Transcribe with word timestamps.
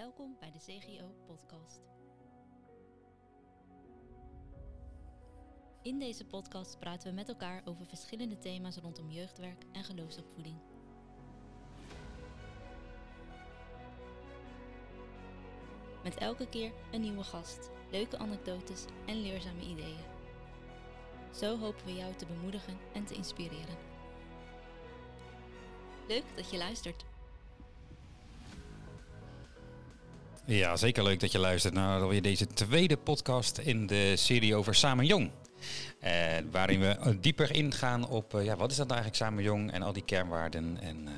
Welkom 0.00 0.36
bij 0.40 0.50
de 0.50 0.58
CGO 0.58 1.14
Podcast. 1.26 1.80
In 5.82 5.98
deze 5.98 6.26
podcast 6.26 6.78
praten 6.78 7.08
we 7.08 7.14
met 7.14 7.28
elkaar 7.28 7.62
over 7.64 7.86
verschillende 7.86 8.38
thema's 8.38 8.76
rondom 8.76 9.10
jeugdwerk 9.10 9.64
en 9.72 9.84
geloofsopvoeding. 9.84 10.56
Met 16.02 16.16
elke 16.16 16.48
keer 16.48 16.72
een 16.92 17.00
nieuwe 17.00 17.24
gast, 17.24 17.70
leuke 17.90 18.18
anekdotes 18.18 18.84
en 19.06 19.20
leerzame 19.20 19.62
ideeën. 19.62 20.04
Zo 21.34 21.58
hopen 21.58 21.84
we 21.84 21.94
jou 21.94 22.14
te 22.14 22.26
bemoedigen 22.26 22.78
en 22.92 23.04
te 23.04 23.14
inspireren. 23.14 23.76
Leuk 26.08 26.36
dat 26.36 26.50
je 26.50 26.58
luistert. 26.58 27.09
Ja, 30.50 30.76
zeker 30.76 31.02
leuk 31.02 31.20
dat 31.20 31.32
je 31.32 31.38
luistert 31.38 31.74
naar 31.74 32.00
alweer 32.00 32.22
deze 32.22 32.46
tweede 32.46 32.96
podcast 32.96 33.58
in 33.58 33.86
de 33.86 34.16
serie 34.16 34.54
over 34.54 34.74
Samen 34.74 35.06
Jong. 35.06 35.30
Waarin 36.50 36.80
we 36.80 37.18
dieper 37.20 37.54
ingaan 37.54 38.08
op, 38.08 38.34
eh, 38.34 38.44
ja, 38.44 38.56
wat 38.56 38.70
is 38.70 38.76
dat 38.76 38.88
nou 38.88 39.00
eigenlijk 39.00 39.16
Samen 39.16 39.44
Jong 39.44 39.72
en 39.72 39.82
al 39.82 39.92
die 39.92 40.04
kernwaarden. 40.04 40.78
En, 40.80 41.08
eh, 41.08 41.14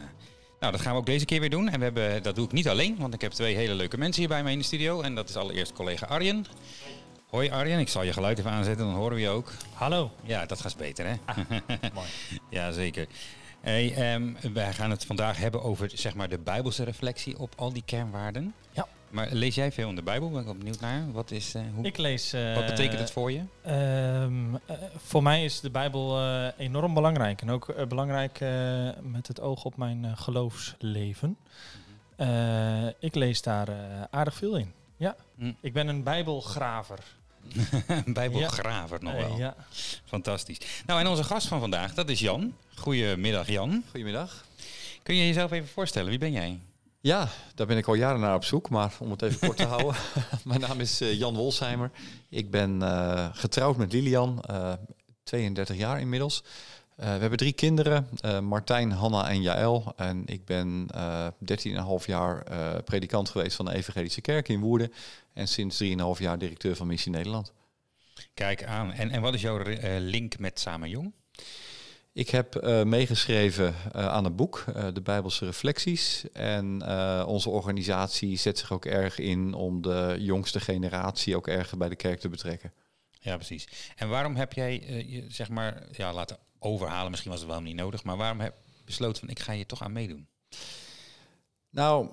nou, 0.61 0.73
dat 0.73 0.81
gaan 0.81 0.93
we 0.93 0.99
ook 0.99 1.07
deze 1.07 1.25
keer 1.25 1.41
weer 1.41 1.51
doen. 1.51 1.69
En 1.69 1.79
we 1.79 1.85
hebben, 1.85 2.23
dat 2.23 2.35
doe 2.35 2.45
ik 2.45 2.53
niet 2.53 2.69
alleen, 2.69 2.97
want 2.99 3.15
ik 3.15 3.21
heb 3.21 3.33
twee 3.33 3.57
hele 3.57 3.75
leuke 3.75 3.99
mensen 3.99 4.21
hier 4.21 4.29
bij 4.29 4.43
mij 4.43 4.53
in 4.53 4.59
de 4.59 4.65
studio. 4.65 5.01
En 5.01 5.15
dat 5.15 5.29
is 5.29 5.37
allereerst 5.37 5.73
collega 5.73 6.07
Arjen. 6.07 6.47
Hoi 7.29 7.51
Arjen, 7.51 7.79
ik 7.79 7.89
zal 7.89 8.03
je 8.03 8.13
geluid 8.13 8.39
even 8.39 8.51
aanzetten, 8.51 8.87
dan 8.87 8.95
horen 8.95 9.15
we 9.15 9.21
je 9.21 9.29
ook. 9.29 9.53
Hallo. 9.75 10.11
Ja, 10.23 10.47
dat 10.47 10.61
gaat 10.61 10.77
beter 10.77 11.07
hè? 11.07 11.15
Mooi. 11.95 12.09
ja, 12.51 12.73
zeker. 12.73 13.07
Hey, 13.61 13.95
ehm, 13.95 14.53
wij 14.53 14.73
gaan 14.73 14.91
het 14.91 15.05
vandaag 15.05 15.37
hebben 15.37 15.63
over 15.63 15.91
zeg 15.95 16.15
maar, 16.15 16.29
de 16.29 16.39
Bijbelse 16.39 16.85
reflectie 16.85 17.39
op 17.39 17.53
al 17.57 17.73
die 17.73 17.83
kernwaarden. 17.87 18.55
Ja. 18.73 18.89
Maar 19.13 19.29
lees 19.31 19.55
jij 19.55 19.73
veel 19.73 19.89
in 19.89 19.95
de 19.95 20.03
Bijbel? 20.03 20.31
Ben 20.31 20.39
ik 20.39 20.45
wel 20.45 20.55
benieuwd 20.55 20.81
naar. 20.81 21.13
Wat, 21.13 21.31
is, 21.31 21.55
eh, 21.55 21.63
hoe, 21.75 21.85
Ik 21.85 21.97
lees. 21.97 22.33
eh, 22.33 22.55
wat 22.55 22.67
betekent 22.67 22.99
het 23.01 23.11
voor 23.11 23.33
je? 23.33 23.43
ehm, 23.63 24.55
eh, 24.67 24.77
voor 24.97 25.23
mij 25.23 25.45
is 25.45 25.61
de 25.61 25.71
Bijbel 25.71 26.19
eh, 26.19 26.47
enorm 26.59 26.95
belangrijk. 26.95 27.41
En 27.43 27.51
ook 27.51 27.89
belangrijk 27.89 28.41
eh, 28.41 28.89
met 29.03 29.29
het 29.29 29.41
oog 29.41 29.65
op 29.65 29.77
mijn 29.77 30.05
eh, 30.05 30.11
geloofsleven. 30.15 31.37
Eh, 32.17 32.87
ik 32.99 33.15
lees 33.15 33.43
daar 33.43 33.69
eh, 33.69 33.75
aardig 34.11 34.35
veel 34.35 34.57
in. 34.57 34.73
Ja, 34.97 35.17
Hm. 35.39 35.53
ik 35.61 35.73
ben 35.73 35.89
een 35.89 36.03
Bijbelgraver. 36.03 36.99
Een 38.07 38.13
Bijbelgraver 38.13 39.03
nog 39.03 39.13
wel. 39.15 39.37
ja. 39.39 39.55
Fantastisch. 40.05 40.59
Nou, 40.87 41.01
en 41.01 41.07
onze 41.07 41.25
gast 41.25 41.47
van 41.47 41.61
vandaag, 41.61 41.95
dat 41.95 42.09
is 42.09 42.21
Jan. 42.21 42.55
Goedemiddag 42.75 43.49
Jan. 43.49 43.83
Goedemiddag. 43.91 44.45
Kun 45.03 45.15
je 45.15 45.27
jezelf 45.27 45.51
even 45.53 45.69
voorstellen? 45.69 46.09
Wie 46.11 46.19
ben 46.19 46.33
jij? 46.33 46.59
Ja, 47.03 47.29
daar 47.55 47.67
ben 47.67 47.77
ik 47.77 47.87
al 47.89 47.95
jaren 47.95 48.21
naar 48.21 48.35
op 48.35 48.45
zoek, 48.45 48.71
maar 48.71 48.95
om 49.01 49.11
het 49.11 49.23
even 49.23 49.39
kort 49.47 49.57
te 49.57 49.67
houden. 49.75 49.95
Mijn 50.45 50.61
naam 50.61 50.81
is 50.81 51.01
eh, 51.01 51.19
Jan 51.19 51.35
Wolsheimer. 51.35 51.91
Ik 52.29 52.51
ben 52.51 52.83
eh, 52.83 53.29
getrouwd 53.33 53.77
met 53.77 53.93
Lilian, 53.93 54.43
eh 54.43 54.73
32 55.23 55.77
jaar 55.77 56.01
inmiddels. 56.01 56.45
Eh, 56.97 57.05
we 57.15 57.21
hebben 57.21 57.39
drie 57.39 57.53
kinderen, 57.53 58.09
eh, 58.21 58.41
Martijn, 58.41 58.93
Hanna 58.93 59.29
en 59.29 59.43
Jaël. 59.43 59.93
En 59.97 60.23
ik 60.27 60.45
ben 60.45 60.87
eh 60.95 61.27
13,5 61.39 62.07
jaar 62.07 62.43
eh, 62.43 62.75
predikant 62.85 63.29
geweest 63.29 63.57
van 63.57 63.65
de 63.65 63.75
Evangelische 63.75 64.21
Kerk 64.21 64.49
in 64.49 64.61
Woerden. 64.61 64.93
En 65.33 65.49
sinds 65.49 65.83
3,5 65.83 65.89
jaar 66.19 66.39
directeur 66.39 66.77
van 66.77 66.87
Missie 66.87 67.13
Nederland. 67.13 67.53
Kijk 68.35 68.65
aan. 68.65 68.93
En, 68.93 69.11
en 69.11 69.21
wat 69.21 69.35
is 69.35 69.41
jouw 69.41 69.59
eh, 69.59 69.91
link 69.99 70.39
met 70.39 70.61
Samen 70.61 70.89
Jong? 70.89 71.13
Ik 72.15 72.31
heb 72.31 72.57
eh, 72.57 72.83
meegeschreven 72.83 73.75
eh, 73.93 74.07
aan 74.07 74.25
een 74.25 74.37
boek, 74.37 74.65
eh, 74.75 74.89
de 74.93 75.01
Bijbelse 75.01 75.45
Reflecties. 75.45 76.25
En 76.33 76.87
onze 77.27 77.51
organisatie 77.51 78.37
zet 78.37 78.59
zich 78.59 78.73
ook 78.73 78.85
erg 78.85 79.19
in 79.19 79.55
om 79.55 79.83
de 79.83 80.17
jongste 80.19 80.61
generatie 80.61 81.37
ook 81.37 81.49
erg 81.49 81.77
bij 81.77 81.89
de 81.89 81.97
kerk 81.97 82.21
te 82.21 82.29
betrekken. 82.29 82.73
Ja, 83.11 83.37
precies. 83.37 83.93
En 83.97 84.09
waarom 84.09 84.37
heb 84.37 84.53
jij 84.53 85.05
je 85.07 85.25
zeg 85.29 85.49
maar 85.49 85.87
ja, 85.93 86.13
laten 86.13 86.39
overhalen? 86.59 87.11
Misschien 87.11 87.31
was 87.31 87.41
het 87.41 87.51
wel 87.51 87.61
niet 87.61 87.77
nodig, 87.77 88.05
maar 88.05 88.17
waarom 88.17 88.41
heb 88.41 88.55
je 88.77 88.85
besloten 88.85 89.21
van 89.21 89.29
ik 89.29 89.39
ga 89.39 89.53
hier 89.53 89.67
toch 89.67 89.83
aan 89.83 89.93
meedoen? 89.93 90.29
Nou, 91.71 92.09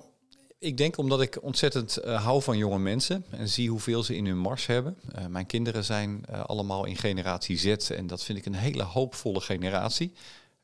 ik 0.60 0.76
denk 0.76 0.96
omdat 0.96 1.20
ik 1.20 1.42
ontzettend 1.42 1.96
eh, 1.96 2.24
hou 2.24 2.42
van 2.42 2.56
jonge 2.56 2.78
mensen 2.78 3.24
en 3.30 3.48
zie 3.48 3.70
hoeveel 3.70 4.02
ze 4.02 4.16
in 4.16 4.26
hun 4.26 4.38
mars 4.38 4.66
hebben. 4.66 4.96
Eh, 5.14 5.26
mijn 5.26 5.46
kinderen 5.46 5.84
zijn 5.84 6.24
eh, 6.28 6.44
allemaal 6.44 6.84
in 6.84 6.96
generatie 6.96 7.58
Z 7.58 7.90
en 7.90 8.06
dat 8.06 8.24
vind 8.24 8.38
ik 8.38 8.46
een 8.46 8.54
hele 8.54 8.82
hoopvolle 8.82 9.40
generatie. 9.40 10.12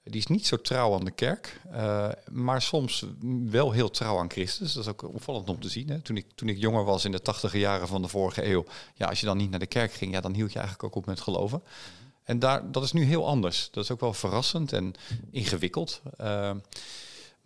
Die 0.03 0.21
is 0.21 0.27
niet 0.27 0.47
zo 0.47 0.61
trouw 0.61 0.95
aan 0.95 1.05
de 1.05 1.11
kerk, 1.11 1.61
maar 2.31 2.63
soms 2.63 3.05
wel 3.51 3.73
heel 3.73 3.91
trouw 3.91 4.19
aan 4.19 4.31
Christus. 4.31 4.73
Dat 4.73 4.83
is 4.83 4.91
ook 4.91 5.03
opvallend 5.15 5.49
om 5.49 5.61
te 5.61 5.69
zien. 5.69 5.89
Hè. 5.89 6.01
Toen, 6.01 6.17
ik, 6.17 6.27
toen 6.35 6.49
ik 6.49 6.59
jonger 6.59 6.85
was 6.85 7.05
in 7.05 7.13
de 7.13 7.23
tachtige 7.23 7.59
jaren 7.59 7.89
van 7.89 8.03
de 8.03 8.09
vorige 8.09 8.47
eeuw, 8.47 8.65
ja, 8.95 9.07
als 9.07 9.21
je 9.21 9.27
dan 9.27 9.37
niet 9.37 9.51
naar 9.51 9.59
de 9.59 9.67
kerk 9.67 9.93
ging, 9.93 10.13
ja, 10.13 10.21
dan 10.21 10.35
hield 10.35 10.53
je 10.53 10.59
eigenlijk 10.59 10.89
ook 10.89 11.03
op 11.03 11.07
met 11.07 11.21
geloven. 11.21 11.63
En 12.25 12.39
daar, 12.39 12.73
dat 12.73 12.83
is 12.83 12.93
nu 12.93 13.05
heel 13.05 13.27
anders. 13.27 13.69
Dat 13.71 13.85
is 13.85 13.91
ook 13.91 14.01
wel 14.01 14.15
verrassend 14.15 14.73
en 14.73 14.95
ingewikkeld. 15.31 16.03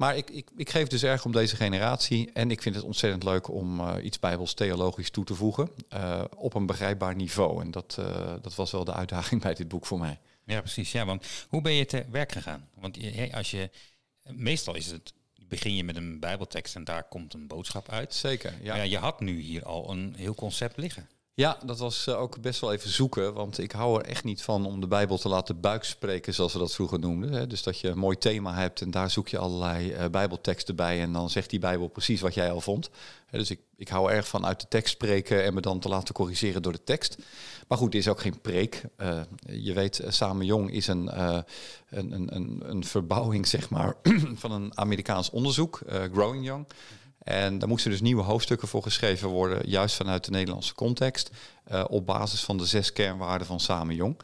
Maar 0.00 0.16
ik, 0.16 0.31
ik, 0.31 0.49
ik 0.56 0.71
geef 0.71 0.88
dus 0.88 1.03
erg 1.03 1.25
om 1.25 1.33
deze 1.33 1.56
generatie. 1.56 2.31
En 2.33 2.50
ik 2.50 2.62
vind 2.62 2.75
het 2.75 2.84
ontzettend 2.84 3.22
leuk 3.25 3.49
om 3.49 3.81
eh, 3.81 4.05
iets 4.05 4.19
bijbels 4.19 4.55
theologisch 4.55 5.11
toe 5.11 5.25
te 5.25 5.34
voegen. 5.34 5.71
eh, 5.88 6.25
op 6.37 6.55
een 6.55 6.66
begrijpbaar 6.66 7.15
niveau. 7.15 7.62
En 7.62 7.71
dat, 7.71 7.97
eh, 7.99 8.34
dat 8.43 8.55
was 8.55 8.71
wel 8.71 8.84
de 8.84 8.93
uitdaging 8.93 9.43
bij 9.47 9.55
dit 9.55 9.69
boek 9.69 9.87
voor 9.87 9.99
mij. 9.99 10.19
Ja, 10.44 10.60
precies. 10.60 10.93
Ja, 10.93 11.05
want 11.05 11.27
hoe 11.49 11.60
ben 11.60 11.72
je 11.72 11.87
te 11.87 12.05
werk 12.10 12.33
gegaan? 12.33 12.69
Want 12.75 12.99
als 13.33 13.50
je, 13.50 13.71
meestal 14.22 14.75
is 14.75 14.87
het, 14.87 15.12
begin 15.49 15.75
je 15.75 15.84
met 15.84 15.97
een 15.97 16.21
bijbeltekst 16.21 16.75
en 16.75 16.84
daar 16.84 17.05
komt 17.05 17.34
een 17.34 17.47
boodschap 17.47 17.89
uit. 17.89 18.15
Zeker, 18.15 18.55
Ja. 18.62 18.77
ja, 18.77 18.83
je 18.83 18.99
had 18.99 19.21
nu 19.21 19.41
hier 19.41 19.65
al 19.65 19.91
een 19.91 20.15
heel 20.16 20.34
concept 20.34 20.77
liggen. 20.77 21.09
Ja, 21.41 21.59
dat 21.65 21.78
was 21.78 22.06
eh, 22.06 22.21
ook 22.21 22.41
best 22.41 22.61
wel 22.61 22.73
even 22.73 22.91
zoeken. 22.91 23.34
Want 23.34 23.59
ik 23.59 23.73
hou 23.73 23.99
er 23.99 24.06
echt 24.06 24.25
niet 24.25 24.43
van 24.43 24.67
om 24.67 24.81
de 24.81 24.87
Bijbel 24.87 25.19
te 25.19 25.28
laten 25.28 25.61
buikspreken, 25.61 26.34
zoals 26.34 26.53
we 26.53 26.59
dat 26.59 26.75
vroeger 26.75 26.99
noemden. 26.99 27.49
Dus 27.49 27.62
dat 27.62 27.78
je 27.78 27.89
een 27.89 27.99
mooi 27.99 28.19
thema 28.19 28.55
hebt 28.55 28.81
en 28.81 28.91
daar 28.91 29.11
zoek 29.11 29.28
je 29.28 29.39
allerlei 29.39 29.93
eh, 29.93 30.09
Bijbelteksten 30.11 30.77
bij. 30.77 31.01
En 31.01 31.12
dan 31.12 31.31
zegt 31.31 31.51
die 31.51 31.59
Bijbel 31.59 31.89
precies 31.89 32.21
wat 32.21 32.34
jij 32.34 32.51
al 32.51 32.61
vond. 32.61 32.91
Dus 33.31 33.51
ik, 33.51 33.61
ik 33.77 33.89
hou 33.89 34.11
erg 34.11 34.28
van 34.28 34.47
uit 34.47 34.61
de 34.61 34.69
tekst 34.69 34.93
spreken 34.93 35.45
en 35.45 35.55
me 35.55 35.61
dan 35.61 35.78
te 35.78 35.89
laten 35.89 36.15
corrigeren 36.15 36.62
door 36.62 36.73
de 36.73 36.84
tekst. 36.84 37.17
Maar 37.69 37.78
goed, 37.78 37.93
dit 37.93 38.01
is 38.01 38.09
ook 38.09 38.21
geen 38.21 38.41
preek. 38.41 38.83
Eh, 38.97 39.21
je 39.47 39.72
weet, 39.72 40.03
Samen 40.09 40.47
Jong 40.47 40.72
is 40.72 40.87
een, 40.87 41.21
een, 41.89 42.34
een, 42.37 42.61
een, 42.65 42.84
verbouwing 42.84 43.47
zeg 43.47 43.71
maar, 43.71 43.95
van 44.43 44.53
een 44.53 44.78
Amerikaans 44.78 45.31
onderzoek, 45.31 45.81
Growing 46.12 46.45
Young. 46.45 46.67
En 47.25 47.58
daar 47.58 47.69
moesten 47.69 47.91
dus 47.91 48.00
nieuwe 48.00 48.22
hoofdstukken 48.22 48.69
voor 48.69 48.82
geschreven 48.82 49.28
worden, 49.28 49.69
juist 49.69 49.97
vanuit 49.97 50.25
de 50.25 50.31
Nederlandse 50.31 50.75
context, 50.75 51.31
eh, 51.64 51.84
op 51.88 52.06
basis 52.06 52.44
van 52.44 52.58
de 52.58 52.66
zes 52.66 52.92
kernwaarden 52.92 53.47
van 53.47 53.60
Samen 53.60 53.94
Jong. 53.94 54.16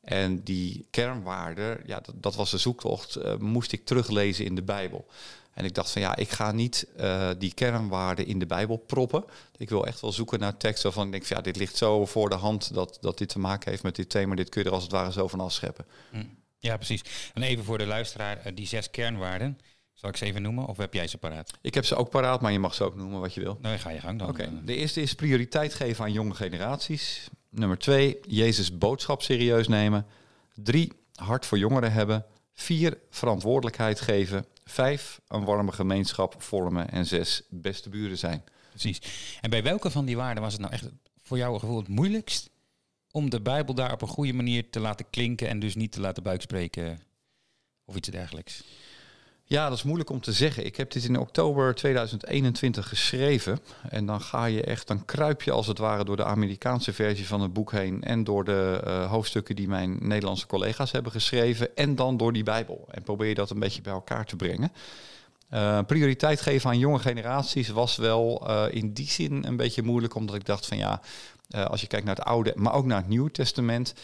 En 0.00 0.42
die 0.42 0.86
kernwaarden, 0.90 1.80
ja, 1.86 2.00
dat, 2.00 2.14
dat 2.14 2.34
was 2.34 2.50
de 2.50 2.58
zoektocht, 2.58 3.16
eh, 3.16 3.36
moest 3.36 3.72
ik 3.72 3.84
teruglezen 3.84 4.44
in 4.44 4.54
de 4.54 4.62
Bijbel. 4.62 5.06
En 5.52 5.64
ik 5.64 5.74
dacht 5.74 5.90
van 5.90 6.02
ja, 6.02 6.16
ik 6.16 6.30
ga 6.30 6.52
niet 6.52 6.86
eh, 6.96 7.30
die 7.38 7.54
kernwaarden 7.54 8.26
in 8.26 8.38
de 8.38 8.46
Bijbel 8.46 8.76
proppen. 8.76 9.24
Ik 9.56 9.68
wil 9.68 9.86
echt 9.86 10.00
wel 10.00 10.12
zoeken 10.12 10.38
naar 10.38 10.56
teksten 10.56 10.84
waarvan 10.84 11.06
ik 11.06 11.12
denk 11.12 11.24
van 11.24 11.36
ja, 11.36 11.42
dit 11.42 11.56
ligt 11.56 11.76
zo 11.76 12.06
voor 12.06 12.28
de 12.28 12.34
hand 12.34 12.74
dat, 12.74 12.98
dat 13.00 13.18
dit 13.18 13.28
te 13.28 13.38
maken 13.38 13.70
heeft 13.70 13.82
met 13.82 13.96
dit 13.96 14.10
thema. 14.10 14.34
Dit 14.34 14.48
kun 14.48 14.62
je 14.62 14.68
er 14.68 14.74
als 14.74 14.82
het 14.82 14.92
ware 14.92 15.12
zo 15.12 15.28
van 15.28 15.40
afscheppen. 15.40 15.86
Hm. 16.10 16.24
Ja, 16.58 16.76
precies. 16.76 17.02
En 17.34 17.42
even 17.42 17.64
voor 17.64 17.78
de 17.78 17.86
luisteraar, 17.86 18.54
die 18.54 18.66
zes 18.66 18.90
kernwaarden, 18.90 19.58
zal 19.96 20.10
ik 20.10 20.16
ze 20.16 20.24
even 20.24 20.42
noemen 20.42 20.66
of 20.66 20.76
heb 20.76 20.94
jij 20.94 21.06
ze 21.06 21.18
paraat? 21.18 21.50
Ik 21.60 21.74
heb 21.74 21.84
ze 21.84 21.94
ook 21.94 22.10
paraat, 22.10 22.40
maar 22.40 22.52
je 22.52 22.58
mag 22.58 22.74
ze 22.74 22.84
ook 22.84 22.94
noemen 22.94 23.20
wat 23.20 23.34
je 23.34 23.40
wil. 23.40 23.58
Nou, 23.60 23.78
ga 23.78 23.90
je 23.90 24.00
gang 24.00 24.18
dan. 24.18 24.28
Oké, 24.28 24.64
de 24.64 24.74
eerste 24.74 25.00
is 25.00 25.14
prioriteit 25.14 25.74
geven 25.74 26.04
aan 26.04 26.12
jonge 26.12 26.34
generaties. 26.34 27.28
Nummer 27.48 27.78
twee, 27.78 28.18
Jezus 28.26 28.78
boodschap 28.78 29.22
serieus 29.22 29.68
nemen. 29.68 30.06
Drie, 30.54 30.92
hart 31.14 31.46
voor 31.46 31.58
jongeren 31.58 31.92
hebben. 31.92 32.24
Vier, 32.52 32.98
verantwoordelijkheid 33.10 34.00
geven. 34.00 34.46
Vijf, 34.64 35.20
een 35.28 35.44
warme 35.44 35.72
gemeenschap 35.72 36.42
vormen. 36.42 36.90
En 36.90 37.06
zes, 37.06 37.42
beste 37.50 37.88
buren 37.88 38.18
zijn. 38.18 38.44
Precies. 38.70 39.00
En 39.40 39.50
bij 39.50 39.62
welke 39.62 39.90
van 39.90 40.04
die 40.04 40.16
waarden 40.16 40.42
was 40.42 40.52
het 40.52 40.60
nou 40.60 40.72
echt 40.72 40.88
voor 41.22 41.36
jouw 41.36 41.58
gevoel 41.58 41.76
het 41.76 41.88
moeilijkst 41.88 42.50
om 43.10 43.30
de 43.30 43.40
Bijbel 43.40 43.74
daar 43.74 43.92
op 43.92 44.02
een 44.02 44.08
goede 44.08 44.32
manier 44.32 44.70
te 44.70 44.80
laten 44.80 45.10
klinken 45.10 45.48
en 45.48 45.58
dus 45.58 45.74
niet 45.74 45.92
te 45.92 46.00
laten 46.00 46.22
buikspreken 46.22 47.00
of 47.84 47.96
iets 47.96 48.08
dergelijks? 48.08 48.64
Ja, 49.48 49.68
dat 49.68 49.78
is 49.78 49.84
moeilijk 49.84 50.10
om 50.10 50.20
te 50.20 50.32
zeggen. 50.32 50.66
Ik 50.66 50.76
heb 50.76 50.90
dit 50.90 51.04
in 51.04 51.18
oktober 51.18 51.74
2021 51.74 52.88
geschreven. 52.88 53.58
En 53.88 54.06
dan 54.06 54.20
ga 54.20 54.44
je 54.44 54.62
echt, 54.62 54.86
dan 54.86 55.04
kruip 55.04 55.42
je 55.42 55.52
als 55.52 55.66
het 55.66 55.78
ware 55.78 56.04
door 56.04 56.16
de 56.16 56.24
Amerikaanse 56.24 56.92
versie 56.92 57.26
van 57.26 57.40
het 57.40 57.52
boek 57.52 57.72
heen. 57.72 58.02
En 58.02 58.24
door 58.24 58.44
de 58.44 58.80
eh, 58.84 59.10
hoofdstukken 59.10 59.56
die 59.56 59.68
mijn 59.68 59.98
Nederlandse 60.00 60.46
collega's 60.46 60.92
hebben 60.92 61.12
geschreven. 61.12 61.76
En 61.76 61.94
dan 61.94 62.16
door 62.16 62.32
die 62.32 62.42
Bijbel. 62.42 62.88
En 62.90 63.02
probeer 63.02 63.28
je 63.28 63.34
dat 63.34 63.50
een 63.50 63.58
beetje 63.58 63.82
bij 63.82 63.92
elkaar 63.92 64.24
te 64.24 64.36
brengen. 64.36 64.72
Eh, 65.48 65.78
prioriteit 65.86 66.40
geven 66.40 66.70
aan 66.70 66.78
jonge 66.78 66.98
generaties 66.98 67.68
was 67.68 67.96
wel 67.96 68.48
eh, 68.48 68.64
in 68.70 68.92
die 68.92 69.10
zin 69.10 69.44
een 69.44 69.56
beetje 69.56 69.82
moeilijk, 69.82 70.14
omdat 70.14 70.34
ik 70.34 70.44
dacht 70.44 70.66
van 70.66 70.76
ja, 70.76 71.00
Uh, 71.50 71.64
als 71.64 71.80
je 71.80 71.86
kijkt 71.86 72.06
naar 72.06 72.14
het 72.14 72.24
Oude, 72.24 72.52
maar 72.56 72.74
ook 72.74 72.84
naar 72.84 72.98
het 72.98 73.08
Nieuwe 73.08 73.30
Testament, 73.30 73.94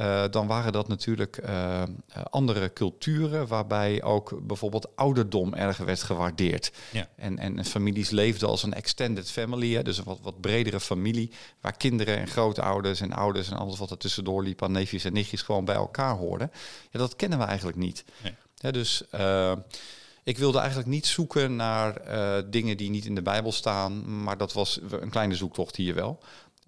uh, 0.00 0.24
dan 0.30 0.46
waren 0.46 0.72
dat 0.72 0.88
natuurlijk 0.88 1.42
uh, 1.44 1.82
andere 2.30 2.72
culturen 2.72 3.46
waarbij 3.46 4.02
ook 4.02 4.40
bijvoorbeeld 4.42 4.96
ouderdom 4.96 5.54
erg 5.54 5.76
werd 5.76 6.02
gewaardeerd. 6.02 6.72
Ja. 6.90 7.08
En, 7.16 7.38
en 7.38 7.64
families 7.64 8.10
leefden 8.10 8.48
als 8.48 8.62
een 8.62 8.74
extended 8.74 9.30
family, 9.30 9.74
hè, 9.74 9.82
dus 9.82 9.98
een 9.98 10.04
wat, 10.04 10.18
wat 10.22 10.40
bredere 10.40 10.80
familie, 10.80 11.32
waar 11.60 11.76
kinderen 11.76 12.18
en 12.18 12.28
grootouders 12.28 13.00
en 13.00 13.12
ouders 13.12 13.50
en 13.50 13.56
alles 13.56 13.78
wat 13.78 13.90
er 13.90 13.98
tussendoor 13.98 14.42
liep 14.42 14.62
aan 14.62 14.72
neefjes 14.72 15.04
en 15.04 15.12
nichtjes 15.12 15.42
gewoon 15.42 15.64
bij 15.64 15.74
elkaar 15.74 16.16
hoorden. 16.16 16.50
Ja, 16.90 16.98
dat 16.98 17.16
kennen 17.16 17.38
we 17.38 17.44
eigenlijk 17.44 17.78
niet. 17.78 18.04
Nee. 18.22 18.34
Ja, 18.54 18.70
dus 18.70 19.04
ik 20.22 20.38
wilde 20.38 20.58
eigenlijk 20.58 20.88
niet 20.88 21.06
zoeken 21.06 21.56
naar 21.56 22.00
dingen 22.50 22.76
die 22.76 22.90
niet 22.90 23.04
in 23.04 23.14
de 23.14 23.22
Bijbel 23.22 23.52
staan, 23.52 24.22
maar 24.22 24.36
dat 24.36 24.52
was 24.52 24.80
een 24.90 25.10
kleine 25.10 25.34
zoektocht 25.34 25.76
hier 25.76 25.94
wel. 25.94 26.22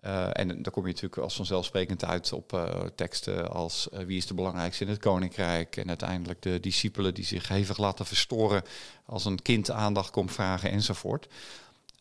Uh, 0.07 0.29
en 0.33 0.49
dan 0.49 0.73
kom 0.73 0.87
je 0.87 0.93
natuurlijk 0.93 1.23
als 1.23 1.37
vanzelfsprekend 1.37 2.05
uit 2.05 2.33
op 2.33 2.53
uh, 2.53 2.81
teksten 2.95 3.51
als 3.51 3.89
uh, 3.93 4.01
wie 4.01 4.17
is 4.17 4.27
de 4.27 4.35
belangrijkste 4.35 4.85
in 4.85 4.91
het 4.91 5.01
koninkrijk 5.01 5.77
en 5.77 5.89
uiteindelijk 5.89 6.43
de 6.43 6.61
discipelen 6.61 7.15
die 7.15 7.25
zich 7.25 7.49
hevig 7.49 7.79
laten 7.79 8.07
verstoren 8.07 8.63
als 9.07 9.25
een 9.25 9.43
kind 9.43 9.71
aandacht 9.71 10.11
komt 10.11 10.33
vragen 10.33 10.71
enzovoort. 10.71 11.27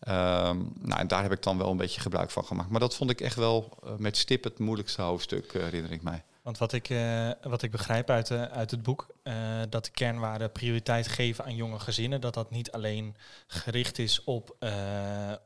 Um, 0.08 0.74
nou, 0.80 1.00
en 1.00 1.08
daar 1.08 1.22
heb 1.22 1.32
ik 1.32 1.44
dan 1.44 1.58
wel 1.58 1.72
een 1.72 1.78
beetje 1.78 2.02
gebruik 2.02 2.32
van 2.32 2.46
gemaakt. 2.46 2.70
Maar 2.70 2.80
dat 2.80 2.96
vond 2.96 3.10
ik 3.10 3.22
echt 3.22 3.36
wel 3.36 3.78
met 3.98 4.18
stip 4.18 4.44
het 4.44 4.60
moeilijkste 4.60 5.02
hoofdstuk, 5.02 5.54
herinner 5.54 5.92
ik 5.92 6.02
mij. 6.02 6.24
Want 6.44 6.58
wat 6.58 6.74
ik, 6.74 6.90
uh, 6.90 7.30
wat 7.42 7.62
ik 7.62 7.72
begrijp 7.72 8.10
uit, 8.10 8.30
uh, 8.30 8.44
uit 8.44 8.72
het 8.72 8.84
boek, 8.84 9.08
uh, 9.24 9.34
dat 9.70 9.86
de 9.86 9.92
kernwaarden 9.92 10.52
prioriteit 10.52 11.08
geven 11.08 11.46
aan 11.46 11.56
jonge 11.56 11.80
gezinnen, 11.80 12.22
dat 12.22 12.34
dat 12.34 12.52
niet 12.52 12.72
alleen 12.72 13.16
gericht 13.48 14.00
is 14.00 14.24
op, 14.24 14.56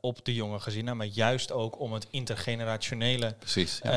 op 0.00 0.24
de 0.24 0.34
jonge 0.34 0.60
gezinnen, 0.60 0.96
maar 0.96 1.06
juist 1.06 1.52
ook 1.52 1.80
om 1.80 1.92
het 1.92 2.06
intergenerationele 2.10 3.34
Precies, 3.38 3.80
ja. 3.82 3.90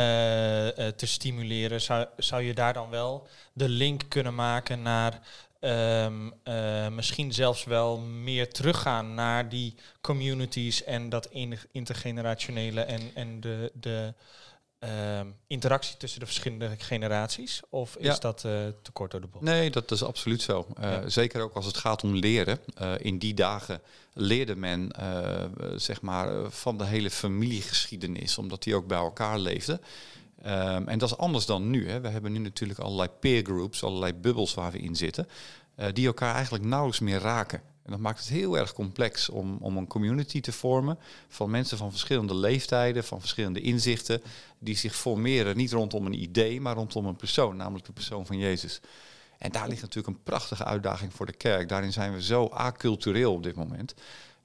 te 0.92 1.06
stimuleren. 1.06 1.82
Zou, 1.82 2.06
zou 2.18 2.42
je 2.42 2.54
daar 2.54 2.74
dan 2.74 2.90
wel 2.90 3.28
de 3.54 3.70
link 3.70 4.04
kunnen 4.08 4.36
maken 4.36 4.82
naar 4.82 5.20
um, 5.60 6.34
misschien 6.96 7.34
zelfs 7.34 7.64
wel 7.64 7.98
meer 7.98 8.50
teruggaan 8.50 9.14
naar 9.14 9.50
die 9.50 9.76
communities 10.02 10.84
en 10.84 11.10
dat 11.10 11.30
intergenerationele 11.72 12.82
en, 12.82 13.02
en 13.14 13.40
de. 13.40 13.72
de 13.74 14.14
uh, 14.84 15.20
interactie 15.48 15.98
tussen 15.98 16.20
de 16.20 16.26
verschillende 16.26 16.70
generaties? 16.78 17.62
Of 17.70 17.96
is 17.96 18.06
Ja. 18.06 18.16
dat 18.20 18.44
uh, 18.46 18.52
te 18.82 18.92
kort 18.94 19.12
door 19.12 19.22
de 19.22 19.28
bocht? 19.28 19.44
Nee, 19.44 19.70
dat 19.70 19.92
is 19.92 20.04
absoluut 20.04 20.42
zo. 20.42 20.68
Uh, 20.80 20.84
Ja. 20.92 21.10
Zeker 21.10 21.42
ook 21.42 21.54
als 21.54 21.66
het 21.66 21.78
gaat 21.78 22.04
om 22.04 22.16
leren. 22.16 22.60
Uh, 22.82 22.94
in 22.98 23.18
die 23.18 23.34
dagen 23.34 23.82
leerde 24.14 24.56
men 24.56 24.92
zeg 25.76 26.02
maar, 26.02 26.52
van 26.52 26.78
de 26.78 26.86
hele 26.86 27.10
familiegeschiedenis, 27.10 28.38
omdat 28.38 28.64
die 28.64 28.76
ook 28.76 28.88
bij 28.88 28.98
elkaar 28.98 29.40
leefden. 29.40 29.82
Um, 30.46 30.88
en 30.88 30.98
dat 31.00 31.10
is 31.12 31.18
anders 31.18 31.46
dan 31.46 31.70
nu. 31.70 31.90
Hè. 31.90 32.02
We 32.02 32.08
hebben 32.08 32.32
nu 32.32 32.40
natuurlijk 32.40 32.80
allerlei 32.80 33.10
peer 33.20 33.44
groups, 33.44 33.84
allerlei 33.84 34.14
bubbels 34.14 34.54
waar 34.54 34.72
we 34.72 34.78
in 34.80 34.96
zitten, 34.96 35.28
die 35.94 36.06
elkaar 36.08 36.34
eigenlijk 36.34 36.64
nauwelijks 36.64 37.00
meer 37.02 37.20
raken. 37.20 37.62
En 37.84 37.92
dat 37.92 38.00
maakt 38.00 38.20
het 38.20 38.30
heel 38.30 38.58
erg 38.58 38.74
complex 38.74 39.30
om, 39.30 39.58
om 39.60 39.78
een 39.78 39.88
community 39.88 40.42
te 40.42 40.52
vormen 40.52 40.98
van 41.28 41.50
mensen 41.50 41.78
van 41.78 41.92
verschillende 41.92 42.36
leeftijden, 42.36 43.04
van 43.04 43.20
verschillende 43.20 43.62
inzichten, 43.62 44.22
die 44.60 44.78
zich 44.78 44.96
formeren 44.96 45.58
niet 45.58 45.72
rondom 45.72 46.06
een 46.06 46.22
idee, 46.22 46.62
maar 46.62 46.76
rondom 46.76 47.06
een 47.06 47.16
persoon, 47.16 47.56
namelijk 47.56 47.86
de 47.86 47.92
persoon 47.94 48.26
van 48.26 48.38
Jezus. 48.38 48.82
En 49.38 49.52
daar 49.52 49.68
ligt 49.68 49.82
natuurlijk 49.82 50.16
een 50.16 50.24
prachtige 50.24 50.64
uitdaging 50.66 51.14
voor 51.14 51.26
de 51.26 51.34
kerk. 51.34 51.70
Daarin 51.70 51.94
zijn 51.94 52.14
we 52.14 52.24
zo 52.24 52.46
acultureel 52.46 53.34
op 53.34 53.44
dit 53.44 53.56
moment. 53.56 53.94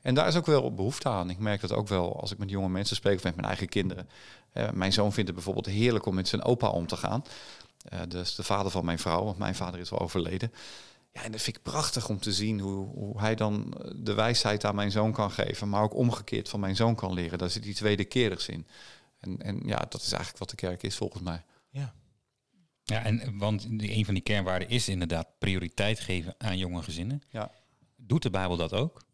En 0.03 0.15
daar 0.15 0.27
is 0.27 0.37
ook 0.37 0.47
wel 0.47 0.75
behoefte 0.75 1.09
aan. 1.09 1.31
Ik 1.31 1.38
merk 1.38 1.61
dat 1.61 1.73
ook 1.73 1.88
wel 1.88 2.21
als 2.21 2.33
ik 2.33 2.38
met 2.38 2.50
jonge 2.50 2.69
mensen 2.69 2.97
spreek 2.97 3.17
of 3.17 3.23
met 3.23 3.35
mijn 3.35 3.47
eigen 3.47 3.69
kinderen. 3.69 4.09
Uh, 4.53 4.71
mijn 4.71 4.93
zoon 4.93 5.12
vindt 5.12 5.27
het 5.27 5.35
bijvoorbeeld 5.35 5.67
heerlijk 5.67 6.06
om 6.06 6.15
met 6.15 6.29
zijn 6.29 6.44
opa 6.44 6.69
om 6.69 6.87
te 6.87 6.97
gaan. 6.97 7.25
Uh, 7.93 8.00
dus 8.09 8.35
de 8.35 8.43
vader 8.43 8.71
van 8.71 8.85
mijn 8.85 8.99
vrouw, 8.99 9.25
want 9.25 9.38
mijn 9.38 9.55
vader 9.55 9.81
is 9.81 9.91
wel 9.91 9.99
overleden. 9.99 10.53
Ja, 11.17 11.23
en 11.23 11.33
dat 11.33 11.41
vind 11.43 11.57
ik 11.57 11.63
prachtig 11.63 12.09
om 12.09 12.19
te 12.19 12.33
zien 12.33 12.61
hoe, 12.61 12.87
hoe 12.87 13.21
hij 13.21 13.35
dan 13.35 13.75
de 13.97 14.15
wijsheid 14.15 14.65
aan 14.65 14.75
mijn 14.75 14.91
zoon 14.91 15.13
kan 15.13 15.31
geven, 15.31 15.69
maar 15.69 15.83
ook 15.83 15.95
omgekeerd 15.95 16.49
van 16.49 16.61
mijn 16.61 16.77
zoon 16.77 16.95
kan 16.95 17.13
leren. 17.13 17.39
Daar 17.39 17.51
zit 17.51 17.65
iets 17.65 17.81
wederkerigs 17.81 18.49
in. 18.49 18.67
En, 19.19 19.43
en 19.43 19.63
ja, 19.65 19.87
dat 19.89 20.03
is 20.03 20.09
eigenlijk 20.13 20.39
wat 20.39 20.51
de 20.51 20.57
kerk 20.57 20.83
is 20.83 20.97
volgens 20.97 21.23
mij. 21.23 21.45
Ja. 21.71 21.95
Ja, 22.83 23.05
en 23.05 23.39
want 23.39 23.79
die, 23.79 23.97
een 23.97 24.05
van 24.05 24.15
die 24.15 24.23
kernwaarden 24.23 24.69
is 24.69 24.89
inderdaad 24.89 25.29
prioriteit 25.39 26.01
geven 26.01 26.35
aan 26.39 26.59
jonge 26.59 26.83
gezinnen. 26.83 27.23
Ja. 27.29 27.51
Doet 27.97 28.23
de 28.23 28.31
Bijbel 28.31 28.57
dat 28.57 28.73
ook? 28.73 29.05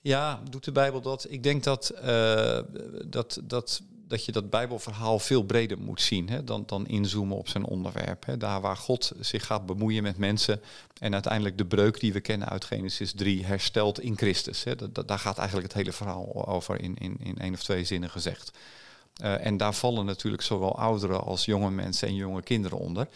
Ja, 0.00 0.42
doet 0.50 0.64
de 0.64 0.72
Bijbel 0.72 1.00
dat? 1.00 1.26
Ik 1.30 1.42
denk 1.42 1.62
dat, 1.62 1.92
uh, 1.94 2.60
dat, 3.06 3.40
dat, 3.44 3.82
dat 4.08 4.24
je 4.24 4.32
dat 4.32 4.50
Bijbelverhaal 4.50 5.18
veel 5.18 5.42
breder 5.42 5.78
moet 5.78 6.00
zien 6.00 6.28
hè, 6.28 6.44
dan, 6.44 6.62
dan 6.66 6.86
inzoomen 6.86 7.36
op 7.36 7.48
zijn 7.48 7.64
onderwerp. 7.64 8.26
Hè. 8.26 8.36
Daar 8.36 8.60
waar 8.60 8.76
God 8.76 9.12
zich 9.20 9.46
gaat 9.46 9.66
bemoeien 9.66 10.02
met 10.02 10.18
mensen 10.18 10.60
en 10.98 11.12
uiteindelijk 11.12 11.58
de 11.58 11.66
breuk 11.66 12.00
die 12.00 12.12
we 12.12 12.20
kennen 12.20 12.48
uit 12.48 12.64
Genesis 12.64 13.12
3 13.12 13.44
herstelt 13.44 14.00
in 14.00 14.16
Christus. 14.16 14.64
Hè. 14.64 14.76
Dat, 14.76 15.08
daar 15.08 15.18
gaat 15.18 15.38
eigenlijk 15.38 15.68
het 15.68 15.76
hele 15.76 15.92
verhaal 15.92 16.46
over 16.46 16.80
in, 16.80 16.96
in, 16.98 17.16
in 17.22 17.38
één 17.38 17.52
of 17.52 17.62
twee 17.62 17.84
zinnen 17.84 18.10
gezegd. 18.10 18.50
Uh, 19.22 19.46
en 19.46 19.56
daar 19.56 19.74
vallen 19.74 20.04
natuurlijk 20.04 20.42
zowel 20.42 20.78
ouderen 20.78 21.24
als 21.24 21.44
jonge 21.44 21.70
mensen 21.70 22.08
en 22.08 22.14
jonge 22.14 22.42
kinderen 22.42 22.78
onder. 22.78 23.08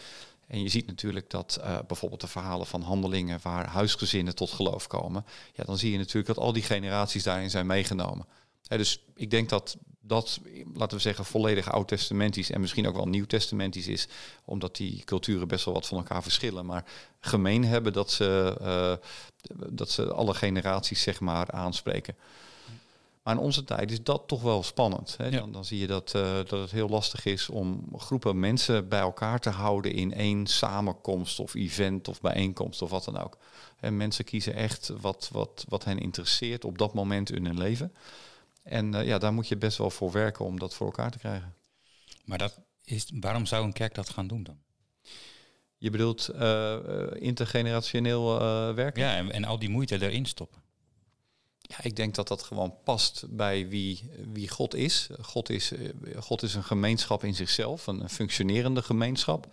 En 0.47 0.63
je 0.63 0.69
ziet 0.69 0.87
natuurlijk 0.87 1.29
dat 1.29 1.59
uh, 1.61 1.77
bijvoorbeeld 1.87 2.21
de 2.21 2.27
verhalen 2.27 2.67
van 2.67 2.81
handelingen 2.81 3.39
waar 3.41 3.67
huisgezinnen 3.67 4.35
tot 4.35 4.51
geloof 4.51 4.87
komen, 4.87 5.25
ja, 5.53 5.63
dan 5.63 5.77
zie 5.77 5.91
je 5.91 5.97
natuurlijk 5.97 6.27
dat 6.27 6.37
al 6.37 6.53
die 6.53 6.63
generaties 6.63 7.23
daarin 7.23 7.49
zijn 7.49 7.65
meegenomen. 7.65 8.25
He, 8.67 8.77
dus 8.77 9.03
ik 9.15 9.29
denk 9.29 9.49
dat 9.49 9.77
dat, 10.01 10.39
laten 10.73 10.97
we 10.97 11.03
zeggen, 11.03 11.25
volledig 11.25 11.71
oud-testamentisch 11.71 12.51
en 12.51 12.61
misschien 12.61 12.87
ook 12.87 12.95
wel 12.95 13.07
nieuw-testamentisch 13.07 13.87
is, 13.87 14.07
omdat 14.45 14.75
die 14.75 15.03
culturen 15.03 15.47
best 15.47 15.65
wel 15.65 15.73
wat 15.73 15.87
van 15.87 15.97
elkaar 15.97 16.23
verschillen, 16.23 16.65
maar 16.65 16.85
gemeen 17.19 17.65
hebben 17.65 17.93
dat 17.93 18.11
ze, 18.11 18.57
uh, 18.61 18.93
dat 19.69 19.89
ze 19.89 20.13
alle 20.13 20.33
generaties 20.33 21.01
zeg 21.01 21.19
maar 21.19 21.51
aanspreken. 21.51 22.15
Maar 23.23 23.35
in 23.35 23.41
onze 23.41 23.63
tijd 23.63 23.91
is 23.91 24.03
dat 24.03 24.23
toch 24.27 24.41
wel 24.41 24.63
spannend. 24.63 25.17
Hè? 25.17 25.25
Ja. 25.25 25.39
Dan, 25.39 25.51
dan 25.51 25.65
zie 25.65 25.79
je 25.79 25.87
dat, 25.87 26.13
uh, 26.15 26.35
dat 26.35 26.49
het 26.51 26.71
heel 26.71 26.89
lastig 26.89 27.25
is 27.25 27.49
om 27.49 27.87
groepen 27.97 28.39
mensen 28.39 28.87
bij 28.87 28.99
elkaar 28.99 29.39
te 29.39 29.49
houden 29.49 29.93
in 29.93 30.13
één 30.13 30.47
samenkomst 30.47 31.39
of 31.39 31.53
event 31.53 32.07
of 32.07 32.21
bijeenkomst 32.21 32.81
of 32.81 32.89
wat 32.89 33.03
dan 33.03 33.17
ook. 33.17 33.37
En 33.79 33.97
mensen 33.97 34.25
kiezen 34.25 34.53
echt 34.53 34.91
wat, 35.01 35.29
wat, 35.31 35.65
wat 35.69 35.83
hen 35.83 35.99
interesseert 35.99 36.65
op 36.65 36.77
dat 36.77 36.93
moment 36.93 37.31
in 37.31 37.45
hun 37.45 37.57
leven. 37.57 37.93
En 38.63 38.93
uh, 38.93 39.05
ja, 39.05 39.17
daar 39.17 39.33
moet 39.33 39.47
je 39.47 39.57
best 39.57 39.77
wel 39.77 39.89
voor 39.89 40.11
werken 40.11 40.45
om 40.45 40.59
dat 40.59 40.73
voor 40.73 40.85
elkaar 40.85 41.11
te 41.11 41.17
krijgen. 41.17 41.55
Maar 42.25 42.37
dat 42.37 42.59
is, 42.83 43.11
waarom 43.13 43.45
zou 43.45 43.65
een 43.65 43.73
kerk 43.73 43.95
dat 43.95 44.09
gaan 44.09 44.27
doen 44.27 44.43
dan? 44.43 44.57
Je 45.77 45.89
bedoelt 45.89 46.29
uh, 46.35 46.77
intergenerationeel 47.13 48.37
werken? 48.73 49.01
Ja, 49.01 49.15
en, 49.15 49.31
en 49.31 49.43
al 49.43 49.59
die 49.59 49.69
moeite 49.69 50.01
erin 50.01 50.25
stoppen. 50.25 50.61
Ja, 51.61 51.77
ik 51.81 51.95
denk 51.95 52.15
dat 52.15 52.27
dat 52.27 52.43
gewoon 52.43 52.75
past 52.83 53.25
bij 53.29 53.67
wie, 53.67 54.09
wie 54.33 54.49
God 54.49 54.75
is. 54.75 55.09
God 55.21 55.49
is. 55.49 55.71
God 56.15 56.43
is 56.43 56.55
een 56.55 56.63
gemeenschap 56.63 57.23
in 57.23 57.35
zichzelf, 57.35 57.87
een, 57.87 58.01
een 58.01 58.09
functionerende 58.09 58.81
gemeenschap. 58.81 59.47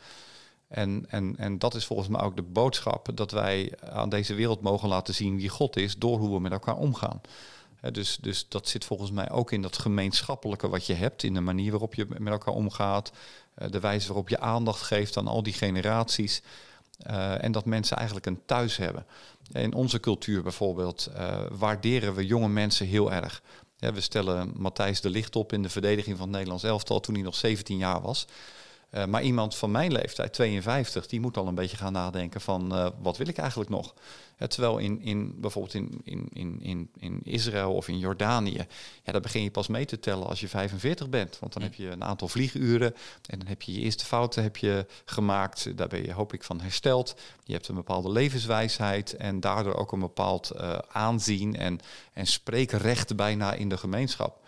En, 0.69 1.05
en, 1.09 1.37
en 1.37 1.59
dat 1.59 1.75
is 1.75 1.85
volgens 1.85 2.09
mij 2.09 2.21
ook 2.21 2.37
de 2.37 2.43
boodschap 2.43 3.09
dat 3.15 3.31
wij 3.31 3.73
aan 3.81 4.09
deze 4.09 4.35
wereld 4.35 4.61
mogen 4.61 4.89
laten 4.89 5.15
zien 5.15 5.37
wie 5.37 5.49
God 5.49 5.77
is 5.77 5.97
door 5.97 6.19
hoe 6.19 6.35
we 6.35 6.41
met 6.41 6.53
elkaar 6.53 6.77
omgaan. 6.77 7.21
Dus, 7.81 8.19
dus 8.21 8.49
dat 8.49 8.69
zit 8.69 8.85
volgens 8.85 9.11
mij 9.11 9.31
ook 9.31 9.53
in 9.53 9.63
dat 9.63 9.79
gemeenschappelijke 9.79 10.69
wat 10.69 10.87
je 10.87 10.95
hebt, 10.95 11.23
in 11.23 11.35
de 11.35 11.41
manier 11.41 11.71
waarop 11.71 11.95
je 11.95 12.07
met 12.09 12.33
elkaar 12.33 12.55
omgaat, 12.55 13.13
de 13.55 13.81
wijze 13.81 14.07
waarop 14.07 14.29
je 14.29 14.41
aandacht 14.41 14.83
geeft 14.83 15.17
aan 15.17 15.29
al 15.29 15.43
die 15.43 15.53
generaties. 15.53 16.43
Uh, 17.07 17.45
en 17.45 17.53
dat 17.53 17.65
mensen 17.65 17.97
eigenlijk 17.97 18.27
een 18.27 18.41
thuis 18.47 18.77
hebben. 18.77 19.07
In 19.53 19.75
onze 19.75 20.01
cultuur 20.01 20.43
bijvoorbeeld 20.43 21.09
uh, 21.17 21.41
waarderen 21.51 22.15
we 22.15 22.27
jonge 22.27 22.49
mensen 22.49 22.87
heel 22.87 23.13
erg. 23.13 23.43
We 23.79 24.01
stellen 24.01 24.53
Matthijs 24.57 25.01
de 25.01 25.11
Licht 25.11 25.37
op 25.37 25.53
in 25.53 25.63
de 25.63 25.69
verdediging 25.69 26.17
van 26.17 26.27
het 26.27 26.35
Nederlands 26.35 26.65
elftal 26.65 27.01
toen 27.01 27.15
hij 27.15 27.23
nog 27.23 27.35
17 27.35 27.77
jaar 27.77 28.01
was. 28.01 28.27
Uh, 28.91 29.05
maar 29.05 29.23
iemand 29.23 29.55
van 29.55 29.71
mijn 29.71 29.93
leeftijd, 29.93 30.33
52, 30.33 31.07
die 31.07 31.21
moet 31.21 31.37
al 31.37 31.47
een 31.47 31.55
beetje 31.55 31.77
gaan 31.77 31.93
nadenken 31.93 32.41
van 32.41 32.75
uh, 32.75 32.89
wat 32.99 33.17
wil 33.17 33.29
ik 33.29 33.39
eigenlijk 33.39 33.71
nog? 33.71 33.95
Terwijl 34.47 34.79
in, 34.79 35.01
in, 35.01 35.41
bijvoorbeeld 35.41 35.75
in, 35.75 36.01
in, 36.05 36.29
in, 36.33 36.59
in, 36.63 36.91
in 36.99 37.21
Israël 37.23 37.75
of 37.75 37.89
in 37.89 37.99
Jordanië, 37.99 38.67
ja, 39.03 39.13
daar 39.13 39.21
begin 39.21 39.43
je 39.43 39.51
pas 39.51 39.69
mee 39.69 39.85
te 39.85 40.01
tellen 40.01 40.27
als 40.27 40.41
je 40.41 40.49
45 40.49 41.09
bent. 41.09 41.39
Want 41.39 41.53
dan 41.53 41.63
heb 41.63 41.75
je 41.75 41.91
een 41.91 42.05
aantal 42.05 42.29
vlieguren 42.29 42.95
en 43.27 43.39
dan 43.39 43.49
heb 43.49 43.63
je 43.63 43.73
je 43.73 43.81
eerste 43.81 44.05
fouten 44.05 44.43
heb 44.43 44.57
je 44.57 44.87
gemaakt. 45.05 45.77
Daar 45.77 45.89
ben 45.89 46.03
je 46.03 46.13
hoop 46.13 46.33
ik 46.33 46.45
van 46.45 46.61
hersteld. 46.61 47.15
Je 47.45 47.53
hebt 47.53 47.69
een 47.69 47.75
bepaalde 47.75 48.11
levenswijsheid 48.11 49.17
en 49.17 49.41
daardoor 49.41 49.75
ook 49.75 49.93
een 49.93 50.01
bepaald 50.01 50.53
uh, 50.55 50.79
aanzien 50.89 51.57
en, 51.57 51.81
en 52.13 52.27
spreekrecht 52.27 53.17
bijna 53.17 53.53
in 53.53 53.69
de 53.69 53.77
gemeenschap. 53.77 54.45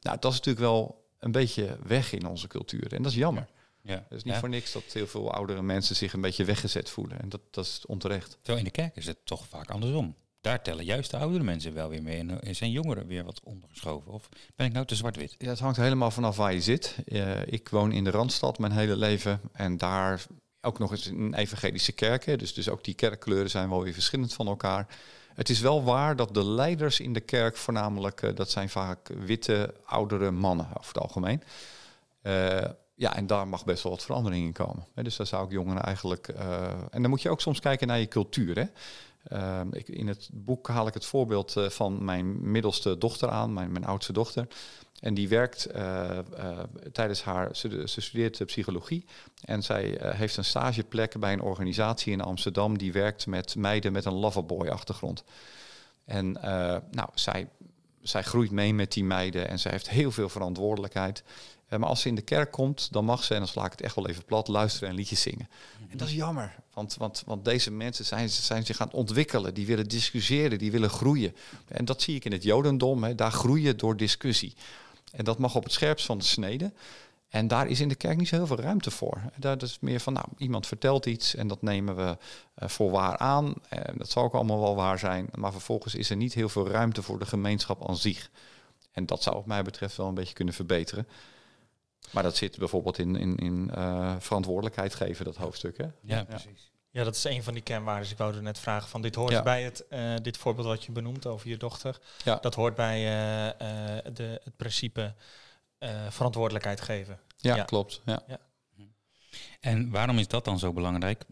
Nou, 0.00 0.16
dat 0.20 0.32
is 0.32 0.38
natuurlijk 0.38 0.66
wel 0.66 1.04
een 1.18 1.32
beetje 1.32 1.78
weg 1.86 2.12
in 2.12 2.26
onze 2.26 2.46
cultuur 2.46 2.92
en 2.92 3.02
dat 3.02 3.12
is 3.12 3.18
jammer. 3.18 3.48
Ja. 3.82 4.06
Is 4.10 4.22
niet 4.22 4.34
ja. 4.34 4.40
voor 4.40 4.48
niks 4.48 4.72
dat 4.72 4.82
heel 4.92 5.06
veel 5.06 5.32
oudere 5.32 5.62
mensen 5.62 5.96
zich 5.96 6.12
een 6.12 6.20
beetje 6.20 6.44
weggezet 6.44 6.90
voelen. 6.90 7.20
En 7.20 7.28
dat, 7.28 7.40
dat 7.50 7.64
is 7.64 7.86
onterecht. 7.86 8.30
Terwijl 8.30 8.58
in 8.58 8.64
de 8.64 8.70
kerk 8.70 8.96
is 8.96 9.06
het 9.06 9.18
toch 9.24 9.46
vaak 9.48 9.70
andersom. 9.70 10.14
daar 10.40 10.62
tellen 10.62 10.84
juist 10.84 11.10
de 11.10 11.16
oudere 11.16 11.44
mensen 11.44 11.74
wel 11.74 11.88
weer 11.88 12.02
mee. 12.02 12.26
En 12.40 12.56
zijn 12.56 12.70
jongeren 12.70 13.06
weer 13.06 13.24
wat 13.24 13.40
ondergeschoven. 13.44 14.12
Of 14.12 14.28
ben 14.56 14.66
ik 14.66 14.72
nou 14.72 14.86
te 14.86 14.94
zwart-wit? 14.94 15.34
Ja, 15.38 15.48
het 15.48 15.58
hangt 15.58 15.76
helemaal 15.76 16.10
vanaf 16.10 16.36
waar 16.36 16.52
je 16.52 16.60
zit. 16.60 16.96
Eh, 17.06 17.46
ik 17.46 17.68
woon 17.68 17.92
in 17.92 18.04
de 18.04 18.10
Randstad 18.10 18.58
mijn 18.58 18.72
hele 18.72 18.96
leven. 18.96 19.40
En 19.52 19.76
daar 19.76 20.26
ook 20.60 20.78
nog 20.78 20.90
eens 20.90 21.06
een 21.06 21.34
evangelische 21.34 21.92
kerk. 21.92 22.24
hè. 22.24 22.36
Dus, 22.36 22.54
dus 22.54 22.68
ook 22.68 22.84
die 22.84 22.94
kerkkleuren 22.94 23.50
zijn 23.50 23.68
wel 23.68 23.82
weer 23.82 23.92
verschillend 23.92 24.32
van 24.32 24.46
elkaar. 24.46 24.86
Het 25.34 25.48
is 25.48 25.60
wel 25.60 25.84
waar 25.84 26.16
dat 26.16 26.34
de 26.34 26.44
leiders 26.44 27.00
in 27.00 27.12
de 27.12 27.20
kerk 27.20 27.56
voornamelijk, 27.56 28.22
eh, 28.22 28.34
dat 28.34 28.50
zijn 28.50 28.68
vaak 28.68 29.08
witte, 29.08 29.74
oudere 29.84 30.30
mannen 30.30 30.66
over 30.66 30.94
het 30.94 31.02
algemeen. 31.02 31.42
Eh, 32.22 32.64
ja, 33.00 33.16
en 33.16 33.26
daar 33.26 33.48
mag 33.48 33.64
best 33.64 33.82
wel 33.82 33.92
wat 33.92 34.02
verandering 34.02 34.46
in 34.46 34.52
komen. 34.52 34.86
Dus 34.94 35.16
daar 35.16 35.26
zou 35.26 35.44
ik 35.44 35.52
jongeren 35.52 35.82
eigenlijk... 35.82 36.28
eh, 36.28 36.62
en 36.90 37.00
dan 37.00 37.10
moet 37.10 37.22
je 37.22 37.30
ook 37.30 37.40
soms 37.40 37.60
kijken 37.60 37.86
naar 37.86 37.98
je 37.98 38.08
cultuur. 38.08 38.58
Hè. 38.58 38.64
Ehm, 39.36 39.68
ik, 39.72 39.88
in 39.88 40.08
het 40.08 40.30
boek 40.32 40.68
haal 40.68 40.86
ik 40.86 40.94
het 40.94 41.04
voorbeeld 41.04 41.56
eh, 41.56 41.68
van 41.68 42.04
mijn 42.04 42.50
middelste 42.50 42.98
dochter 42.98 43.28
aan, 43.28 43.52
mijn, 43.52 43.72
mijn 43.72 43.84
oudste 43.84 44.12
dochter. 44.12 44.46
En 45.00 45.14
die 45.14 45.28
werkt 45.28 45.64
eh, 45.64 46.18
tijdens 46.92 47.22
haar, 47.22 47.56
ze, 47.56 47.82
ze 47.88 48.00
studeert 48.00 48.46
psychologie. 48.46 49.04
En 49.44 49.62
zij 49.62 49.98
heeft 50.00 50.36
een 50.36 50.44
stageplek 50.44 51.18
bij 51.20 51.32
een 51.32 51.42
organisatie 51.42 52.12
in 52.12 52.20
Amsterdam 52.20 52.78
die 52.78 52.92
werkt 52.92 53.26
met 53.26 53.56
meiden 53.56 53.92
met 53.92 54.04
een 54.04 54.12
loverboy-achtergrond. 54.12 55.24
En 56.04 56.32
nou, 56.90 57.08
zij, 57.14 57.48
zij 58.02 58.22
groeit 58.22 58.50
mee 58.50 58.74
met 58.74 58.92
die 58.92 59.04
meiden 59.04 59.48
en 59.48 59.58
zij 59.58 59.70
heeft 59.70 59.90
heel 59.90 60.10
veel 60.10 60.28
verantwoordelijkheid. 60.28 61.22
Eh, 61.70 61.78
maar 61.78 61.88
als 61.88 62.00
ze 62.00 62.08
in 62.08 62.14
de 62.14 62.22
kerk 62.22 62.50
komt, 62.50 62.92
dan 62.92 63.04
mag 63.04 63.24
ze, 63.24 63.34
en 63.34 63.40
dan 63.40 63.48
sla 63.48 63.64
ik 63.64 63.70
het 63.70 63.80
echt 63.80 63.94
wel 63.94 64.08
even 64.08 64.24
plat, 64.24 64.48
luisteren 64.48 64.88
en 64.88 64.94
liedjes 64.94 65.22
zingen. 65.22 65.48
En 65.88 65.96
dat 65.96 66.08
is 66.08 66.14
jammer, 66.14 66.54
want, 66.74 66.94
want, 66.94 67.22
want 67.26 67.44
deze 67.44 67.70
mensen 67.70 68.04
zijn, 68.04 68.30
zijn 68.30 68.66
zich 68.66 68.80
aan 68.80 68.86
het 68.86 68.96
ontwikkelen. 68.96 69.54
Die 69.54 69.66
willen 69.66 69.88
discussiëren, 69.88 70.58
die 70.58 70.70
willen 70.70 70.90
groeien. 70.90 71.36
En 71.68 71.84
dat 71.84 72.02
zie 72.02 72.14
ik 72.14 72.24
in 72.24 72.32
het 72.32 72.42
Jodendom, 72.42 73.04
hè, 73.04 73.14
daar 73.14 73.32
groeien 73.32 73.76
door 73.76 73.96
discussie. 73.96 74.54
En 75.12 75.24
dat 75.24 75.38
mag 75.38 75.54
op 75.54 75.62
het 75.62 75.72
scherpst 75.72 76.06
van 76.06 76.18
de 76.18 76.24
snede. 76.24 76.72
En 77.28 77.48
daar 77.48 77.68
is 77.68 77.80
in 77.80 77.88
de 77.88 77.94
kerk 77.94 78.16
niet 78.16 78.28
zo 78.28 78.36
heel 78.36 78.46
veel 78.46 78.60
ruimte 78.60 78.90
voor. 78.90 79.20
Daar 79.36 79.62
is 79.62 79.78
meer 79.80 80.00
van, 80.00 80.12
nou, 80.12 80.26
iemand 80.36 80.66
vertelt 80.66 81.06
iets 81.06 81.34
en 81.34 81.48
dat 81.48 81.62
nemen 81.62 81.96
we 81.96 82.16
eh, 82.54 82.68
voor 82.68 82.90
waar 82.90 83.16
aan. 83.16 83.54
En 83.68 83.94
dat 83.96 84.10
zal 84.10 84.22
ook 84.22 84.34
allemaal 84.34 84.60
wel 84.60 84.76
waar 84.76 84.98
zijn. 84.98 85.28
Maar 85.34 85.52
vervolgens 85.52 85.94
is 85.94 86.10
er 86.10 86.16
niet 86.16 86.34
heel 86.34 86.48
veel 86.48 86.68
ruimte 86.68 87.02
voor 87.02 87.18
de 87.18 87.26
gemeenschap 87.26 87.88
aan 87.88 87.96
zich. 87.96 88.30
En 88.92 89.06
dat 89.06 89.22
zou 89.22 89.36
wat 89.36 89.46
mij 89.46 89.62
betreft 89.62 89.96
wel 89.96 90.08
een 90.08 90.14
beetje 90.14 90.34
kunnen 90.34 90.54
verbeteren. 90.54 91.06
Maar 92.10 92.22
dat 92.22 92.36
zit 92.36 92.58
bijvoorbeeld 92.58 92.98
in, 92.98 93.16
in, 93.16 93.36
in 93.36 93.70
eh, 93.74 94.14
verantwoordelijkheid 94.18 94.94
geven, 94.94 95.24
dat 95.24 95.36
hoofdstuk. 95.36 95.76
Hè? 95.78 95.86
Ja, 96.02 96.24
precies. 96.24 96.70
Ja, 96.90 97.04
dat 97.04 97.16
is 97.16 97.24
een 97.24 97.42
van 97.42 97.54
die 97.54 97.62
kernwaarden. 97.62 98.10
Ik 98.10 98.18
wou 98.18 98.34
er 98.34 98.42
net 98.42 98.58
vragen 98.58 98.88
van 98.88 99.02
dit 99.02 99.14
hoort 99.14 99.30
Ja. 99.32 99.42
bij 99.42 99.62
het, 99.62 99.86
eh, 99.88 100.14
dit 100.22 100.36
voorbeeld 100.36 100.66
wat 100.66 100.84
je 100.84 100.92
benoemt 100.92 101.26
over 101.26 101.48
je 101.48 101.56
dochter. 101.56 101.98
Ja. 102.24 102.36
Dat 102.40 102.54
hoort 102.54 102.74
bij 102.74 102.96
eh, 102.98 103.48
eh, 103.98 104.04
de, 104.14 104.40
het 104.44 104.56
principe 104.56 105.14
eh, 105.78 105.90
verantwoordelijkheid 106.10 106.80
geven. 106.80 107.18
Ja, 107.36 107.56
Ja. 107.56 107.64
klopt. 107.64 108.00
Ja. 108.04 108.22
En 109.60 109.90
waarom 109.90 110.18
is 110.18 110.28
dat 110.28 110.44
dan 110.44 110.58
zo 110.58 110.72
belangrijk 110.72 111.24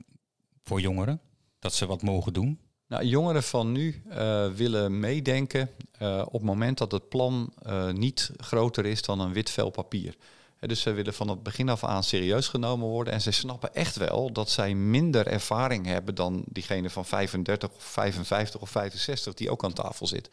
voor 0.63 0.81
jongeren? 0.81 1.21
Dat 1.59 1.75
ze 1.75 1.87
wat 1.87 2.03
mogen 2.03 2.33
doen? 2.33 2.61
Nou, 2.87 3.05
jongeren 3.05 3.43
van 3.43 3.73
nu 3.73 4.03
eh, 4.09 4.51
willen 4.51 5.01
meedenken 5.01 5.71
eh, 5.99 6.23
op 6.27 6.33
het 6.33 6.43
moment 6.43 6.79
dat 6.79 6.93
het 6.93 7.09
plan 7.09 7.53
eh, 7.63 7.91
niet 7.91 8.31
groter 8.37 8.87
is 8.87 9.03
dan 9.03 9.21
een 9.21 9.33
wit 9.33 9.51
vel 9.51 9.71
papier. 9.71 10.17
Dus 10.61 10.81
ze 10.81 10.93
willen 10.93 11.15
van 11.15 11.29
het 11.29 11.43
begin 11.43 11.69
af 11.69 11.85
aan 11.85 12.05
serieus 12.05 12.49
genomen 12.49 12.89
worden. 12.89 13.13
En 13.13 13.21
ze 13.21 13.31
snappen 13.31 13.75
echt 13.75 13.97
wel 13.97 14.33
dat 14.33 14.51
zij 14.51 14.75
minder 14.75 15.27
ervaring 15.27 15.87
hebben 15.87 16.15
dan 16.15 16.45
diegene 16.47 16.91
van 16.91 17.05
35 17.05 17.71
of 17.71 17.83
55 17.83 18.61
of 18.61 18.71
65 18.71 19.35
die 19.35 19.51
ook 19.51 19.65
aan 19.65 19.73
tafel 19.73 20.07
zit. 20.07 20.31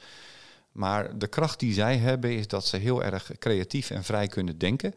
Maar 0.72 1.17
de 1.17 1.27
kracht 1.27 1.60
die 1.60 1.74
zij 1.74 1.98
hebben 1.98 2.38
is 2.38 2.48
dat 2.48 2.65
ze 2.65 2.77
heel 2.77 3.03
erg 3.03 3.32
creatief 3.39 3.89
en 3.89 4.03
vrij 4.03 4.27
kunnen 4.27 4.58
denken. 4.58 4.96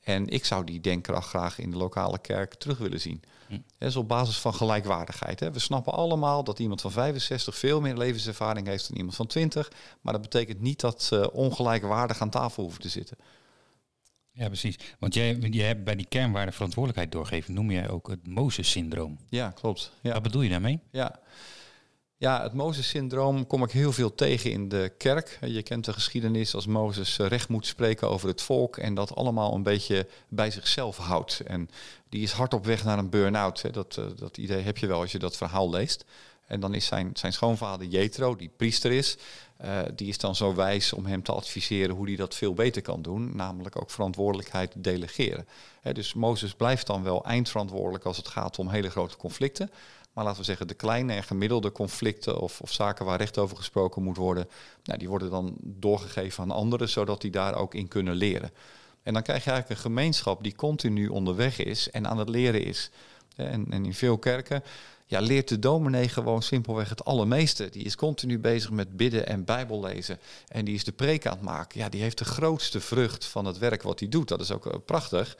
En 0.00 0.28
ik 0.28 0.44
zou 0.44 0.64
die 0.64 0.80
denkkracht 0.80 1.28
graag 1.28 1.58
in 1.58 1.70
de 1.70 1.76
lokale 1.76 2.18
kerk 2.18 2.54
terug 2.54 2.78
willen 2.78 3.00
zien. 3.00 3.22
Hm. 3.46 3.58
Dat 3.78 3.88
is 3.88 3.96
op 3.96 4.08
basis 4.08 4.38
van 4.38 4.54
gelijkwaardigheid. 4.54 5.40
Hè. 5.40 5.52
We 5.52 5.58
snappen 5.58 5.92
allemaal 5.92 6.44
dat 6.44 6.58
iemand 6.58 6.80
van 6.80 6.90
65 6.90 7.56
veel 7.56 7.80
meer 7.80 7.96
levenservaring 7.96 8.66
heeft 8.66 8.88
dan 8.88 8.96
iemand 8.96 9.16
van 9.16 9.26
20. 9.26 9.72
Maar 10.00 10.12
dat 10.12 10.22
betekent 10.22 10.60
niet 10.60 10.80
dat 10.80 11.02
ze 11.02 11.32
ongelijkwaardig 11.32 12.20
aan 12.20 12.30
tafel 12.30 12.62
hoeven 12.62 12.80
te 12.80 12.88
zitten. 12.88 13.16
Ja, 14.36 14.46
precies. 14.46 14.78
Want 14.98 15.14
jij, 15.14 15.36
jij 15.36 15.66
hebt 15.66 15.84
bij 15.84 15.96
die 15.96 16.06
kernwaarde 16.08 16.52
verantwoordelijkheid 16.52 17.12
doorgeven, 17.12 17.54
noem 17.54 17.70
jij 17.70 17.88
ook 17.88 18.08
het 18.08 18.26
Mozes-syndroom. 18.26 19.18
Ja, 19.28 19.50
klopt. 19.50 19.92
Ja. 20.00 20.12
Wat 20.12 20.22
bedoel 20.22 20.42
je 20.42 20.50
daarmee? 20.50 20.80
Ja. 20.90 21.20
Ja, 22.18 22.42
het 22.42 22.52
Mozes-syndroom 22.52 23.46
kom 23.46 23.62
ik 23.62 23.70
heel 23.70 23.92
veel 23.92 24.14
tegen 24.14 24.50
in 24.50 24.68
de 24.68 24.92
kerk. 24.98 25.38
Je 25.40 25.62
kent 25.62 25.84
de 25.84 25.92
geschiedenis 25.92 26.54
als 26.54 26.66
Mozes 26.66 27.18
eh, 27.18 27.26
recht 27.26 27.48
moet 27.48 27.66
spreken 27.66 28.10
over 28.10 28.28
het 28.28 28.42
volk 28.42 28.76
en 28.76 28.94
dat 28.94 29.14
allemaal 29.14 29.54
een 29.54 29.62
beetje 29.62 30.08
bij 30.28 30.50
zichzelf 30.50 30.96
houdt. 30.96 31.40
En 31.40 31.68
die 32.08 32.22
is 32.22 32.32
hard 32.32 32.54
op 32.54 32.64
weg 32.64 32.84
naar 32.84 32.98
een 32.98 33.10
burn-out. 33.10 33.74
Dat, 33.74 33.96
eh, 33.96 34.04
dat 34.16 34.38
idee 34.38 34.62
heb 34.62 34.78
je 34.78 34.86
wel 34.86 35.00
als 35.00 35.12
je 35.12 35.18
dat 35.18 35.36
verhaal 35.36 35.70
leest. 35.70 36.04
En 36.46 36.60
dan 36.60 36.74
is 36.74 36.86
zijn, 36.86 37.10
zijn 37.14 37.32
schoonvader 37.32 37.86
Jethro, 37.86 38.36
die 38.36 38.50
priester 38.56 38.92
is, 38.92 39.16
eh, 39.56 39.78
die 39.94 40.08
is 40.08 40.18
dan 40.18 40.34
zo 40.34 40.54
wijs 40.54 40.92
om 40.92 41.06
hem 41.06 41.22
te 41.22 41.32
adviseren 41.32 41.96
hoe 41.96 42.06
hij 42.06 42.16
dat 42.16 42.34
veel 42.34 42.54
beter 42.54 42.82
kan 42.82 43.02
doen. 43.02 43.36
Namelijk 43.36 43.80
ook 43.80 43.90
verantwoordelijkheid 43.90 44.72
delegeren. 44.76 45.46
Dus 45.92 46.14
Mozes 46.14 46.54
blijft 46.54 46.86
dan 46.86 47.02
wel 47.02 47.24
eindverantwoordelijk 47.24 48.04
als 48.04 48.16
het 48.16 48.28
gaat 48.28 48.58
om 48.58 48.68
hele 48.68 48.90
grote 48.90 49.16
conflicten. 49.16 49.70
Maar 50.12 50.24
laten 50.24 50.40
we 50.40 50.46
zeggen, 50.46 50.68
de 50.68 50.74
kleine 50.74 51.12
en 51.12 51.22
gemiddelde 51.22 51.72
conflicten 51.72 52.40
of, 52.40 52.60
of 52.60 52.72
zaken 52.72 53.04
waar 53.04 53.18
recht 53.18 53.38
over 53.38 53.56
gesproken 53.56 54.02
moet 54.02 54.16
worden, 54.16 54.48
nou, 54.84 54.98
die 54.98 55.08
worden 55.08 55.30
dan 55.30 55.56
doorgegeven 55.60 56.42
aan 56.42 56.50
anderen, 56.50 56.88
zodat 56.88 57.20
die 57.20 57.30
daar 57.30 57.54
ook 57.54 57.74
in 57.74 57.88
kunnen 57.88 58.14
leren. 58.14 58.50
En 59.02 59.12
dan 59.12 59.22
krijg 59.22 59.44
je 59.44 59.50
eigenlijk 59.50 59.80
een 59.80 59.90
gemeenschap 59.90 60.42
die 60.42 60.54
continu 60.54 61.08
onderweg 61.08 61.58
is 61.58 61.90
en 61.90 62.08
aan 62.08 62.18
het 62.18 62.28
leren 62.28 62.64
is. 62.64 62.90
En, 63.36 63.66
en 63.70 63.84
in 63.84 63.94
veel 63.94 64.18
kerken 64.18 64.62
ja, 65.06 65.20
leert 65.20 65.48
de 65.48 65.58
dominee 65.58 66.08
gewoon 66.08 66.42
simpelweg 66.42 66.88
het 66.88 67.04
allermeeste. 67.04 67.68
Die 67.68 67.84
is 67.84 67.96
continu 67.96 68.38
bezig 68.38 68.70
met 68.70 68.96
bidden 68.96 69.26
en 69.26 69.44
bijbel 69.44 69.80
lezen. 69.80 70.18
En 70.48 70.64
die 70.64 70.74
is 70.74 70.84
de 70.84 70.92
preek 70.92 71.26
aan 71.26 71.32
het 71.32 71.42
maken. 71.42 71.80
Ja, 71.80 71.88
die 71.88 72.02
heeft 72.02 72.18
de 72.18 72.24
grootste 72.24 72.80
vrucht 72.80 73.24
van 73.24 73.44
het 73.44 73.58
werk 73.58 73.82
wat 73.82 73.98
hij 74.00 74.08
doet. 74.08 74.28
Dat 74.28 74.40
is 74.40 74.50
ook 74.50 74.66
eh, 74.66 74.74
prachtig. 74.84 75.36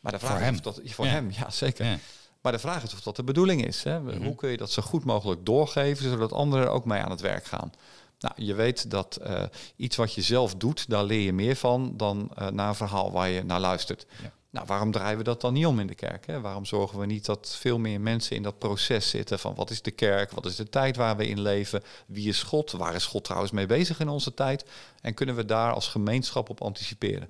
Maar 0.00 0.12
de 0.12 0.18
vraag 0.18 0.30
Voor 0.30 0.40
is 0.40 0.44
hem. 0.46 0.54
of 0.54 0.60
dat, 0.60 0.80
voor 0.84 1.04
Ja. 1.04 1.10
hem, 1.10 1.30
ja 1.30 1.50
zeker. 1.50 1.84
Ja. 1.86 1.98
Maar 2.40 2.52
de 2.52 2.58
vraag 2.58 2.82
is 2.82 2.92
of 2.94 3.00
dat 3.00 3.16
de 3.16 3.24
bedoeling 3.24 3.66
is. 3.66 3.82
Hè? 3.82 4.00
Mhm. 4.00 4.22
Hoe 4.24 4.34
kun 4.34 4.50
je 4.50 4.56
dat 4.56 4.70
zo 4.70 4.82
goed 4.82 5.04
mogelijk 5.04 5.46
doorgeven, 5.46 6.10
zodat 6.10 6.32
anderen 6.32 6.64
er 6.64 6.70
ook 6.70 6.84
mee 6.84 7.00
aan 7.02 7.10
het 7.10 7.20
werk 7.20 7.44
gaan? 7.44 7.72
Nou, 8.18 8.34
je 8.36 8.54
weet 8.54 8.90
dat 8.90 9.16
eh, 9.16 9.42
iets 9.76 9.96
wat 9.96 10.14
je 10.14 10.22
zelf 10.22 10.54
doet, 10.54 10.88
daar 10.90 11.04
leer 11.04 11.20
je 11.20 11.32
meer 11.32 11.56
van 11.56 11.96
dan 11.96 12.30
eh, 12.34 12.48
naar 12.48 12.68
een 12.68 12.74
verhaal 12.74 13.12
waar 13.12 13.28
je 13.28 13.42
naar 13.44 13.60
luistert. 13.60 14.06
Ja. 14.22 14.32
Nou, 14.54 14.66
waarom 14.66 14.90
draaien 14.90 15.18
we 15.18 15.24
dat 15.24 15.40
dan 15.40 15.52
niet 15.52 15.66
om 15.66 15.80
in 15.80 15.86
de 15.86 15.94
kerk? 15.94 16.26
Hè? 16.26 16.40
Waarom 16.40 16.64
zorgen 16.64 16.98
we 16.98 17.06
niet 17.06 17.24
dat 17.24 17.56
veel 17.58 17.78
meer 17.78 18.00
mensen 18.00 18.36
in 18.36 18.42
dat 18.42 18.58
proces 18.58 19.10
zitten 19.10 19.38
van 19.38 19.54
wat 19.54 19.70
is 19.70 19.82
de 19.82 19.90
kerk, 19.90 20.30
wat 20.30 20.46
is 20.46 20.56
de 20.56 20.68
tijd 20.68 20.96
waar 20.96 21.16
we 21.16 21.26
in 21.26 21.40
leven, 21.40 21.82
wie 22.06 22.28
is 22.28 22.42
God, 22.42 22.70
waar 22.70 22.94
is 22.94 23.06
God 23.06 23.24
trouwens 23.24 23.52
mee 23.52 23.66
bezig 23.66 24.00
in 24.00 24.08
onze 24.08 24.34
tijd 24.34 24.64
en 25.00 25.14
kunnen 25.14 25.34
we 25.34 25.44
daar 25.44 25.72
als 25.72 25.88
gemeenschap 25.88 26.48
op 26.48 26.62
anticiperen? 26.62 27.28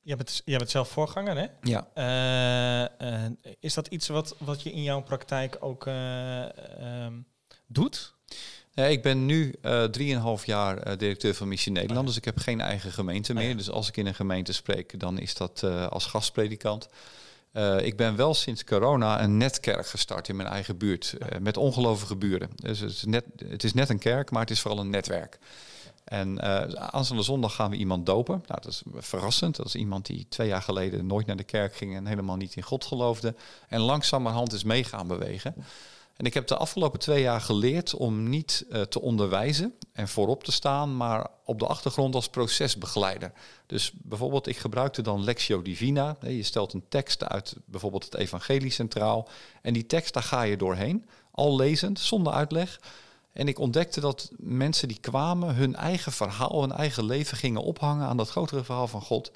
Jij 0.00 0.16
bent, 0.16 0.42
jij 0.44 0.58
bent 0.58 0.70
zelf 0.70 0.88
voorganger, 0.88 1.36
hè? 1.36 1.46
Ja. 1.62 1.88
Eh, 1.94 3.24
eh, 3.24 3.32
is 3.60 3.74
dat 3.74 3.86
iets 3.86 4.08
wat, 4.08 4.34
wat 4.38 4.62
je 4.62 4.72
in 4.72 4.82
jouw 4.82 5.02
praktijk 5.02 5.56
ook 5.60 5.86
eh, 5.86 7.04
ehm, 7.04 7.14
doet? 7.66 8.14
Ja, 8.74 8.84
ik 8.84 9.02
ben 9.02 9.26
nu 9.26 9.54
eh 9.60 9.84
3,5 10.38 10.44
jaar 10.44 10.78
eh, 10.78 10.98
directeur 10.98 11.34
van 11.34 11.48
Missie 11.48 11.72
Nederland, 11.72 12.06
dus 12.06 12.16
ik 12.16 12.24
heb 12.24 12.38
geen 12.38 12.60
eigen 12.60 12.92
gemeente 12.92 13.32
Ah, 13.32 13.38
meer. 13.38 13.48
ja. 13.48 13.54
Dus 13.54 13.70
als 13.70 13.88
ik 13.88 13.96
in 13.96 14.06
een 14.06 14.14
gemeente 14.14 14.52
spreek, 14.52 15.00
dan 15.00 15.18
is 15.18 15.34
dat 15.34 15.62
eh, 15.64 15.86
als 15.86 16.06
gastpredikant. 16.06 16.88
Eh, 17.52 17.78
ik 17.80 17.96
ben 17.96 18.16
wel 18.16 18.34
sinds 18.34 18.64
corona 18.64 19.22
een 19.22 19.36
netkerk 19.36 19.86
gestart 19.86 20.28
in 20.28 20.36
mijn 20.36 20.48
eigen 20.48 20.76
buurt, 20.76 21.14
eh, 21.18 21.38
met 21.38 21.56
ongelovige 21.56 22.16
buren. 22.16 22.50
Dus 22.54 22.78
het 22.80 22.90
is, 22.90 23.04
net, 23.04 23.24
het 23.48 23.64
is 23.64 23.74
net 23.74 23.88
een 23.88 23.98
kerk, 23.98 24.30
maar 24.30 24.40
het 24.40 24.50
is 24.50 24.60
vooral 24.60 24.80
een 24.80 24.90
netwerk. 24.90 25.38
En 26.04 26.38
eh 26.38 26.72
aanstaande 26.72 27.22
zondag 27.22 27.54
gaan 27.54 27.70
we 27.70 27.76
iemand 27.76 28.06
dopen. 28.06 28.44
Nou, 28.46 28.60
dat 28.62 28.72
is 28.72 28.82
verrassend. 28.96 29.56
Dat 29.56 29.66
is 29.66 29.74
iemand 29.74 30.06
die 30.06 30.26
twee 30.28 30.48
jaar 30.48 30.62
geleden 30.62 31.06
nooit 31.06 31.26
naar 31.26 31.36
de 31.36 31.44
kerk 31.44 31.76
ging 31.76 31.96
en 31.96 32.06
helemaal 32.06 32.36
niet 32.36 32.54
in 32.56 32.62
God 32.62 32.84
geloofde. 32.84 33.34
En 33.68 33.80
langzamerhand 33.80 34.52
is 34.52 34.64
mee 34.64 34.84
gaan 34.84 35.06
bewegen. 35.06 35.54
En 36.16 36.24
ik 36.24 36.34
heb 36.34 36.46
de 36.46 36.56
afgelopen 36.56 36.98
twee 36.98 37.22
jaar 37.22 37.40
geleerd 37.40 37.94
om 37.94 38.28
niet 38.28 38.64
eh, 38.70 38.80
te 38.80 39.00
onderwijzen 39.00 39.74
en 39.92 40.08
voorop 40.08 40.44
te 40.44 40.52
staan, 40.52 40.96
maar 40.96 41.26
op 41.44 41.58
de 41.58 41.66
achtergrond 41.66 42.14
als 42.14 42.28
procesbegeleider. 42.28 43.32
Dus 43.66 43.92
bijvoorbeeld, 43.94 44.46
ik 44.46 44.56
gebruikte 44.56 45.02
dan 45.02 45.24
Lectio 45.24 45.62
Divina. 45.62 46.16
Je 46.20 46.42
stelt 46.42 46.72
een 46.72 46.84
tekst 46.88 47.24
uit 47.24 47.56
bijvoorbeeld 47.64 48.04
het 48.04 48.14
Evangelie 48.14 48.70
centraal. 48.70 49.28
En 49.62 49.72
die 49.72 49.86
tekst, 49.86 50.14
daar 50.14 50.22
ga 50.22 50.42
je 50.42 50.56
doorheen, 50.56 51.06
al 51.30 51.56
lezend, 51.56 52.00
zonder 52.00 52.32
uitleg. 52.32 52.80
En 53.32 53.48
ik 53.48 53.58
ontdekte 53.58 54.00
dat 54.00 54.30
mensen 54.36 54.88
die 54.88 55.00
kwamen 55.00 55.54
hun 55.54 55.76
eigen 55.76 56.12
verhaal, 56.12 56.60
hun 56.60 56.72
eigen 56.72 57.04
leven 57.04 57.36
gingen 57.36 57.62
ophangen 57.62 58.06
aan 58.06 58.16
dat 58.16 58.30
grotere 58.30 58.64
verhaal 58.64 58.88
van 58.88 59.02
God. 59.02 59.32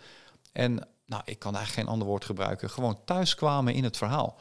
En 0.53 0.89
nou, 1.07 1.23
ik 1.25 1.39
kan 1.39 1.55
eigenlijk 1.55 1.85
geen 1.85 1.93
ander 1.93 2.09
woord 2.09 2.25
gebruiken, 2.25 2.71
gewoon 2.71 2.99
thuis 3.05 3.35
kwamen 3.35 3.75
in 3.75 3.85
het 3.85 3.97
verhaal. 3.97 4.39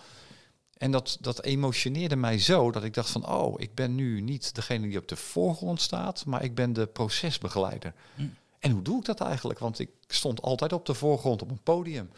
En 0.78 0.92
dat, 0.92 1.18
dat 1.22 1.44
emotioneerde 1.44 2.16
mij 2.16 2.40
zo 2.40 2.72
dat 2.72 2.84
ik 2.84 2.94
dacht 2.94 3.10
van, 3.10 3.30
oh, 3.30 3.62
ik 3.62 3.76
ben 3.76 3.96
nu 3.96 4.22
niet 4.22 4.56
degene 4.56 4.88
die 4.88 4.98
op 4.98 5.08
de 5.08 5.16
voorgrond 5.16 5.82
staat, 5.82 6.26
maar 6.26 6.44
ik 6.44 6.56
ben 6.56 6.74
de 6.74 6.88
procesbegeleider. 6.88 7.94
Hm. 8.16 8.24
En 8.60 8.72
hoe 8.72 8.82
doe 8.82 9.00
ik 9.00 9.06
dat 9.06 9.22
eigenlijk? 9.22 9.60
Want 9.60 9.80
ik 9.80 9.90
stond 10.08 10.42
altijd 10.42 10.74
op 10.74 10.86
de 10.86 10.94
voorgrond 10.94 11.42
op 11.42 11.50
een 11.50 11.64
podium, 11.64 12.10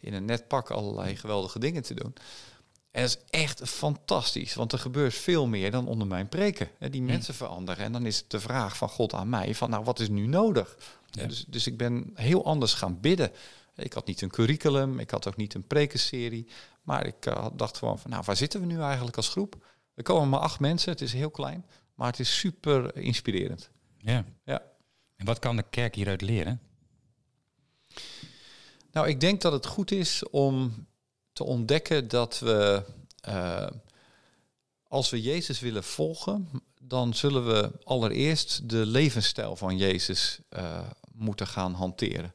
in 0.00 0.14
een 0.14 0.24
net 0.24 0.48
pak 0.48 0.70
allerlei 0.70 1.16
geweldige 1.16 1.58
dingen 1.58 1.82
te 1.82 1.94
doen. 1.94 2.14
En 2.90 3.02
dat 3.02 3.10
is 3.10 3.40
echt 3.40 3.68
fantastisch, 3.68 4.54
want 4.54 4.72
er 4.72 4.78
gebeurt 4.78 5.14
veel 5.14 5.46
meer 5.46 5.70
dan 5.70 5.86
onder 5.86 6.06
mijn 6.06 6.28
preken. 6.28 6.68
Die 6.90 7.02
mensen 7.02 7.34
veranderen 7.34 7.84
en 7.84 7.92
dan 7.92 8.06
is 8.06 8.16
het 8.16 8.30
de 8.30 8.40
vraag 8.40 8.76
van 8.76 8.88
God 8.88 9.14
aan 9.14 9.28
mij 9.28 9.54
van, 9.54 9.70
nou, 9.70 9.84
wat 9.84 10.00
is 10.00 10.08
nu 10.08 10.26
nodig? 10.26 10.76
Ja. 11.10 11.26
Dus, 11.26 11.44
dus 11.48 11.66
ik 11.66 11.76
ben 11.76 12.10
heel 12.14 12.44
anders 12.44 12.74
gaan 12.74 13.00
bidden. 13.00 13.32
Ik 13.76 13.92
had 13.92 14.06
niet 14.06 14.22
een 14.22 14.30
curriculum, 14.30 14.98
ik 14.98 15.10
had 15.10 15.28
ook 15.28 15.36
niet 15.36 15.54
een 15.54 15.66
prekenserie, 15.66 16.46
maar 16.82 17.06
ik 17.06 17.24
had- 17.24 17.58
dacht 17.58 17.78
gewoon 17.78 17.98
van, 17.98 18.10
nou, 18.10 18.22
waar 18.26 18.36
zitten 18.36 18.60
we 18.60 18.66
nu 18.66 18.80
eigenlijk 18.80 19.16
als 19.16 19.28
groep? 19.28 19.66
Er 19.94 20.02
komen 20.02 20.28
maar 20.28 20.40
acht 20.40 20.60
mensen, 20.60 20.92
het 20.92 21.00
is 21.00 21.12
heel 21.12 21.30
klein, 21.30 21.66
maar 21.94 22.06
het 22.06 22.18
is 22.20 22.38
super 22.38 22.96
inspirerend. 22.96 23.70
Ja. 23.98 24.24
Ja. 24.44 24.62
En 25.16 25.26
wat 25.26 25.38
kan 25.38 25.56
de 25.56 25.64
kerk 25.70 25.94
hieruit 25.94 26.20
leren? 26.20 26.60
Nou, 28.92 29.08
ik 29.08 29.20
denk 29.20 29.40
dat 29.40 29.52
het 29.52 29.66
goed 29.66 29.90
is 29.90 30.28
om 30.28 30.86
te 31.32 31.44
ontdekken 31.44 32.08
dat 32.08 32.38
we, 32.38 32.84
eh, 33.20 33.66
als 34.88 35.10
we 35.10 35.20
Jezus 35.22 35.60
willen 35.60 35.84
volgen, 35.84 36.48
dan 36.80 37.14
zullen 37.14 37.46
we 37.46 37.70
allereerst 37.84 38.68
de 38.68 38.86
levensstijl 38.86 39.56
van 39.56 39.76
Jezus 39.76 40.40
eh, 40.48 40.80
moeten 41.12 41.46
gaan 41.46 41.74
hanteren. 41.74 42.34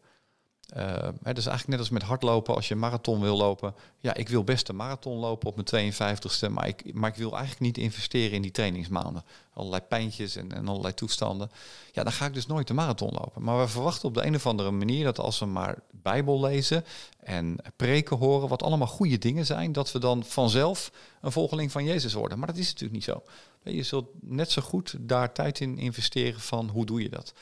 Eh, 0.67 0.85
hè, 1.23 1.33
dus 1.33 1.45
eigenlijk 1.45 1.67
net 1.67 1.79
als 1.79 1.89
met 1.89 2.01
hardlopen, 2.01 2.55
als 2.55 2.67
je 2.67 2.73
een 2.73 2.79
marathon 2.79 3.21
wil 3.21 3.37
lopen. 3.37 3.75
Ja, 3.99 4.13
ik 4.13 4.29
wil 4.29 4.43
best 4.43 4.69
een 4.69 4.75
marathon 4.75 5.17
lopen 5.17 5.47
op 5.47 5.55
mijn 5.71 5.93
52ste, 5.93 6.51
maar 6.51 6.67
ik, 6.67 6.93
maar 6.93 7.09
ik 7.09 7.15
wil 7.15 7.31
eigenlijk 7.31 7.59
niet 7.61 7.77
investeren 7.77 8.31
in 8.31 8.41
die 8.41 8.51
trainingsmaanden. 8.51 9.23
Allerlei 9.53 9.81
pijntjes 9.81 10.35
en, 10.35 10.51
en 10.51 10.67
allerlei 10.67 10.93
toestanden. 10.93 11.51
Ja, 11.91 12.03
dan 12.03 12.11
ga 12.11 12.25
ik 12.25 12.33
dus 12.33 12.45
nooit 12.45 12.67
de 12.67 12.73
marathon 12.73 13.11
lopen. 13.11 13.43
Maar 13.43 13.59
we 13.59 13.67
verwachten 13.67 14.07
op 14.07 14.13
de 14.13 14.25
een 14.25 14.35
of 14.35 14.45
andere 14.45 14.71
manier 14.71 15.03
dat 15.03 15.19
als 15.19 15.39
we 15.39 15.45
maar 15.45 15.79
Bijbel 15.91 16.39
lezen 16.39 16.85
en 17.19 17.57
preken 17.75 18.17
horen, 18.17 18.47
wat 18.47 18.63
allemaal 18.63 18.87
goede 18.87 19.17
dingen 19.17 19.45
zijn, 19.45 19.71
dat 19.71 19.91
we 19.91 19.99
dan 19.99 20.23
vanzelf 20.23 20.91
een 21.21 21.31
volgeling 21.31 21.71
van 21.71 21.83
Jezus 21.83 22.13
worden. 22.13 22.37
Maar 22.37 22.47
dat 22.47 22.57
is 22.57 22.67
natuurlijk 22.67 22.93
niet 22.93 23.03
zo. 23.03 23.23
Je 23.63 23.83
zult 23.83 24.07
net 24.21 24.51
zo 24.51 24.61
goed 24.61 24.95
daar 24.99 25.33
tijd 25.33 25.59
in 25.59 25.77
investeren 25.77 26.39
van 26.39 26.69
hoe 26.69 26.85
doe 26.85 27.01
je 27.01 27.09
dat. 27.09 27.33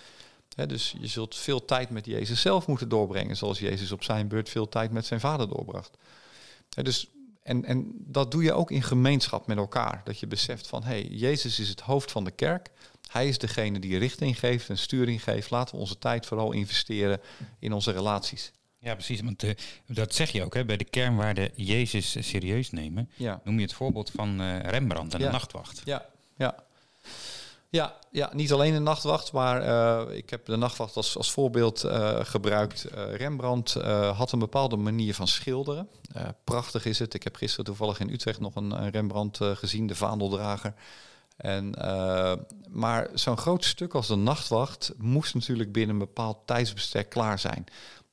Dus 0.56 0.96
je 1.00 1.08
zult 1.08 1.36
veel 1.36 1.66
tijd 1.66 1.90
met 1.90 2.06
Jezus 2.06 2.42
zelf 2.42 2.68
moeten 2.68 2.90
doorbrengen, 2.90 3.38
zoals 3.38 3.60
Jezus 3.60 3.92
op 3.92 4.04
zijn 4.04 4.28
beurt 4.28 4.50
veel 4.50 4.70
tijd 4.70 4.92
met 4.92 5.06
zijn 5.06 5.20
vader 5.20 5.48
doorbracht. 5.50 5.98
Dus, 6.82 7.08
en, 7.44 7.66
en 7.66 7.92
dat 7.98 8.32
doe 8.32 8.44
je 8.44 8.54
ook 8.54 8.72
in 8.72 8.84
gemeenschap 8.84 9.48
met 9.48 9.58
elkaar. 9.58 10.02
Dat 10.04 10.20
je 10.20 10.28
beseft 10.28 10.68
van, 10.68 10.84
hé, 10.84 10.90
hey, 10.90 11.04
Jezus 11.04 11.60
is 11.60 11.70
het 11.70 11.80
hoofd 11.80 12.12
van 12.12 12.24
de 12.24 12.32
kerk. 12.32 12.70
Hij 13.12 13.28
is 13.28 13.38
degene 13.38 13.80
die 13.80 13.98
richting 13.98 14.40
geeft 14.40 14.70
en 14.70 14.78
sturing 14.78 15.24
geeft. 15.24 15.50
Laten 15.50 15.76
we 15.76 15.82
onze 15.82 15.98
tijd 15.98 16.26
vooral 16.26 16.52
investeren 16.52 17.22
in 17.60 17.74
onze 17.74 17.92
relaties. 17.92 18.52
Ja, 18.80 18.94
precies. 18.94 19.22
Want 19.22 19.44
eh, 19.44 19.52
dat 19.88 20.14
zeg 20.16 20.32
je 20.32 20.44
ook, 20.44 20.54
hè, 20.54 20.66
bij 20.66 20.78
de 20.78 20.84
kernwaarden 20.84 21.52
Jezus 21.56 22.16
serieus 22.30 22.72
nemen. 22.72 23.10
Ja, 23.16 23.42
Noem 23.44 23.56
je 23.56 23.62
het 23.62 23.74
voorbeeld 23.74 24.12
van 24.12 24.42
eh, 24.42 24.60
Rembrandt 24.60 25.14
en 25.14 25.20
Ja. 25.20 25.26
de 25.26 25.32
nachtwacht. 25.32 25.82
ja, 25.86 26.06
ja. 26.38 26.64
Ja, 27.70 27.96
ja, 28.12 28.30
niet 28.34 28.54
alleen 28.54 28.74
de 28.74 28.80
nachtwacht, 28.80 29.32
maar 29.32 29.62
eh, 29.62 30.18
ik 30.18 30.30
heb 30.30 30.46
de 30.46 30.56
nachtwacht 30.56 30.96
als, 30.96 31.18
als 31.18 31.32
voorbeeld 31.32 31.84
eh, 31.84 32.20
gebruikt. 32.22 32.84
Eh, 32.84 33.16
Rembrandt 33.16 33.74
had 34.14 34.32
een 34.32 34.40
bepaalde 34.40 34.76
manier 34.76 35.16
van 35.16 35.28
schilderen. 35.28 35.90
Prachtig 36.44 36.86
is 36.86 37.00
het. 37.00 37.14
Ik 37.14 37.24
heb 37.24 37.36
gisteren 37.36 37.66
toevallig 37.66 38.00
in 38.00 38.10
Utrecht 38.10 38.40
nog 38.40 38.56
een, 38.56 38.72
een 38.72 38.90
Rembrandt 38.90 39.40
gezien, 39.42 39.88
de 39.88 39.96
vaandeldrager. 39.96 40.74
En, 41.38 41.74
maar 42.70 43.10
zo'n 43.14 43.38
groot 43.38 43.66
stuk 43.66 43.94
als 43.94 44.08
de 44.08 44.16
nachtwacht 44.16 44.94
moest 44.98 45.34
natuurlijk 45.34 45.72
binnen 45.72 45.96
een 45.96 46.06
bepaald 46.06 46.38
tijdsbestek 46.46 47.10
klaar 47.10 47.40
zijn. 47.40 47.66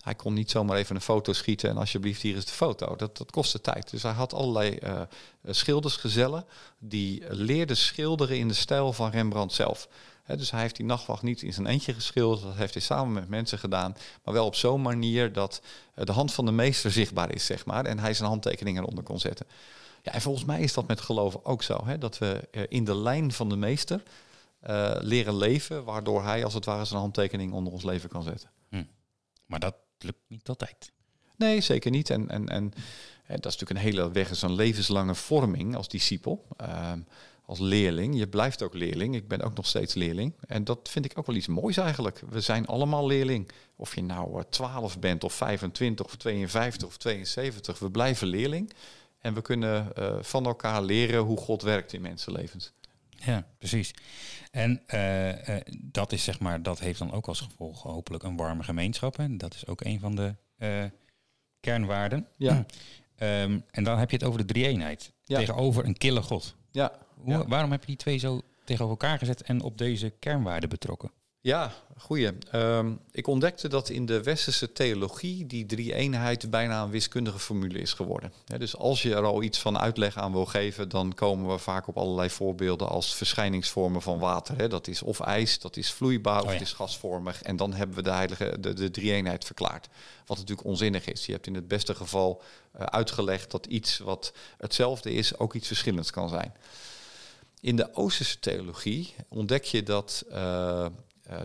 Hij 0.03 0.15
kon 0.15 0.35
niet 0.35 0.51
zomaar 0.51 0.77
even 0.77 0.95
een 0.95 1.03
foto 1.03 1.33
schieten 1.33 1.71
en 1.71 1.77
alsjeblieft 1.77 2.23
hier 2.23 2.37
is 2.37 2.45
de 2.45 2.53
foto. 2.53 2.97
Dat, 2.97 3.17
dat 3.17 3.31
kostte 3.31 3.61
tijd. 3.61 3.91
Dus 3.91 4.03
hij 4.03 4.13
had 4.13 4.35
allerlei 4.35 4.77
eh, 4.77 5.01
schildersgezellen 5.45 6.45
die 6.79 7.23
leerden 7.29 7.77
schilderen 7.77 8.39
in 8.39 8.49
de 8.49 8.55
stijl 8.55 8.93
van 8.93 9.11
Rembrandt 9.11 9.53
zelf. 9.53 9.89
Dus 10.27 10.51
hij 10.51 10.61
heeft 10.61 10.77
die 10.77 10.87
nachtwacht 10.87 11.23
niet 11.23 11.43
in 11.43 11.53
zijn 11.53 11.67
eentje 11.67 11.95
geschilderd. 11.95 12.43
Dat 12.43 12.55
heeft 12.55 12.75
hij 12.75 12.83
samen 12.83 13.13
met 13.13 13.29
mensen 13.29 13.59
gedaan. 13.59 13.97
Maar 14.25 14.35
wel 14.35 14.47
op 14.47 14.55
zo'n 14.55 14.83
manier 14.83 15.33
dat 15.33 15.63
eh, 15.95 16.05
de 16.05 16.13
hand 16.13 16.33
van 16.33 16.45
de 16.45 16.53
meester 16.53 16.91
zichtbaar 16.91 17.35
is, 17.35 17.47
zeg 17.47 17.65
maar. 17.65 17.85
En 17.85 17.99
hij 17.99 18.15
zijn 18.15 18.29
handtekening 18.29 18.79
eronder 18.79 19.05
kon 19.05 19.19
zetten. 19.19 19.47
Ja, 20.03 20.13
en 20.13 20.21
volgens 20.21 20.45
mij 20.45 20.61
is 20.61 20.75
dat 20.75 20.87
met 20.87 21.01
geloven 21.01 21.45
ook 21.45 21.63
zo. 21.63 21.85
Dat 21.99 22.19
we 22.19 22.49
eh, 22.51 22.63
in 22.69 22.85
de 22.85 22.97
lijn 22.97 23.33
van 23.33 23.49
de 23.49 23.57
meester 23.57 24.03
eh, 24.61 24.95
leren 24.99 25.37
leven. 25.37 25.85
Waardoor 25.85 26.25
hij 26.25 26.45
als 26.45 26.55
het 26.55 26.65
ware 26.65 26.85
zijn 26.85 27.01
handtekening 27.01 27.53
onder 27.53 27.73
ons 27.73 27.83
leven 27.83 28.09
kan 28.09 28.23
zetten. 28.23 28.51
Maar 29.47 29.61
dat 29.61 29.75
niet 30.27 30.49
altijd. 30.49 30.93
Nee, 31.37 31.61
zeker 31.61 31.91
niet. 31.91 32.11
En, 32.11 32.29
en, 32.29 32.49
en, 32.49 32.73
dat 33.27 33.47
is 33.47 33.59
natuurlijk 33.59 33.71
een 33.71 33.77
hele 33.77 34.11
weg, 34.11 34.31
is 34.31 34.43
een 34.43 34.55
levenslange 34.55 35.15
vorming 35.15 35.77
als 35.77 35.89
discipel, 35.89 36.47
ehm, 36.57 37.01
als 37.47 37.59
leerling. 37.59 38.19
Je 38.19 38.29
blijft 38.29 38.63
ook 38.63 38.75
leerling. 38.75 39.15
Ik 39.15 39.29
ben 39.29 39.41
ook 39.43 39.55
nog 39.55 39.67
steeds 39.67 39.95
leerling. 39.95 40.35
En 40.47 40.65
dat 40.65 40.89
vind 40.89 41.05
ik 41.05 41.19
ook 41.19 41.27
wel 41.27 41.37
iets 41.37 41.47
moois 41.47 41.77
eigenlijk. 41.77 42.23
We 42.29 42.41
zijn 42.41 42.67
allemaal 42.67 43.07
leerling. 43.07 43.51
Of 43.77 43.95
je 43.95 44.03
nou 44.03 44.39
eh, 44.39 44.45
12 44.51 44.99
bent, 44.99 45.25
of 45.25 45.33
25, 45.33 46.07
of 46.07 46.17
52, 46.17 46.89
of 46.89 46.97
72. 46.97 47.79
We 47.79 47.91
blijven 47.91 48.27
leerling. 48.27 48.73
En 49.19 49.35
we 49.35 49.43
kunnen 49.43 49.95
eh, 49.95 50.17
van 50.21 50.47
elkaar 50.47 50.83
leren 50.83 51.21
hoe 51.21 51.37
God 51.37 51.63
werkt 51.63 51.93
in 51.93 52.01
mensenlevens. 52.01 52.73
Ja, 53.25 53.47
precies. 53.59 53.95
En 54.51 54.83
eh, 54.87 55.57
eh, 55.57 55.63
dat 55.75 56.13
is 56.13 56.25
zeg 56.25 56.41
maar, 56.41 56.63
dat 56.63 56.81
heeft 56.81 56.99
dan 56.99 57.13
ook 57.13 57.27
als 57.27 57.41
gevolg 57.41 57.83
hopelijk 57.83 58.25
een 58.25 58.37
warme 58.37 58.63
gemeenschap. 58.63 59.19
En 59.19 59.39
dat 59.39 59.55
is 59.55 59.67
ook 59.67 59.85
een 59.85 60.01
van 60.01 60.15
de 60.15 60.35
eh, 60.57 60.85
kernwaarden. 61.61 62.27
Ja. 62.37 62.65
Ehm, 63.17 63.59
en 63.71 63.85
dan 63.85 63.99
heb 63.99 64.11
je 64.11 64.17
het 64.17 64.25
over 64.25 64.39
de 64.39 64.53
drie-eenheid. 64.53 65.13
Ja. 65.25 65.39
Tegenover 65.39 65.85
een 65.85 65.97
kille 65.97 66.23
God. 66.23 66.57
Ja, 66.71 66.93
Hoe, 67.15 67.33
Ja. 67.33 67.47
Waarom 67.47 67.71
heb 67.71 67.81
je 67.81 67.87
die 67.87 67.97
twee 67.97 68.19
zo 68.19 68.41
tegenover 68.65 69.01
elkaar 69.01 69.19
gezet 69.19 69.43
en 69.43 69.61
op 69.61 69.79
deze 69.79 70.11
kernwaarden 70.11 70.69
betrokken? 70.69 71.11
Ja, 71.43 71.73
goeie. 71.99 72.31
Ehm, 72.51 72.93
ik 73.11 73.27
ontdekte 73.27 73.69
dat 73.69 73.89
in 73.89 74.07
de 74.07 74.23
westerse 74.23 74.73
theologie 74.73 75.47
die 75.47 75.67
drie-eenheid 75.67 76.51
bijna 76.51 76.83
een 76.83 76.91
wiskundige 76.91 77.39
formule 77.39 77.79
is 77.79 77.93
geworden. 77.93 78.33
Dus 78.59 78.77
als 78.77 79.03
je 79.03 79.15
er 79.15 79.25
al 79.25 79.43
iets 79.43 79.59
van 79.59 79.79
uitleg 79.79 80.17
aan 80.17 80.33
wil 80.33 80.47
geven, 80.47 80.89
dan 80.89 81.15
komen 81.15 81.51
we 81.51 81.59
vaak 81.59 81.87
op 81.89 81.97
allerlei 81.97 82.31
voorbeelden 82.31 82.89
als 82.89 83.15
verschijningsvormen 83.15 84.03
van 84.03 84.19
water. 84.19 84.57
Hè. 84.57 84.69
Dat 84.69 84.87
is 84.87 85.03
of 85.03 85.21
ijs, 85.21 85.59
dat 85.59 85.77
is 85.77 85.93
vloeibaar 85.93 86.37
of 86.37 86.43
Oh 86.43 86.53
ja. 86.53 86.59
het 86.59 86.67
is 86.67 86.73
gasvormig. 86.73 87.43
En 87.43 87.57
dan 87.57 87.73
hebben 87.73 87.97
we 87.97 88.03
de 88.03 88.13
heilige 88.13 88.57
de, 88.61 88.73
de 88.73 88.91
drie-eenheid 88.91 89.45
verklaard. 89.45 89.89
Wat 90.27 90.39
natuurlijk 90.39 90.69
onzinnig 90.69 91.07
is. 91.07 91.27
Je 91.27 91.33
hebt 91.33 91.47
in 91.47 91.55
het 91.55 91.69
beste 91.69 91.95
geval 91.95 92.43
eh, 92.73 92.87
uitgelegd 92.87 93.51
dat 93.51 93.67
iets 93.67 93.99
wat 93.99 94.33
hetzelfde 94.59 95.13
is, 95.13 95.39
ook 95.39 95.55
iets 95.55 95.67
verschillends 95.67 96.11
kan 96.11 96.29
zijn. 96.29 96.55
In 97.61 97.77
de 97.77 97.95
Oosterse 97.95 98.39
theologie 98.39 99.15
ontdek 99.29 99.65
je 99.65 99.83
dat 99.83 100.25
eh, 100.31 100.87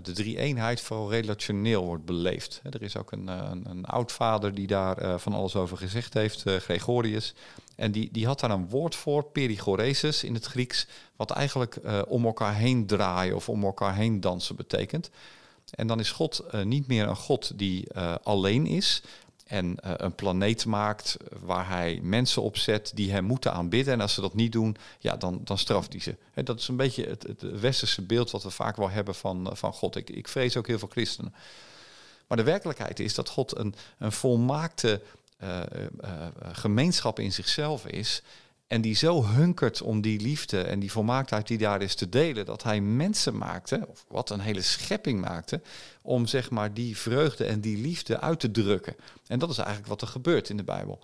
de 0.01 0.11
drie-eenheid 0.11 0.81
vooral 0.81 1.11
relationeel 1.11 1.85
wordt 1.85 2.05
beleefd. 2.05 2.61
Er 2.63 2.81
is 2.81 2.97
ook 2.97 3.11
een, 3.11 3.29
eh, 3.29 3.47
een, 3.51 3.69
een 3.69 3.85
oudvader 3.85 4.53
die 4.53 4.67
daar 4.67 4.97
eh, 4.97 5.17
van 5.17 5.33
alles 5.33 5.55
over 5.55 5.77
gezegd 5.77 6.13
heeft, 6.13 6.45
eh, 6.45 6.55
Gregorius. 6.55 7.33
En 7.75 7.91
die, 7.91 8.09
die 8.11 8.25
had 8.25 8.39
daar 8.39 8.51
een 8.51 8.69
woord 8.69 8.95
voor, 8.95 9.23
perichoresis 9.23 10.23
in 10.23 10.33
het 10.33 10.45
Grieks, 10.45 10.87
wat 11.15 11.31
eigenlijk 11.31 11.75
eh, 11.75 12.01
om 12.07 12.25
elkaar 12.25 12.55
heen 12.55 12.85
draaien 12.85 13.35
of 13.35 13.49
om 13.49 13.63
elkaar 13.63 13.95
heen 13.95 14.21
dansen 14.21 14.55
betekent. 14.55 15.09
En 15.69 15.87
dan 15.87 15.99
is 15.99 16.11
God 16.11 16.39
eh, 16.39 16.63
niet 16.63 16.87
meer 16.87 17.07
een 17.07 17.15
God 17.15 17.57
die 17.57 17.87
eh, 17.93 18.15
alleen 18.23 18.65
is 18.65 19.01
en 19.47 19.79
eh, 19.79 19.91
een 19.95 20.15
planeet 20.15 20.65
maakt 20.65 21.17
waar 21.41 21.69
hij 21.69 21.99
mensen 22.03 22.41
op 22.41 22.57
zet 22.57 22.91
die 22.95 23.11
hem 23.11 23.23
moeten 23.23 23.53
aanbidden. 23.53 23.93
En 23.93 24.01
als 24.01 24.13
ze 24.13 24.21
dat 24.21 24.33
niet 24.33 24.51
doen, 24.51 24.77
ja, 24.99 25.17
dan, 25.17 25.41
dan 25.43 25.57
straft 25.57 25.91
hij 25.91 26.01
ze. 26.01 26.15
Dat 26.43 26.59
is 26.59 26.67
een 26.67 26.75
beetje 26.75 27.05
het, 27.05 27.23
het 27.23 27.59
westerse 27.59 28.01
beeld 28.01 28.31
wat 28.31 28.43
we 28.43 28.49
vaak 28.49 28.75
wel 28.75 28.89
hebben 28.89 29.15
van, 29.15 29.49
eh, 29.49 29.55
van 29.55 29.73
God. 29.73 29.95
Ik, 29.95 30.09
ik 30.09 30.27
vrees 30.27 30.57
ook 30.57 30.67
heel 30.67 30.79
veel 30.79 30.87
christenen. 30.91 31.33
Maar 32.27 32.37
de 32.37 32.43
werkelijkheid 32.43 32.99
is 32.99 33.13
dat 33.13 33.29
God 33.29 33.57
een, 33.57 33.75
een 33.97 34.11
volmaakte 34.11 35.01
eh, 35.37 35.59
eh, 35.59 35.85
eh, 36.01 36.27
gemeenschap 36.51 37.19
in 37.19 37.31
zichzelf 37.31 37.85
is. 37.85 38.21
En 38.67 38.81
die 38.81 38.95
zo 38.95 39.25
hunkert 39.25 39.81
om 39.81 40.01
die 40.01 40.19
liefde 40.19 40.61
en 40.61 40.79
die 40.79 40.91
volmaaktheid 40.91 41.47
die 41.47 41.57
daar 41.57 41.81
is 41.81 41.95
te 41.95 42.09
delen, 42.09 42.45
dat 42.45 42.63
hij 42.63 42.81
mensen 42.81 43.37
maakte, 43.37 43.87
of 43.87 44.05
wat 44.07 44.29
een 44.29 44.39
hele 44.39 44.61
schepping 44.61 45.21
maakte, 45.21 45.61
om 46.01 46.25
zeg 46.25 46.49
maar 46.49 46.73
die 46.73 46.97
vreugde 46.97 47.45
en 47.45 47.61
die 47.61 47.77
liefde 47.77 48.19
uit 48.19 48.39
te 48.39 48.51
drukken. 48.51 48.95
En 49.27 49.39
dat 49.39 49.49
is 49.49 49.57
eigenlijk 49.57 49.87
wat 49.87 50.01
er 50.01 50.07
gebeurt 50.07 50.49
in 50.49 50.57
de 50.57 50.63
Bijbel. 50.63 50.99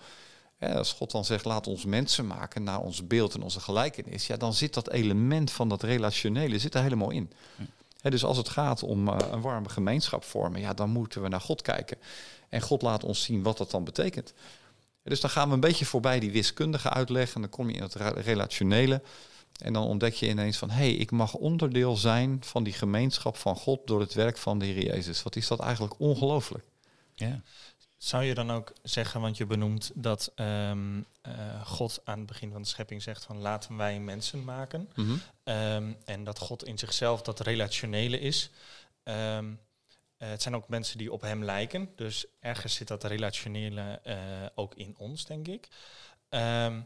Als 0.60 0.94
God 0.94 1.12
dan 1.12 1.26
zegt, 1.26 1.46
laat 1.46 1.68
ons 1.68 1.86
mensen 1.86 2.28
maken 2.28 2.64
naar 2.64 2.80
ons 2.80 3.08
beeld 3.08 3.34
en 3.34 3.42
onze 3.42 3.60
gelijkenis, 3.60 4.28
ja, 4.28 4.38
dan 4.38 4.54
zit 4.54 4.74
dat 4.74 4.90
element 4.90 5.52
van 5.52 5.70
dat 5.70 5.84
relationele 5.84 6.60
zit 6.60 6.76
er 6.76 6.82
helemaal 6.82 7.12
in. 7.12 7.32
Dus 8.02 8.24
als 8.24 8.38
het 8.38 8.50
gaat 8.50 8.84
om 8.84 9.08
eh, 9.08 9.18
een 9.32 9.42
warme 9.42 9.70
gemeenschap 9.70 10.24
vormen, 10.24 10.62
ja, 10.62 10.74
dan 10.74 10.90
moeten 10.90 11.22
we 11.22 11.28
naar 11.28 11.42
God 11.42 11.62
kijken. 11.62 11.98
En 12.50 12.62
God 12.62 12.82
laat 12.82 13.04
ons 13.04 13.24
zien 13.24 13.44
wat 13.44 13.58
dat 13.58 13.72
dan 13.72 13.84
betekent. 13.84 14.34
Dus 15.04 15.22
dan 15.22 15.30
gaan 15.30 15.48
we 15.48 15.54
een 15.54 15.60
beetje 15.60 15.86
voorbij 15.86 16.20
die 16.20 16.32
wiskundige 16.32 16.90
uitleg 16.90 17.36
en 17.36 17.42
dan 17.42 17.50
kom 17.50 17.70
je 17.70 17.76
in 17.76 17.82
het 17.82 17.96
relationele. 18.16 19.02
En 19.62 19.74
dan 19.74 19.84
ontdek 19.84 20.14
je 20.14 20.30
ineens 20.30 20.58
van, 20.58 20.70
hé, 20.70 20.76
hey, 20.76 20.94
ik 20.94 21.12
mag 21.12 21.34
onderdeel 21.34 21.96
zijn 21.98 22.44
van 22.44 22.64
die 22.64 22.74
gemeenschap 22.74 23.38
van 23.38 23.56
God 23.56 23.88
door 23.88 24.00
het 24.00 24.14
werk 24.14 24.38
van 24.38 24.60
de 24.60 24.66
Heer 24.66 24.84
Jezus. 24.84 25.24
Wat 25.24 25.36
is 25.36 25.48
dat 25.48 25.60
eigenlijk 25.60 26.00
ongelooflijk? 26.00 26.66
Ja. 27.16 27.42
Zou 27.98 28.24
je 28.24 28.34
dan 28.34 28.52
ook 28.52 28.74
zeggen, 28.84 29.22
want 29.22 29.38
je 29.38 29.46
benoemt 29.46 29.92
dat 29.94 30.32
ehm, 30.36 31.02
eh, 31.22 31.66
God 31.66 32.02
aan 32.04 32.18
het 32.18 32.28
begin 32.28 32.52
van 32.52 32.62
de 32.62 32.68
schepping 32.68 33.02
zegt 33.02 33.24
van 33.24 33.38
laten 33.38 33.78
wij 33.78 34.00
mensen 34.00 34.44
maken. 34.44 34.90
Ehm, 35.44 35.92
en 36.06 36.24
dat 36.24 36.40
God 36.40 36.66
in 36.66 36.78
zichzelf 36.78 37.22
dat 37.22 37.40
relationele 37.40 38.20
is. 38.20 38.50
Ehm, 39.04 39.46
eh, 40.24 40.30
het 40.30 40.42
zijn 40.42 40.56
ook 40.56 40.68
mensen 40.68 40.98
die 40.98 41.12
op 41.12 41.22
hem 41.22 41.44
lijken. 41.44 41.90
Dus 41.96 42.26
ergens 42.40 42.76
zit 42.76 42.88
dat 42.88 43.04
relationele 43.04 44.00
eh, 44.04 44.18
ook 44.56 44.76
in 44.76 44.96
ons, 44.98 45.26
denk 45.26 45.48
ik. 45.48 45.68
Ehm, 46.30 46.82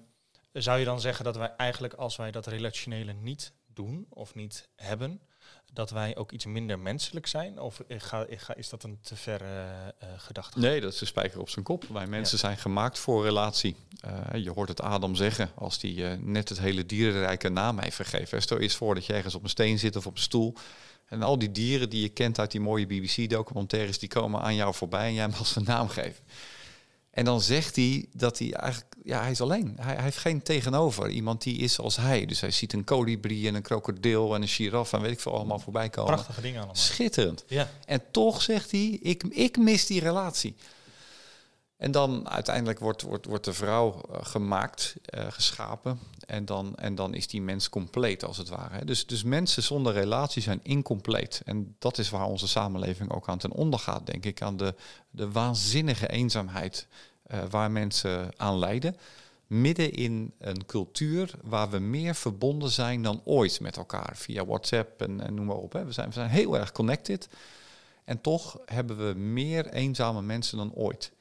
zou 0.54 0.80
je 0.80 0.86
dan 0.86 1.02
zeggen 1.02 1.26
dat 1.26 1.36
wij 1.38 1.54
eigenlijk, 1.58 1.94
als 1.94 2.16
wij 2.16 2.32
dat 2.32 2.48
relationele 2.48 3.14
niet 3.14 3.52
doen 3.74 4.06
of 4.10 4.36
niet 4.36 4.70
hebben, 4.76 5.22
dat 5.74 5.90
wij 5.90 6.16
ook 6.16 6.32
iets 6.32 6.46
minder 6.46 6.80
menselijk 6.80 7.28
zijn? 7.28 7.60
Of 7.60 7.80
eh, 7.80 8.00
ga, 8.00 8.26
eh, 8.26 8.40
ga- 8.40 8.56
is 8.56 8.70
dat 8.70 8.84
een 8.84 9.00
te 9.02 9.16
verre 9.16 9.66
eh, 10.00 10.08
gedachte? 10.18 10.60
Nee, 10.60 10.82
dat 10.82 10.94
is 10.94 11.00
de 11.00 11.06
spijker 11.06 11.40
op 11.40 11.50
zijn 11.50 11.66
kop. 11.66 11.84
Wij 11.84 12.08
mensen 12.08 12.38
zijn 12.38 12.58
gemaakt 12.58 13.00
voor 13.00 13.24
relatie. 13.24 13.76
Je 14.34 14.52
hoort 14.52 14.70
het 14.70 14.82
Adam 14.82 15.16
zeggen 15.16 15.52
als 15.56 15.82
hij 15.82 16.12
eh, 16.12 16.18
net 16.20 16.50
het 16.50 16.60
hele 16.60 16.86
dierenrijk 16.86 17.44
een 17.44 17.54
naam 17.54 17.80
heeft 17.80 17.96
gegeven. 17.96 18.42
Stel 18.42 18.60
eens 18.60 18.76
voor 18.76 18.96
dat 18.96 19.06
je 19.06 19.14
ergens 19.14 19.36
op 19.36 19.44
een 19.44 19.50
steen 19.50 19.80
zit 19.80 19.96
of 19.96 20.06
op 20.08 20.16
een 20.16 20.22
stoel. 20.22 20.54
En 21.08 21.22
al 21.22 21.40
die 21.40 21.52
dieren 21.52 21.90
die 21.90 22.02
je 22.02 22.10
kent 22.10 22.40
uit 22.40 22.52
die 22.52 22.62
mooie 22.62 22.88
BBC-documentaires, 22.88 24.00
die 24.00 24.10
komen 24.10 24.42
aan 24.42 24.56
jou 24.56 24.74
voorbij 24.74 25.08
en 25.08 25.14
jij 25.14 25.28
mag 25.28 25.48
ze 25.48 25.60
een 25.60 25.66
naam 25.66 25.88
geven. 25.88 26.24
En 27.18 27.26
dan 27.26 27.42
zegt 27.42 27.76
hij 27.76 28.06
dat 28.14 28.40
hij 28.40 28.54
eigenlijk, 28.54 28.96
ja, 29.04 29.22
hij 29.22 29.32
is 29.32 29.42
alleen. 29.42 29.78
Hij, 29.80 29.94
hij 29.94 30.04
heeft 30.04 30.18
geen 30.18 30.42
tegenover. 30.42 31.10
Iemand 31.10 31.42
die 31.42 31.58
is 31.58 31.80
als 31.80 31.96
hij. 31.96 32.26
Dus 32.26 32.40
hij 32.42 32.52
ziet 32.52 32.74
een 32.74 32.84
kolibrie 32.84 33.48
en 33.48 33.56
een 33.56 33.62
krokodil 33.62 34.36
en 34.36 34.42
een 34.42 34.48
giraf 34.48 34.94
en 34.94 35.02
weet 35.02 35.12
ik 35.12 35.20
veel 35.20 35.34
allemaal 35.34 35.60
voorbij 35.60 35.90
komen. 35.90 36.14
Prachtige 36.14 36.42
dingen 36.42 36.58
allemaal. 36.58 36.76
Schitterend. 36.76 37.44
Ja, 37.48 37.70
En 37.86 38.02
toch 38.12 38.42
zegt 38.42 38.72
hij, 38.72 39.00
ik, 39.02 39.24
ik 39.24 39.58
mis 39.58 39.86
die 39.86 40.00
relatie. 40.00 40.56
En 41.78 41.92
dan 41.92 42.30
uiteindelijk 42.30 42.80
wordt, 42.80 43.02
wordt, 43.02 43.26
wordt 43.26 43.46
de 43.46 43.54
vrouw 43.54 44.02
eh, 44.02 44.26
gemaakt, 44.26 44.96
eh, 45.06 45.26
geschapen. 45.30 46.00
En 46.26 46.46
dan, 46.46 46.76
en 46.76 46.96
dan 46.96 47.14
is 47.14 47.28
die 47.28 47.42
mens 47.42 47.70
compleet 47.70 48.24
als 48.24 48.38
het 48.38 48.50
ware. 48.50 48.86
Dus, 48.86 49.06
dus 49.06 49.24
mensen 49.24 49.64
zonder 49.64 49.94
relatie 49.94 50.42
zijn 50.42 50.60
incompleet. 50.64 51.42
En 51.46 51.76
dat 51.80 51.98
is 51.98 52.10
waar 52.10 52.26
onze 52.26 52.48
samenleving 52.48 53.12
ook 53.12 53.30
aan 53.30 53.38
ten 53.38 53.52
onder 53.52 53.80
gaat, 53.80 54.06
denk 54.06 54.26
ik. 54.26 54.42
Aan 54.42 54.58
de, 54.58 54.76
de 55.10 55.32
waanzinnige 55.32 56.08
eenzaamheid 56.08 56.88
eh, 57.24 57.40
waar 57.50 57.72
mensen 57.72 58.32
aan 58.38 58.60
lijden. 58.60 58.98
Midden 59.48 59.94
in 59.94 60.34
een 60.40 60.66
cultuur 60.66 61.32
waar 61.44 61.70
we 61.70 61.80
meer 61.80 62.16
verbonden 62.16 62.70
zijn 62.70 63.02
dan 63.02 63.22
ooit 63.24 63.60
met 63.60 63.78
elkaar. 63.78 64.12
Via 64.16 64.46
WhatsApp 64.46 65.02
en, 65.02 65.22
en 65.22 65.34
noem 65.34 65.46
maar 65.46 65.56
op. 65.56 65.74
Hè. 65.74 65.86
We, 65.86 65.92
zijn, 65.92 66.08
we 66.08 66.14
zijn 66.14 66.30
heel 66.30 66.58
erg 66.58 66.72
connected. 66.72 67.28
En 68.04 68.22
toch 68.22 68.60
hebben 68.66 69.08
we 69.08 69.14
meer 69.14 69.68
eenzame 69.68 70.22
mensen 70.22 70.58
dan 70.58 70.74
ooit. 70.74 71.12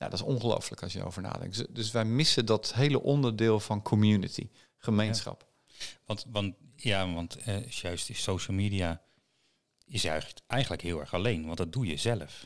Nou, 0.00 0.12
dat 0.12 0.20
is 0.20 0.26
ongelooflijk 0.26 0.82
als 0.82 0.92
je 0.92 0.98
erover 0.98 1.22
nadenkt. 1.22 1.74
Dus- 1.74 1.90
wij 1.90 2.04
missen 2.04 2.46
dat 2.46 2.74
hele 2.74 3.00
onderdeel 3.00 3.60
van 3.60 3.82
community, 3.82 4.48
gemeenschap. 4.76 5.46
Want, 6.04 6.26
want, 6.28 6.54
ja, 6.76 7.12
want 7.12 7.36
eh, 7.36 7.68
juist 7.68 8.06
die 8.06 8.16
social 8.16 8.56
media 8.56 9.02
is 9.86 10.04
eigenlijk, 10.04 10.40
eigenlijk 10.46 10.82
heel 10.82 11.00
erg 11.00 11.14
alleen, 11.14 11.44
want 11.44 11.56
dat 11.56 11.72
doe 11.72 11.86
je 11.86 11.96
zelf. 11.96 12.44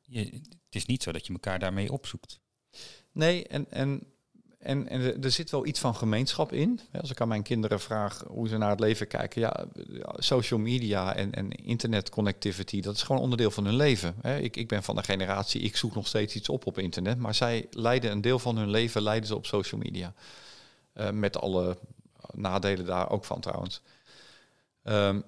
Je, 0.00 0.18
het 0.64 0.74
is 0.74 0.86
niet 0.86 1.02
zo 1.02 1.12
dat 1.12 1.26
je 1.26 1.32
elkaar 1.32 1.58
daarmee 1.58 1.92
opzoekt. 1.92 2.40
Nee, 3.12 3.46
en, 3.46 3.70
en, 3.70 4.06
en, 4.66 4.88
en 4.88 5.22
er- 5.22 5.30
zit 5.30 5.50
wel 5.50 5.66
iets 5.66 5.80
van 5.80 5.94
gemeenschap 5.94 6.52
in. 6.52 6.80
Als 7.00 7.10
ik 7.10 7.20
aan 7.20 7.28
mijn 7.28 7.42
kinderen 7.42 7.80
vraag 7.80 8.24
hoe 8.28 8.48
ze 8.48 8.56
naar 8.56 8.70
het 8.70 8.80
leven 8.80 9.06
kijken. 9.06 9.40
Ja, 9.40 9.66
social 10.16 10.60
media 10.60 11.14
en, 11.14 11.32
en 11.32 11.50
internet 11.50 12.10
connectivity, 12.10 12.80
dat 12.80 12.94
is 12.94 13.02
gewoon 13.02 13.22
onderdeel 13.22 13.50
van 13.50 13.64
hun 13.64 13.76
leven. 13.76 14.14
Ik, 14.40 14.56
ik 14.56 14.68
ben 14.68 14.82
van 14.82 14.96
de 14.96 15.02
generatie, 15.02 15.60
ik 15.60 15.76
zoek 15.76 15.94
nog 15.94 16.06
steeds 16.06 16.34
iets 16.34 16.48
op 16.48 16.66
op 16.66 16.78
internet. 16.78 17.18
Maar 17.18 17.34
zij 17.34 17.66
leiden 17.70 18.10
een 18.10 18.20
deel 18.20 18.38
van 18.38 18.56
hun 18.56 18.70
leven 18.70 19.02
leiden 19.02 19.28
ze 19.28 19.34
op 19.36 19.46
social 19.46 19.80
media. 19.80 20.14
Eh, 20.92 21.10
met 21.10 21.40
alle 21.40 21.78
nadelen 22.32 22.86
daar 22.86 23.10
ook 23.10 23.24
van 23.24 23.40
trouwens. 23.40 23.82
Ehm, 24.82 25.20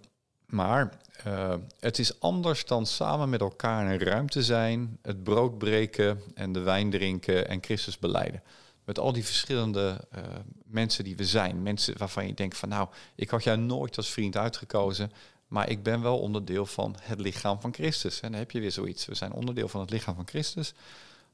maar 0.46 0.98
eh, 1.24 1.55
het 1.81 1.98
is 1.98 2.20
anders 2.20 2.64
dan 2.64 2.87
samen 2.87 3.29
met 3.29 3.40
elkaar 3.40 3.85
in 3.85 3.90
een 3.90 4.07
ruimte 4.07 4.42
zijn, 4.42 4.98
het 5.03 5.22
brood 5.22 5.59
breken 5.59 6.20
en 6.35 6.53
de 6.53 6.61
wijn 6.61 6.90
drinken 6.90 7.48
en 7.48 7.59
Christus 7.62 7.98
beleiden. 7.98 8.42
Met 8.88 8.98
al 8.98 9.12
die 9.12 9.24
verschillende 9.24 10.05
eh, 10.11 10.22
mensen 10.64 11.05
die 11.05 11.16
we 11.16 11.24
zijn. 11.24 11.62
Mensen 11.62 11.98
waarvan 11.98 12.27
je 12.27 12.35
denkt 12.35 12.57
van 12.57 12.68
nou, 12.68 12.88
ik 13.14 13.31
had 13.31 13.44
jou 13.44 13.59
nooit 13.59 13.96
als 13.96 14.11
vriend 14.11 14.37
uitgekozen, 14.37 15.11
maar 15.46 15.68
ik 15.70 15.83
ben 15.83 16.03
wel 16.03 16.18
onderdeel 16.18 16.66
van 16.66 16.96
het 17.01 17.20
lichaam 17.20 17.61
van 17.61 17.74
Christus. 17.74 18.20
En 18.20 18.31
dan 18.31 18.40
heb 18.40 18.51
je 18.51 18.61
weer 18.61 18.72
zoiets. 18.72 19.07
We 19.07 19.14
zijn 19.14 19.33
onderdeel 19.33 19.68
van 19.68 19.81
het 19.81 19.90
lichaam 19.90 20.14
van 20.14 20.27
Christus. 20.27 20.72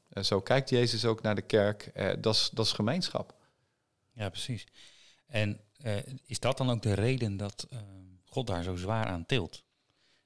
Eh, 0.09 0.23
zo 0.23 0.41
kijkt 0.41 0.69
Jezus 0.69 1.05
ook 1.05 1.21
naar 1.21 1.35
de 1.35 1.41
kerk. 1.41 1.81
Eh, 1.93 2.13
dat 2.19 2.51
is- 2.55 2.71
gemeenschap. 2.71 3.35
Ja, 4.13 4.29
precies. 4.29 4.65
En 5.25 5.59
is 6.25 6.39
dat 6.39 6.57
dan 6.57 6.69
ook 6.69 6.81
de 6.81 6.93
reden 6.93 7.37
dat 7.37 7.67
God 8.25 8.47
daar 8.47 8.63
zo 8.63 8.75
zwaar 8.75 9.05
aan 9.05 9.25
tilt? 9.25 9.63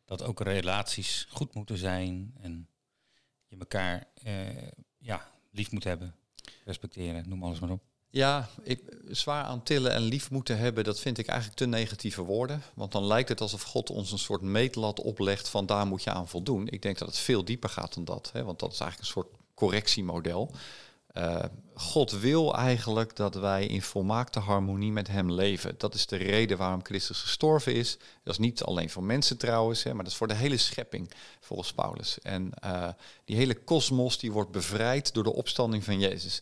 Dat 0.05 0.23
ook 0.23 0.41
relaties 0.41 1.25
goed 1.29 1.53
moeten 1.53 1.77
zijn 1.77 2.33
en 2.41 2.67
je 3.47 3.57
elkaar 3.57 4.07
ja, 4.97 5.31
lief 5.51 5.71
moet 5.71 5.83
hebben, 5.83 6.15
respecteren, 6.65 7.29
noem 7.29 7.43
alles 7.43 7.59
maar 7.59 7.69
op. 7.69 7.81
Ja, 8.11 8.49
ik, 8.63 8.81
zwaar 9.07 9.43
aan 9.43 9.63
tillen 9.63 9.91
en 9.91 10.01
lief 10.01 10.31
moeten 10.31 10.57
hebben, 10.57 10.83
dat 10.83 10.99
vind 10.99 11.17
ik 11.17 11.27
eigenlijk 11.27 11.59
te 11.59 11.65
negatieve 11.65 12.21
woorden. 12.21 12.61
Want 12.73 12.91
dan 12.91 13.05
lijkt 13.05 13.29
het 13.29 13.41
alsof 13.41 13.61
God 13.61 13.89
ons 13.89 14.11
een 14.11 14.19
soort 14.19 14.41
meetlat 14.41 15.01
oplegt 15.01 15.49
van 15.49 15.65
daar 15.65 15.87
moet 15.87 16.03
je 16.03 16.11
aan 16.11 16.27
voldoen. 16.27 16.67
Ik 16.67 16.81
denk 16.81 16.97
dat 16.97 17.07
het 17.07 17.17
veel 17.17 17.45
dieper 17.45 17.69
gaat 17.69 17.93
dan 17.93 18.05
dat, 18.05 18.29
hè, 18.33 18.43
want 18.43 18.59
dat 18.59 18.71
is 18.71 18.79
eigenlijk 18.79 19.09
een 19.09 19.21
soort 19.21 19.35
correctiemodel. 19.53 20.51
Eh, 21.19 21.43
God 21.73 22.11
wil 22.11 22.55
eigenlijk 22.55 23.15
dat 23.15 23.35
wij 23.35 23.65
in 23.65 23.81
volmaakte 23.81 24.39
harmonie 24.39 24.91
met 24.91 25.07
Hem 25.07 25.31
leven. 25.31 25.75
Dat 25.77 25.93
is 25.93 26.05
de 26.05 26.15
reden 26.15 26.57
waarom 26.57 26.83
Christus 26.83 27.21
gestorven 27.21 27.73
is. 27.73 27.97
Dat 28.23 28.33
is 28.33 28.39
niet 28.39 28.63
alleen 28.63 28.89
voor 28.89 29.03
mensen 29.03 29.37
trouwens, 29.37 29.83
hè, 29.83 29.93
maar 29.93 30.03
dat 30.03 30.11
is 30.11 30.17
voor 30.17 30.27
de 30.27 30.33
hele 30.33 30.57
schepping, 30.57 31.11
volgens 31.39 31.73
Paulus. 31.73 32.19
En 32.21 32.51
eh, 32.53 32.87
die 33.25 33.35
hele 33.35 33.55
kosmos 33.55 34.17
die 34.17 34.31
wordt 34.31 34.51
bevrijd 34.51 35.13
door 35.13 35.23
de 35.23 35.33
opstanding 35.33 35.83
van 35.83 35.99
Jezus. 35.99 36.41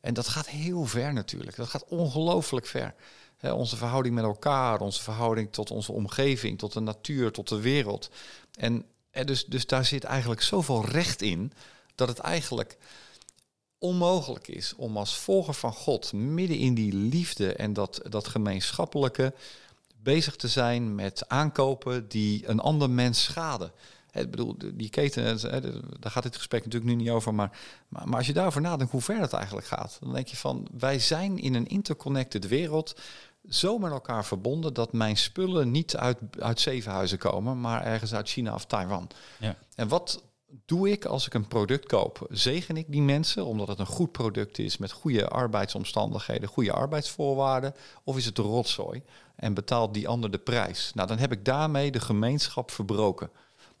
En 0.00 0.14
dat 0.14 0.28
gaat 0.28 0.48
heel 0.48 0.84
ver 0.84 1.12
natuurlijk. 1.12 1.56
Dat 1.56 1.68
gaat 1.68 1.84
ongelooflijk 1.88 2.66
ver. 2.66 2.94
Onze 3.40 3.76
verhouding 3.76 4.14
met 4.14 4.24
elkaar, 4.24 4.80
onze 4.80 5.02
verhouding 5.02 5.52
tot 5.52 5.70
onze 5.70 5.92
omgeving, 5.92 6.58
tot 6.58 6.72
de 6.72 6.80
natuur, 6.80 7.32
tot 7.32 7.48
de 7.48 7.60
wereld. 7.60 8.10
En, 8.58 8.84
en 9.10 9.26
dus, 9.26 9.44
dus 9.44 9.66
daar 9.66 9.84
zit 9.84 10.04
eigenlijk 10.04 10.42
zoveel 10.42 10.84
recht 10.84 11.22
in 11.22 11.52
dat 11.94 12.08
het 12.08 12.18
eigenlijk 12.18 12.78
onmogelijk 13.86 14.48
is 14.48 14.74
om 14.76 14.96
als 14.96 15.16
volger 15.16 15.54
van 15.54 15.72
God 15.72 16.12
midden 16.12 16.58
in 16.58 16.74
die 16.74 16.94
liefde 16.94 17.54
en 17.54 17.72
dat, 17.72 18.00
dat 18.08 18.28
gemeenschappelijke 18.28 19.34
bezig 20.02 20.36
te 20.36 20.48
zijn 20.48 20.94
met 20.94 21.28
aankopen 21.28 22.08
die 22.08 22.48
een 22.48 22.60
ander 22.60 22.90
mens 22.90 23.22
schaden. 23.22 23.72
Ik 24.12 24.30
bedoel, 24.30 24.56
die 24.74 24.88
keten, 24.88 25.40
daar 26.00 26.10
gaat 26.10 26.22
dit 26.22 26.36
gesprek 26.36 26.64
natuurlijk 26.64 26.92
nu 26.92 27.02
niet 27.02 27.10
over, 27.10 27.34
maar, 27.34 27.58
maar, 27.88 28.08
maar 28.08 28.18
als 28.18 28.26
je 28.26 28.32
daarover 28.32 28.60
nadenkt 28.60 28.92
hoe 28.92 29.00
ver 29.00 29.20
dat 29.20 29.32
eigenlijk 29.32 29.66
gaat, 29.66 29.96
dan 30.00 30.12
denk 30.12 30.26
je 30.26 30.36
van, 30.36 30.66
wij 30.78 30.98
zijn 30.98 31.38
in 31.38 31.54
een 31.54 31.66
interconnected 31.66 32.48
wereld 32.48 32.94
zo 33.48 33.78
met 33.78 33.90
elkaar 33.90 34.24
verbonden 34.24 34.74
dat 34.74 34.92
mijn 34.92 35.16
spullen 35.16 35.70
niet 35.70 35.96
uit, 35.96 36.18
uit 36.38 36.60
Zevenhuizen 36.60 37.18
komen, 37.18 37.60
maar 37.60 37.84
ergens 37.84 38.14
uit 38.14 38.28
China 38.28 38.54
of 38.54 38.64
Taiwan. 38.64 39.08
Ja. 39.38 39.56
En 39.74 39.88
wat 39.88 40.22
doe 40.64 40.90
ik 40.90 41.04
als 41.04 41.26
ik 41.26 41.34
een 41.34 41.48
product 41.48 41.86
koop? 41.86 42.26
Zegen 42.30 42.76
ik 42.76 42.86
die 42.88 43.02
mensen 43.02 43.44
omdat 43.44 43.68
het 43.68 43.78
een 43.78 43.86
goed 43.86 44.12
product 44.12 44.58
is 44.58 44.76
met 44.76 44.92
goede 44.92 45.28
arbeidsomstandigheden, 45.28 46.48
goede 46.48 46.72
arbeidsvoorwaarden? 46.72 47.74
Of 48.04 48.16
is 48.16 48.24
het 48.24 48.38
rotzooi 48.38 49.02
en 49.36 49.54
betaalt 49.54 49.94
die 49.94 50.08
ander 50.08 50.30
de 50.30 50.38
prijs? 50.38 50.92
Nou, 50.94 51.08
dan 51.08 51.18
heb 51.18 51.32
ik 51.32 51.44
daarmee 51.44 51.90
de 51.90 52.00
gemeenschap 52.00 52.70
verbroken. 52.70 53.30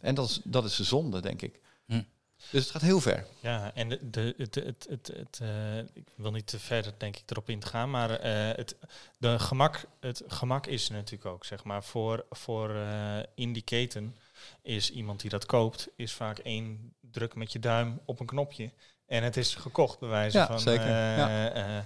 En 0.00 0.14
dat 0.14 0.28
is, 0.28 0.40
dat 0.44 0.64
is 0.64 0.76
de 0.76 0.84
zonde, 0.84 1.20
denk 1.20 1.42
ik. 1.42 1.60
Hm. 1.86 2.02
Dus 2.50 2.62
het 2.62 2.70
gaat 2.70 2.82
heel 2.82 3.00
ver. 3.00 3.26
Ja, 3.40 3.74
en 3.74 3.88
de, 3.88 4.10
de, 4.10 4.34
het, 4.36 4.54
het, 4.54 4.86
het, 4.88 5.10
het, 5.16 5.38
eh, 5.42 5.78
ik 5.78 6.08
wil 6.14 6.30
niet 6.30 6.46
te 6.46 6.58
verder 6.58 6.92
denk 6.96 7.16
ik 7.16 7.30
erop 7.30 7.48
in 7.48 7.60
te 7.60 7.66
gaan, 7.66 7.90
maar 7.90 8.10
eh, 8.10 8.56
het, 8.56 8.76
de 9.18 9.38
gemak, 9.38 9.84
het 10.00 10.22
gemak 10.26 10.66
is 10.66 10.88
er 10.88 10.94
natuurlijk 10.94 11.26
ook, 11.34 11.44
zeg 11.44 11.64
maar. 11.64 11.84
Voor, 11.84 12.24
voor 12.30 12.74
eh, 12.74 13.18
in 13.34 13.52
die 13.52 13.62
keten 13.62 14.16
is 14.62 14.90
iemand 14.90 15.20
die 15.20 15.30
dat 15.30 15.46
koopt, 15.46 15.88
is 15.96 16.12
vaak 16.12 16.38
één 16.38 16.94
druk 17.00 17.34
met 17.34 17.52
je 17.52 17.58
duim 17.58 18.00
op 18.04 18.20
een 18.20 18.26
knopje. 18.26 18.70
En 19.06 19.22
het 19.22 19.36
is 19.36 19.54
gekocht, 19.54 19.98
bij 19.98 20.08
wijze 20.08 20.38
Ja, 20.38 20.46
van... 20.46 20.60
zeker, 20.60 20.86
eh, 20.86 21.16
ja. 21.16 21.52
eh, 21.52 21.84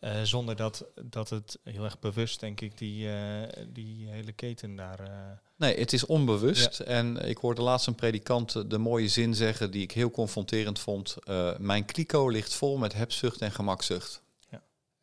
Eh, 0.00 0.22
zonder 0.22 0.56
dat, 0.56 0.84
dat 1.04 1.30
het 1.30 1.58
heel 1.64 1.84
erg 1.84 1.98
bewust, 1.98 2.40
denk 2.40 2.60
ik, 2.60 2.78
die, 2.78 3.08
die 3.68 4.08
hele 4.08 4.32
keten 4.32 4.76
daar... 4.76 5.00
Nee, 5.56 5.78
het 5.78 5.92
is 5.92 6.06
onbewust. 6.06 6.80
En 6.80 7.28
ik 7.28 7.36
hoorde 7.36 7.62
laatst 7.62 7.86
een 7.86 7.94
predikant 7.94 8.70
de 8.70 8.78
mooie 8.78 9.08
zin 9.08 9.34
zeggen 9.34 9.70
die 9.70 9.82
ik 9.82 9.92
heel 9.92 10.10
confronterend 10.10 10.78
vond. 10.78 11.16
Mijn 11.58 11.84
kliko 11.84 12.28
ligt 12.28 12.54
vol 12.54 12.76
met 12.76 12.92
hebzucht 12.92 13.40
en 13.40 13.50
gemakzucht. 13.52 14.22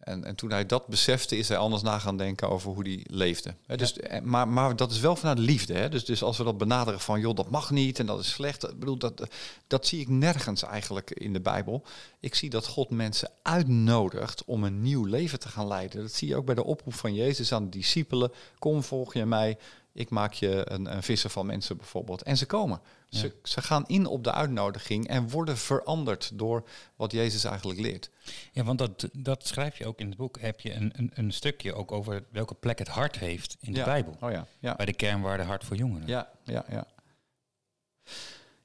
En, 0.05 0.23
en 0.23 0.35
toen 0.35 0.51
hij 0.51 0.65
dat 0.65 0.87
besefte, 0.87 1.37
is 1.37 1.47
hij 1.47 1.57
anders 1.57 1.81
na 1.81 1.99
gaan 1.99 2.17
denken 2.17 2.49
over 2.49 2.71
hoe 2.71 2.83
hij 2.83 3.05
leefde. 3.09 3.55
Dus, 3.75 3.99
eh, 3.99 4.21
maar, 4.21 4.47
maar 4.47 4.75
dat 4.75 4.91
is 4.91 4.99
wel 4.99 5.15
vanuit 5.15 5.39
liefde. 5.39 5.73
Hè? 5.73 5.89
Dus, 5.89 6.05
dus 6.05 6.23
als 6.23 6.37
we 6.37 6.43
dat 6.43 6.57
benaderen 6.57 6.99
van, 6.99 7.19
joh, 7.19 7.35
dat 7.35 7.49
mag 7.49 7.71
niet 7.71 7.99
en 7.99 8.05
dat 8.05 8.19
is 8.19 8.31
slecht. 8.31 8.63
Ik 8.63 8.79
bedoel, 8.79 8.97
dat, 8.97 9.27
dat 9.67 9.87
zie 9.87 9.99
ik 9.99 10.07
nergens 10.09 10.63
eigenlijk 10.63 11.11
in 11.11 11.33
de 11.33 11.39
Bijbel. 11.39 11.83
Ik 12.19 12.35
zie 12.35 12.49
dat 12.49 12.67
God 12.67 12.89
mensen 12.89 13.29
uitnodigt 13.41 14.43
om 14.45 14.63
een 14.63 14.81
nieuw 14.81 15.05
leven 15.05 15.39
te 15.39 15.49
gaan 15.49 15.67
leiden. 15.67 16.01
Dat 16.01 16.13
zie 16.13 16.27
je 16.27 16.35
ook 16.35 16.45
bij 16.45 16.55
de 16.55 16.63
oproep 16.63 16.93
van 16.93 17.13
Jezus 17.13 17.53
aan 17.53 17.63
de 17.63 17.69
discipelen. 17.69 18.31
Kom, 18.59 18.83
volg 18.83 19.13
je 19.13 19.25
mij. 19.25 19.57
Ik 19.95 20.09
maak 20.09 20.33
je 20.33 20.71
een, 20.71 20.95
een 20.95 21.03
visser 21.03 21.29
van 21.29 21.45
mensen 21.45 21.77
bijvoorbeeld. 21.77 22.21
En 22.21 22.37
ze 22.37 22.45
komen. 22.45 22.81
Ze, 23.09 23.33
ze 23.43 23.61
gaan 23.61 23.83
in 23.87 24.05
op 24.05 24.23
de 24.23 24.31
uitnodiging 24.31 25.07
en 25.07 25.29
worden 25.29 25.57
veranderd 25.57 26.31
door 26.33 26.67
wat 26.95 27.11
Jezus 27.11 27.43
eigenlijk 27.43 27.79
leert. 27.79 28.09
Ja, 28.51 28.63
want 28.63 28.79
dat, 28.79 29.09
dat 29.13 29.47
schrijf 29.47 29.77
je 29.77 29.85
ook 29.85 29.99
in 29.99 30.07
het 30.07 30.17
boek. 30.17 30.39
Heb 30.39 30.59
je 30.59 30.73
een, 30.73 30.91
een, 30.95 31.11
een 31.13 31.33
stukje 31.33 31.73
ook 31.73 31.91
over 31.91 32.23
welke 32.31 32.53
plek 32.53 32.79
het 32.79 32.87
hart 32.87 33.19
heeft 33.19 33.57
in 33.59 33.73
de 33.73 33.79
Ja. 33.79 33.85
Bijbel. 33.85 34.17
Oh 34.19 34.31
ja, 34.31 34.47
ja. 34.59 34.75
Bij 34.75 34.85
de 34.85 34.93
kernwaarde 34.93 35.43
hart 35.43 35.63
voor 35.63 35.75
jongeren. 35.75 36.07
Ja, 36.07 36.31
ja, 36.43 36.65
ja. 36.69 36.87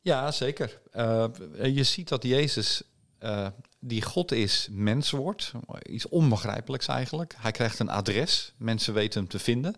Ja, 0.00 0.30
zeker. 0.30 0.80
Eh, 0.92 1.26
je 1.62 1.84
ziet 1.84 2.08
dat 2.08 2.22
Jezus, 2.22 2.82
eh, 3.18 3.46
die 3.78 4.02
God 4.02 4.32
is, 4.32 4.68
mens 4.70 5.10
wordt. 5.10 5.52
Iets 5.82 6.08
onbegrijpelijks 6.08 6.86
eigenlijk. 6.86 7.34
Hij 7.38 7.50
krijgt 7.50 7.78
een 7.78 7.90
adres. 7.90 8.52
Mensen 8.56 8.94
weten 8.94 9.20
hem 9.20 9.28
te 9.28 9.38
vinden. 9.38 9.74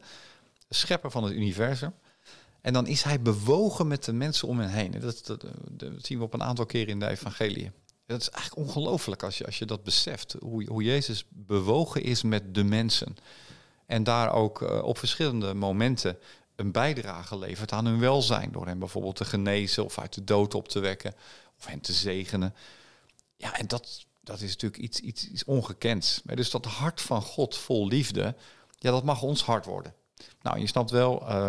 Schepper 0.75 1.11
van 1.11 1.25
het 1.25 1.33
universum. 1.33 1.95
En 2.61 2.73
dan 2.73 2.87
is 2.87 3.03
hij 3.03 3.21
bewogen 3.21 3.87
met 3.87 4.05
de 4.05 4.13
mensen 4.13 4.49
om 4.49 4.59
hem 4.59 4.69
heen. 4.69 5.01
Dat, 5.01 5.27
dat, 5.27 5.45
zien 5.99 6.19
we 6.19 6.25
op 6.25 6.35
een 6.35 6.43
aantal 6.43 6.67
keren 6.67 6.89
in 6.89 7.01
de 7.01 7.09
evangelie. 7.09 7.71
Dat 8.07 8.21
is 8.21 8.31
eigenlijk 8.31 8.69
ongelooflijk 8.69 9.23
als 9.23 9.39
je, 9.39 9.47
als 9.47 9.59
je 9.59 9.65
dat 9.65 9.83
beseft. 9.83 10.37
Hoe, 10.41 10.65
hoe 10.69 10.83
Jezus 10.83 11.25
bewogen 11.29 12.03
is 12.03 12.23
met 12.23 12.55
de 12.55 12.65
mensen. 12.65 13.17
En 13.87 14.05
daar 14.05 14.33
ook 14.33 14.63
eh, 14.63 14.83
op 14.83 14.99
verschillende 14.99 15.55
momenten 15.55 16.19
een 16.57 16.73
bijdrage 16.73 17.39
levert 17.39 17.73
aan 17.73 17.87
hun 17.87 17.99
welzijn. 17.99 18.53
Door 18.53 18.67
hen 18.67 18.79
bijvoorbeeld 18.79 19.17
te 19.17 19.25
genezen 19.25 19.85
of 19.85 19.99
uit 19.99 20.15
de 20.15 20.25
dood 20.25 20.55
op 20.55 20.69
te 20.69 20.81
wekken. 20.81 21.15
Of 21.59 21.67
hen 21.67 21.81
te 21.81 21.93
zegenen. 21.93 22.55
Ja, 23.37 23.59
en 23.59 23.67
dat, 23.67 24.07
dat 24.21 24.41
is 24.41 24.51
natuurlijk 24.51 24.83
iets, 24.83 25.01
iets, 25.01 25.29
iets 25.29 25.45
ongekends. 25.45 26.21
Dus 26.25 26.51
dat 26.51 26.65
hart 26.65 27.01
van 27.01 27.23
God 27.23 27.57
vol 27.57 27.87
liefde, 27.89 28.37
ja, 28.79 28.91
dat 28.91 29.05
mag 29.05 29.23
ons 29.23 29.43
hart 29.43 29.65
worden. 29.65 29.95
Nou, 30.43 30.59
je 30.59 30.67
snapt 30.67 30.91
wel, 30.91 31.29
eh, 31.29 31.49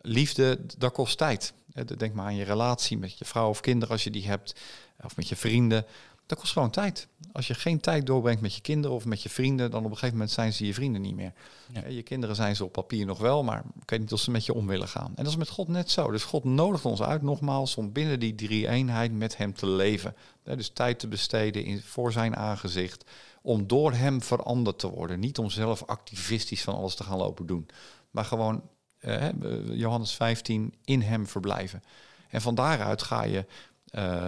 liefde, 0.00 0.58
dat 0.78 0.92
kost 0.92 1.18
tijd. 1.18 1.52
Denk 1.96 2.14
maar 2.14 2.24
aan 2.24 2.34
je 2.34 2.44
relatie 2.44 2.98
met 2.98 3.18
je 3.18 3.24
vrouw 3.24 3.48
of 3.48 3.60
kinderen 3.60 3.94
als 3.94 4.04
je 4.04 4.10
die 4.10 4.26
hebt. 4.26 4.60
Of 5.04 5.16
met 5.16 5.28
je 5.28 5.36
vrienden. 5.36 5.86
Dat 6.26 6.38
kost 6.38 6.52
gewoon 6.52 6.70
tijd. 6.70 7.08
Als 7.32 7.46
je 7.46 7.54
geen 7.54 7.80
tijd 7.80 8.06
doorbrengt 8.06 8.40
met 8.40 8.54
je 8.54 8.60
kinderen 8.60 8.96
of 8.96 9.04
met 9.04 9.22
je 9.22 9.28
vrienden, 9.28 9.70
dan 9.70 9.84
op 9.84 9.90
een 9.90 9.96
gegeven 9.96 10.14
moment 10.14 10.30
zijn 10.30 10.52
ze 10.52 10.66
je 10.66 10.74
vrienden 10.74 11.02
niet 11.02 11.14
meer. 11.14 11.32
Ja. 11.72 11.86
Je 11.86 12.02
kinderen 12.02 12.36
zijn 12.36 12.56
ze 12.56 12.64
op 12.64 12.72
papier 12.72 13.06
nog 13.06 13.18
wel, 13.18 13.44
maar 13.44 13.62
ik 13.80 13.90
weet 13.90 14.00
niet 14.00 14.12
of 14.12 14.20
ze 14.20 14.30
met 14.30 14.44
je 14.44 14.54
om 14.54 14.66
willen 14.66 14.88
gaan. 14.88 15.12
En 15.14 15.24
dat 15.24 15.26
is 15.26 15.36
met 15.36 15.48
God 15.48 15.68
net 15.68 15.90
zo. 15.90 16.10
Dus 16.10 16.24
God 16.24 16.44
nodigt 16.44 16.84
ons 16.84 17.02
uit 17.02 17.22
nogmaals 17.22 17.76
om 17.76 17.92
binnen 17.92 18.20
die 18.20 18.34
drie 18.34 18.68
eenheid 18.68 19.12
met 19.12 19.36
hem 19.36 19.54
te 19.54 19.66
leven. 19.66 20.14
Dus 20.42 20.68
tijd 20.68 20.98
te 20.98 21.08
besteden 21.08 21.64
in, 21.64 21.80
voor 21.82 22.12
zijn 22.12 22.36
aangezicht. 22.36 23.04
Om 23.42 23.66
door 23.66 23.92
hem 23.92 24.22
veranderd 24.22 24.78
te 24.78 24.90
worden. 24.90 25.20
Niet 25.20 25.38
om 25.38 25.50
zelf 25.50 25.82
activistisch 25.82 26.62
van 26.62 26.74
alles 26.74 26.94
te 26.94 27.04
gaan 27.04 27.18
lopen 27.18 27.46
doen. 27.46 27.68
Maar 28.10 28.24
gewoon, 28.24 28.62
eh, 28.98 29.28
Johannes 29.72 30.14
15, 30.14 30.74
in 30.84 31.02
hem 31.02 31.26
verblijven. 31.26 31.82
En 32.28 32.40
van 32.40 32.54
daaruit 32.54 33.02
ga 33.02 33.24
je 33.24 33.46
eh, 33.90 34.26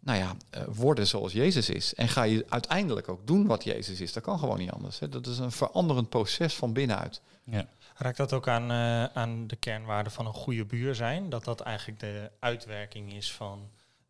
nou 0.00 0.18
ja, 0.18 0.34
eh, 0.50 0.62
worden 0.66 1.06
zoals 1.06 1.32
Jezus 1.32 1.70
is. 1.70 1.94
En 1.94 2.08
ga 2.08 2.22
je 2.22 2.46
uiteindelijk 2.48 3.08
ook 3.08 3.26
doen 3.26 3.46
wat 3.46 3.64
Jezus 3.64 4.00
is. 4.00 4.12
Dat 4.12 4.22
kan 4.22 4.38
gewoon 4.38 4.58
niet 4.58 4.70
anders. 4.70 4.98
Hè. 4.98 5.08
Dat 5.08 5.26
is 5.26 5.38
een 5.38 5.52
veranderend 5.52 6.08
proces 6.08 6.54
van 6.54 6.72
binnenuit. 6.72 7.20
Ja. 7.44 7.66
Raakt 7.96 8.16
dat 8.16 8.32
ook 8.32 8.48
aan, 8.48 8.70
eh, 8.70 9.04
aan 9.04 9.46
de 9.46 9.56
kernwaarde 9.56 10.10
van 10.10 10.26
een 10.26 10.32
goede 10.32 10.64
buur 10.64 10.94
zijn? 10.94 11.30
Dat 11.30 11.44
dat 11.44 11.60
eigenlijk 11.60 12.00
de 12.00 12.30
uitwerking 12.38 13.12
is 13.12 13.32
van 13.32 13.68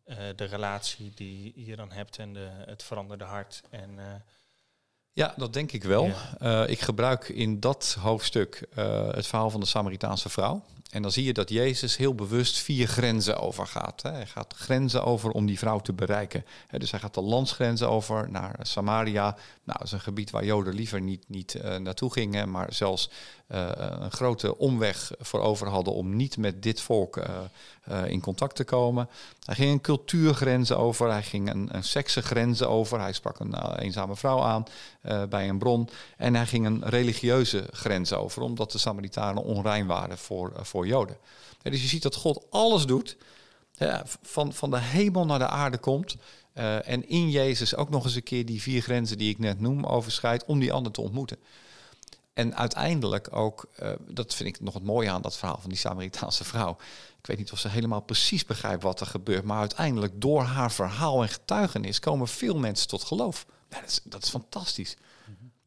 eh, 0.09 0.17
de 0.35 0.43
relatie 0.43 1.11
die 1.15 1.53
je 1.55 1.75
dan 1.75 1.91
hebt 1.91 2.17
en 2.17 2.33
de, 2.33 2.49
het 2.65 2.83
veranderde 2.83 3.23
hart. 3.23 3.61
En, 3.69 3.99
eh, 3.99 4.05
Ja, 5.13 5.33
dat 5.37 5.53
denk 5.53 5.71
ik 5.71 5.83
wel. 5.83 6.05
Ja. 6.05 6.37
Eh, 6.39 6.69
ik 6.69 6.79
gebruik 6.79 7.29
in 7.29 7.59
dat 7.59 7.97
hoofdstuk 7.99 8.67
het 9.11 9.27
verhaal 9.27 9.49
van 9.49 9.59
de 9.59 9.65
Samaritaanse 9.65 10.29
vrouw. 10.29 10.63
En 10.89 11.01
dan 11.01 11.11
zie 11.11 11.23
je 11.23 11.33
dat 11.33 11.49
Jezus 11.49 11.97
heel 11.97 12.15
bewust 12.15 12.57
vier 12.57 12.87
grenzen 12.87 13.39
overgaat. 13.39 14.01
Hij 14.01 14.25
gaat 14.25 14.53
grenzen 14.57 15.03
over 15.03 15.31
om 15.31 15.45
die 15.45 15.57
vrouw 15.57 15.79
te 15.79 15.93
bereiken. 15.93 16.45
Dus 16.77 16.91
hij 16.91 16.99
gaat 16.99 17.13
de 17.13 17.21
landsgrenzen 17.21 17.89
over 17.89 18.29
naar 18.31 18.55
Samaria. 18.61 19.35
Nou, 19.63 19.77
dat 19.77 19.87
is 19.87 19.91
een 19.91 19.99
gebied 19.99 20.31
waar 20.31 20.45
Joden 20.45 20.73
liever 20.73 21.01
niet, 21.01 21.23
niet 21.27 21.55
eh, 21.55 21.75
naartoe 21.75 22.11
gingen, 22.11 22.51
maar 22.51 22.73
zelfs 22.73 23.09
eh, 23.47 23.69
een 23.75 24.11
grote 24.11 24.57
omweg 24.57 25.11
voor 25.19 25.41
over 25.41 25.67
hadden 25.67 25.93
om 25.93 26.15
niet 26.15 26.37
met 26.37 26.63
dit 26.63 26.81
volk 26.81 27.17
eh, 27.17 28.05
in 28.05 28.21
contact 28.21 28.55
te 28.55 28.63
komen. 28.63 29.09
Hij 29.45 29.55
ging 29.55 29.71
een 29.71 29.81
cultuurgrenzen 29.81 30.77
over, 30.77 31.11
hij 31.11 31.23
ging 31.23 31.49
een, 31.49 31.69
een 31.71 31.83
seksengrenzen 31.83 32.69
over. 32.69 32.99
Hij 32.99 33.13
sprak 33.13 33.39
een 33.39 33.77
eenzame 33.77 34.15
vrouw 34.15 34.41
aan 34.41 34.65
bij 35.29 35.49
een 35.49 35.57
bron. 35.57 35.89
En 36.17 36.35
hij 36.35 36.45
ging 36.45 36.65
een 36.65 36.81
religieuze 36.85 37.63
grens 37.71 38.13
over, 38.13 38.41
omdat 38.41 38.71
de 38.71 38.77
Samaritanen 38.77 39.43
onrein 39.43 39.87
waren 39.87 40.17
voor, 40.17 40.51
eh, 40.55 40.63
voor 40.79 40.87
Joden. 40.87 41.17
Dus 41.61 41.81
je 41.81 41.87
ziet 41.87 42.01
dat 42.01 42.15
God 42.15 42.45
alles 42.49 42.85
doet, 42.85 43.17
ja, 43.73 44.03
van, 44.21 44.53
van 44.53 44.69
de 44.69 44.79
hemel 44.79 45.25
naar 45.25 45.39
de 45.39 45.47
aarde 45.47 45.77
komt. 45.77 46.15
eh, 46.53 46.87
en 46.87 47.09
in 47.09 47.29
Jezus 47.29 47.75
ook 47.75 47.89
nog 47.89 48.03
eens 48.03 48.15
een 48.15 48.23
keer 48.23 48.45
die 48.45 48.61
vier 48.61 48.81
grenzen 48.81 49.17
die 49.17 49.29
ik 49.29 49.39
net 49.39 49.59
noem 49.59 49.85
overschrijdt 49.85 50.45
om 50.45 50.59
die 50.59 50.73
ander 50.73 50.91
te 50.91 51.01
ontmoeten. 51.01 51.37
En 52.33 52.55
uiteindelijk 52.55 53.35
ook, 53.35 53.67
eh, 53.75 53.91
dat 54.07 54.35
vind 54.35 54.49
ik 54.49 54.61
nog 54.61 54.73
het 54.73 54.83
mooie 54.83 55.09
aan 55.09 55.21
dat 55.21 55.37
verhaal 55.37 55.59
van 55.59 55.69
die 55.69 55.79
Samaritaanse 55.79 56.43
vrouw. 56.43 56.77
Ik 57.19 57.25
weet 57.25 57.37
niet 57.37 57.51
of 57.51 57.59
ze 57.59 57.67
helemaal 57.69 58.01
precies 58.01 58.45
begrijpt 58.45 58.83
wat 58.83 58.99
er 58.99 59.05
gebeurt, 59.05 59.43
maar 59.43 59.59
uiteindelijk 59.59 60.21
door 60.21 60.41
haar 60.41 60.71
verhaal 60.71 61.21
en 61.21 61.29
getuigenis 61.29 61.99
komen 61.99 62.27
veel 62.27 62.57
mensen 62.57 62.87
tot 62.87 63.03
geloof. 63.03 63.45
Ja, 63.69 63.79
dat, 63.79 63.89
is, 63.89 63.99
dat 64.03 64.23
is 64.23 64.29
fantastisch. 64.29 64.97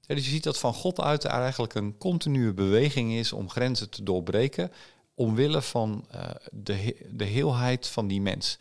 Ja, 0.06 0.14
dus 0.14 0.24
je 0.24 0.30
ziet 0.30 0.44
dat 0.44 0.58
van 0.58 0.74
God 0.74 1.00
uit 1.00 1.24
er 1.24 1.30
eigenlijk 1.30 1.74
een 1.74 1.98
continue 1.98 2.52
beweging 2.52 3.12
is 3.12 3.32
om 3.32 3.50
grenzen 3.50 3.90
te 3.90 4.02
doorbreken, 4.02 4.72
omwille 5.14 5.62
van 5.62 6.06
eh, 6.10 6.30
de, 6.50 7.06
de 7.10 7.24
heelheid 7.24 7.88
van 7.88 8.06
die 8.06 8.20
mens. 8.20 8.58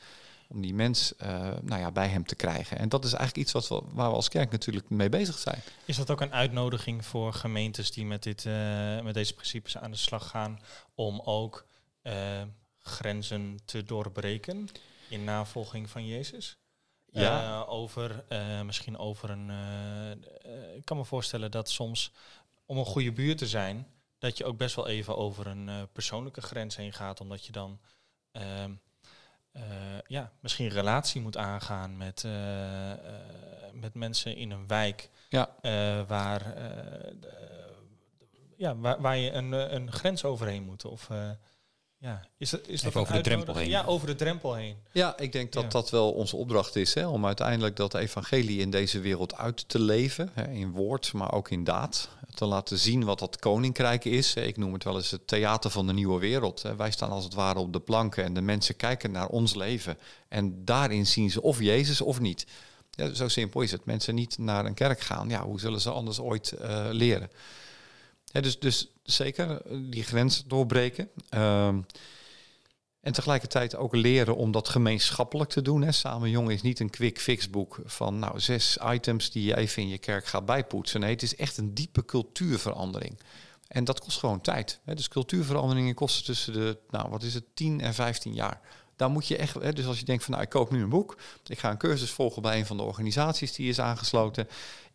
Om 0.47 0.61
die 0.61 0.73
mens 0.73 1.15
eh, 1.15 1.29
nou 1.61 1.81
ja, 1.81 1.91
bij 1.91 2.07
hem 2.07 2.25
te 2.25 2.35
krijgen. 2.35 2.77
En 2.77 2.89
dat 2.89 3.05
is 3.05 3.13
eigenlijk 3.13 3.43
iets 3.43 3.51
wat 3.51 3.67
we, 3.67 3.87
waar 3.93 4.09
we 4.09 4.15
als 4.15 4.29
kerk 4.29 4.51
natuurlijk 4.51 4.89
mee 4.89 5.09
bezig 5.09 5.37
zijn. 5.37 5.61
is 5.85 5.97
dat 5.97 6.11
ook 6.11 6.21
een 6.21 6.33
uitnodiging 6.33 7.05
voor 7.05 7.33
gemeentes 7.33 7.91
die 7.91 8.05
met, 8.05 8.23
dit, 8.23 8.45
eh, 8.45 9.01
met 9.01 9.13
deze 9.13 9.33
principes 9.33 9.77
aan 9.77 9.91
de 9.91 9.97
slag 9.97 10.29
gaan 10.29 10.59
om 10.95 11.19
ook 11.19 11.65
grenzen 12.77 13.59
te 13.65 13.83
doorbreken 13.83 14.67
in 15.09 15.23
navolging 15.23 15.89
van 15.89 16.07
Jezus? 16.07 16.57
Ja. 17.13 17.61
Over, 17.61 18.23
misschien 18.65 18.97
over 18.97 19.29
een. 19.29 19.51
ik 20.75 20.85
kan 20.85 20.97
me 20.97 21.05
voorstellen 21.05 21.51
dat 21.51 21.69
soms 21.69 22.11
om 22.65 22.77
een 22.77 22.85
goede 22.85 23.11
buur 23.11 23.35
te 23.35 23.47
zijn, 23.47 23.87
dat 24.21 24.37
je 24.37 24.45
ook 24.45 24.57
best 24.57 24.75
wel 24.75 24.87
even 24.87 25.17
over 25.17 25.47
een 25.47 25.69
eh, 25.69 25.81
persoonlijke 25.91 26.41
grens 26.41 26.75
heen 26.75 26.93
gaat, 26.93 27.21
omdat 27.21 27.45
je 27.45 27.51
dan 27.51 27.79
eh, 28.31 28.65
ja, 30.07 30.31
misschien 30.39 30.65
een 30.65 30.71
relatie 30.71 31.21
moet 31.21 31.37
aangaan 31.37 31.97
met, 31.97 32.23
eh, 32.23 32.93
met 33.73 33.93
mensen 33.93 34.35
in 34.35 34.51
een 34.51 34.67
wijk 34.67 35.09
Ja. 35.29 35.55
waar, 36.07 36.57
ja, 38.57 38.75
waar, 38.75 39.01
waar 39.01 39.17
je 39.17 39.31
een, 39.31 39.51
een 39.51 39.91
grens 39.91 40.23
overheen 40.23 40.63
moet. 40.63 40.85
Of, 40.85 41.09
ja, 42.01 42.21
is 42.37 42.49
dat, 42.49 42.67
is 42.67 42.81
dat 42.81 42.95
over 42.95 43.13
de 43.13 43.21
drempel 43.21 43.55
heen. 43.55 43.69
Ja, 43.69 43.83
over 43.83 44.07
de 44.07 44.15
drempel 44.15 44.53
heen. 44.53 44.75
Ja, 44.91 45.17
ik 45.17 45.31
denk 45.31 45.51
dat 45.51 45.63
Ja. 45.63 45.69
dat 45.69 45.89
wel 45.89 46.11
onze 46.11 46.35
opdracht 46.35 46.75
is. 46.75 46.93
Hè, 46.93 47.07
om 47.07 47.25
uiteindelijk 47.25 47.75
dat 47.75 47.93
evangelie 47.93 48.59
in 48.59 48.69
deze 48.69 48.99
wereld 48.99 49.35
uit 49.37 49.69
te 49.69 49.79
leven. 49.79 50.29
Hè, 50.33 50.51
in 50.51 50.71
woord, 50.71 51.13
maar 51.13 51.33
ook 51.33 51.49
in 51.49 51.63
daad. 51.63 52.09
Te 52.33 52.45
laten 52.45 52.77
zien 52.77 53.03
wat 53.03 53.19
dat 53.19 53.39
koninkrijk 53.39 54.05
is. 54.05 54.33
Ik 54.35 54.57
noem 54.57 54.73
het 54.73 54.83
wel 54.83 54.95
eens 54.95 55.11
het 55.11 55.27
theater 55.27 55.69
van 55.71 55.87
de 55.87 55.93
nieuwe 55.93 56.19
wereld. 56.19 56.61
Hè. 56.61 56.75
Wij 56.75 56.91
staan 56.91 57.11
als 57.11 57.23
het 57.23 57.33
ware 57.33 57.59
op 57.59 57.73
de 57.73 57.79
planken 57.79 58.23
en 58.23 58.33
de 58.33 58.41
mensen 58.41 58.75
kijken 58.75 59.11
naar 59.11 59.27
ons 59.27 59.55
leven. 59.55 59.97
En 60.27 60.65
daarin 60.65 61.07
zien 61.07 61.31
ze 61.31 61.41
of 61.41 61.59
Jezus 61.61 62.01
of 62.01 62.19
niet. 62.19 62.45
Ja, 62.91 63.13
zo 63.13 63.27
simpel 63.27 63.61
is 63.61 63.71
het. 63.71 63.85
Mensen 63.85 64.15
niet 64.15 64.37
naar 64.37 64.65
een 64.65 64.73
kerk 64.73 64.99
gaan. 64.99 65.29
Ja, 65.29 65.43
hoe 65.43 65.59
zullen 65.59 65.81
ze 65.81 65.89
anders 65.89 66.19
ooit 66.19 66.51
eh, 66.51 66.87
leren? 66.91 67.29
Ja, 68.25 68.41
dus, 68.41 68.59
dus 68.59 68.87
zeker 69.11 69.61
die 69.89 70.03
grens 70.03 70.43
doorbreken. 70.47 71.09
Ehm, 71.29 71.79
En 73.01 73.13
tegelijkertijd 73.13 73.75
ook 73.75 73.95
leren 73.95 74.35
om 74.35 74.51
dat 74.51 74.69
gemeenschappelijk 74.69 75.49
te 75.49 75.61
doen. 75.61 75.81
Hè. 75.81 75.91
Samen 75.91 76.29
Jong 76.29 76.51
is 76.51 76.61
niet 76.61 76.79
een 76.79 76.89
quick 76.89 77.19
fix 77.19 77.49
boek 77.49 77.79
van 77.85 78.19
nou, 78.19 78.39
zes 78.39 78.77
items 78.83 79.31
die 79.31 79.43
je 79.43 79.57
even 79.57 79.81
in 79.81 79.89
je 79.89 79.97
kerk 79.97 80.25
gaat 80.25 80.45
bijpoetsen. 80.45 80.99
Nee, 80.99 81.09
het 81.09 81.21
is 81.21 81.35
echt 81.35 81.57
een 81.57 81.73
diepe 81.73 82.05
cultuurverandering. 82.05 83.19
En 83.67 83.83
dat 83.83 83.99
kost 83.99 84.19
gewoon 84.19 84.41
tijd. 84.41 84.79
Hè. 84.83 84.95
Dus 84.95 85.07
cultuurveranderingen 85.07 85.93
kosten 85.93 86.25
tussen 86.25 86.53
de, 86.53 86.77
nou 86.89 87.09
wat 87.09 87.23
is 87.23 87.33
het, 87.33 87.43
10 87.53 87.81
en 87.81 87.93
15 87.93 88.33
jaar. 88.33 88.61
Daar 88.95 89.09
moet 89.09 89.27
je 89.27 89.37
echt, 89.37 89.53
hè, 89.53 89.73
dus 89.73 89.85
als 89.85 89.99
je 89.99 90.05
denkt 90.05 90.23
van 90.23 90.33
nou, 90.33 90.43
ik 90.45 90.49
koop 90.49 90.71
nu 90.71 90.81
een 90.83 90.89
boek, 90.89 91.17
ik 91.45 91.59
ga 91.59 91.69
een 91.69 91.77
cursus 91.77 92.11
volgen 92.11 92.41
bij 92.41 92.57
een 92.59 92.65
van 92.65 92.77
de 92.77 92.83
organisaties 92.83 93.53
die 93.53 93.69
is 93.69 93.79
aangesloten, 93.79 94.47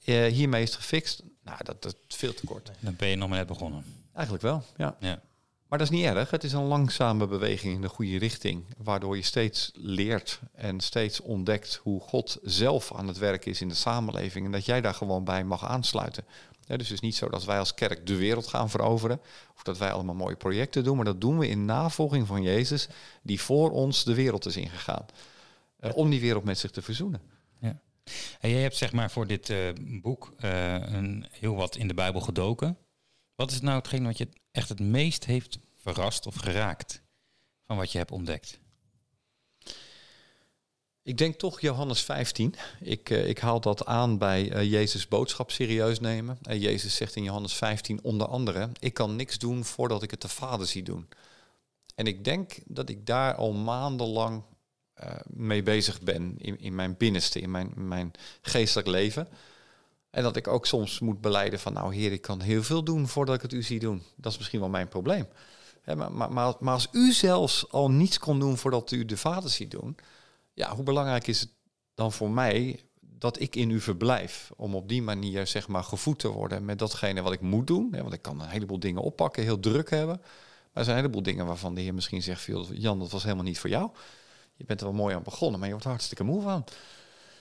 eh, 0.05 0.27
hiermee 0.27 0.63
is 0.63 0.71
het 0.71 0.79
gefixt. 0.79 1.23
Nou, 1.43 1.59
dat, 1.65 1.83
dat 1.83 1.97
is 2.09 2.17
veel 2.17 2.35
te 2.35 2.47
kort. 2.47 2.71
Dan 2.81 2.97
ben 2.97 3.09
je 3.09 3.17
nog 3.17 3.29
maar 3.29 3.39
net 3.39 3.47
begonnen. 3.47 4.06
Eigenlijk 4.17 4.43
wel, 4.43 4.63
ja. 4.77 4.97
Ja. 5.01 5.23
Maar 5.69 5.79
dat 5.79 5.91
is 5.91 5.97
niet 5.97 6.05
erg. 6.05 6.31
Het 6.31 6.45
is 6.45 6.53
een 6.53 6.65
langzame 6.65 7.27
beweging 7.27 7.75
in 7.75 7.81
de 7.81 7.89
goede 7.89 8.19
richting, 8.19 8.65
waardoor 8.77 9.17
je 9.17 9.23
steeds 9.23 9.71
leert 9.75 10.41
en 10.53 10.81
steeds 10.81 11.21
ontdekt 11.21 11.81
hoe 11.83 12.01
God 12.01 12.39
zelf 12.43 12.95
aan 12.95 13.09
het 13.09 13.19
werk 13.19 13.47
is 13.47 13.61
in 13.61 13.69
de 13.69 13.75
samenleving 13.75 14.47
en 14.47 14.53
dat 14.53 14.65
jij 14.65 14.81
daar 14.81 14.95
gewoon 14.95 15.25
bij 15.25 15.45
mag 15.45 15.67
aansluiten. 15.67 16.25
Ja, 16.67 16.77
dus 16.77 16.89
het 16.89 16.97
is 16.97 17.03
niet 17.03 17.17
zo 17.17 17.29
dat 17.29 17.45
wij 17.45 17.59
als 17.59 17.75
kerk 17.75 18.07
de 18.07 18.17
wereld 18.17 18.47
gaan 18.47 18.71
veroveren 18.71 19.21
of 19.57 19.63
dat 19.63 19.79
wij 19.79 19.93
allemaal 19.93 20.15
mooie 20.15 20.37
projecten 20.37 20.85
doen, 20.85 20.97
maar 20.97 21.05
dat 21.05 21.21
doen 21.21 21.39
we 21.39 21.49
in 21.49 21.65
navolging 21.65 22.27
van 22.27 22.43
Jezus, 22.43 22.89
die 23.23 23.41
voor 23.41 23.71
ons 23.71 24.05
de 24.05 24.15
wereld 24.15 24.47
is 24.47 24.57
ingegaan. 24.57 25.07
Uh, 25.81 25.97
om 25.97 26.11
die 26.11 26.21
wereld 26.21 26.45
met 26.45 26.59
zich 26.59 26.71
te 26.71 26.83
verzoenen. 26.83 27.21
Ja. 27.61 27.81
En 28.41 28.51
jij 28.51 28.63
hebt 28.63 28.77
zeg 28.77 28.93
maar 28.93 29.11
voor 29.11 29.27
dit 29.27 29.49
uh, 29.49 29.59
boek 30.03 30.35
uh, 30.45 30.73
een, 30.75 31.27
heel 31.31 31.55
wat 31.55 31.77
in 31.77 31.89
de 31.89 31.95
Bijbel 31.95 32.21
gedoken. 32.21 32.79
Wat 33.37 33.51
is 33.51 33.61
nou 33.61 33.77
hetgeen 33.77 34.05
wat 34.05 34.19
je 34.19 34.29
echt 34.51 34.69
het 34.69 34.81
meest 34.81 35.25
heeft 35.25 35.59
verrast 35.77 36.27
of 36.27 36.35
geraakt 36.35 37.03
van 37.67 37.77
wat 37.77 37.93
je 37.93 37.99
hebt 37.99 38.11
ontdekt? 38.11 38.59
Ik 41.03 41.19
denk 41.19 41.35
toch 41.35 41.61
Johannes 41.61 42.01
15. 42.01 42.55
Ik, 42.81 43.11
uh, 43.11 43.29
ik 43.29 43.39
haal 43.39 43.61
dat 43.61 43.85
aan 43.87 44.19
bij 44.19 44.53
uh, 44.53 44.71
Jezus' 44.71 45.09
boodschap 45.09 45.51
serieus 45.51 46.01
nemen. 46.01 46.39
En 46.43 46.59
Jezus 46.59 46.97
zegt 46.97 47.17
in 47.17 47.23
Johannes 47.23 47.55
15 47.55 48.03
onder 48.03 48.27
andere: 48.27 48.71
Ik 48.79 48.95
kan 48.95 49.17
niks 49.17 49.39
doen 49.39 49.65
voordat 49.65 50.03
ik 50.03 50.11
het 50.11 50.21
de 50.23 50.29
Vader 50.29 50.67
zie 50.67 50.83
doen. 50.83 51.09
En 51.95 52.07
ik 52.07 52.25
denk 52.25 52.59
dat 52.65 52.89
ik 52.89 53.07
daar 53.07 53.35
al 53.35 53.53
maandenlang 53.53 54.43
mee 55.27 55.63
bezig 55.63 56.01
ben 56.01 56.35
in, 56.39 56.61
in 56.61 56.75
mijn 56.75 56.97
binnenste, 56.97 57.41
in 57.41 57.51
mijn, 57.51 57.73
mijn 57.75 58.13
geestelijk 58.43 58.89
leven. 58.89 59.29
En 60.17 60.23
dat 60.23 60.37
ik 60.37 60.49
ook 60.49 60.67
soms 60.67 60.99
moet 60.99 61.21
beleiden 61.21 61.61
van, 61.61 61.73
nou 61.73 61.95
heer, 61.95 62.13
ik 62.13 62.21
kan 62.21 62.41
heel 62.41 62.63
veel 62.63 62.83
doen 62.83 63.09
voordat 63.09 63.35
ik 63.35 63.43
het 63.43 63.53
u 63.53 63.63
zie 63.63 63.79
doen. 63.79 64.03
Dat 64.17 64.33
is 64.33 64.39
misschien 64.39 64.61
wel 64.61 64.69
mijn 64.69 64.89
probleem. 64.89 65.27
Maar, 65.85 66.13
maar, 66.13 66.55
maar, 66.61 66.73
als 66.73 66.89
u 66.93 67.13
zelfs 67.13 67.71
al 67.71 67.91
niets 67.91 68.19
kon 68.19 68.39
doen 68.39 68.57
voordat 68.57 68.91
u 68.91 69.05
de 69.05 69.17
vader 69.17 69.51
ziet 69.51 69.71
doen, 69.71 69.97
ja, 70.53 70.75
hoe 70.75 70.85
belangrijk 70.85 71.27
is 71.27 71.41
het 71.41 71.51
dan 71.95 72.13
voor 72.13 72.31
mij 72.31 72.81
dat 73.01 73.41
ik 73.41 73.57
in 73.57 73.71
u 73.71 73.81
verblijf? 73.81 74.51
Om 74.57 74.75
op 74.75 74.89
die 74.89 75.03
manier, 75.03 75.47
zeg 75.47 75.69
maar, 75.69 75.85
gevoed 75.85 76.19
te 76.19 76.29
worden 76.29 76.65
met 76.65 76.79
datgene 76.79 77.23
wat 77.23 77.33
ik 77.33 77.41
moet 77.41 77.67
doen. 77.67 77.91
Want 77.91 78.13
ik 78.13 78.23
kan 78.23 78.41
een 78.41 78.49
heleboel 78.49 78.81
dingen 78.81 79.03
oppakken, 79.03 79.43
heel 79.43 79.61
druk 79.61 79.91
hebben. 79.91 80.17
Maar 80.17 80.29
er 80.73 80.85
zijn 80.85 80.97
een 80.97 81.03
heleboel 81.03 81.23
dingen 81.23 81.47
waarvan 81.47 81.75
de 81.75 81.81
heer 81.81 81.95
misschien 81.95 82.23
zegt, 82.23 82.49
Jan, 82.71 82.99
dat 82.99 83.11
was 83.11 83.23
helemaal 83.23 83.45
niet 83.45 83.59
voor 83.59 83.71
jou. 83.71 83.91
Je 84.55 84.65
bent 84.65 84.81
er 84.81 84.87
wel 84.87 84.97
mooi 84.97 85.15
aan 85.15 85.23
begonnen, 85.23 85.59
maar 85.59 85.69
je 85.69 85.75
wordt 85.75 85.89
hartstikke 85.89 86.25
moe 86.25 86.43
van. 86.43 86.65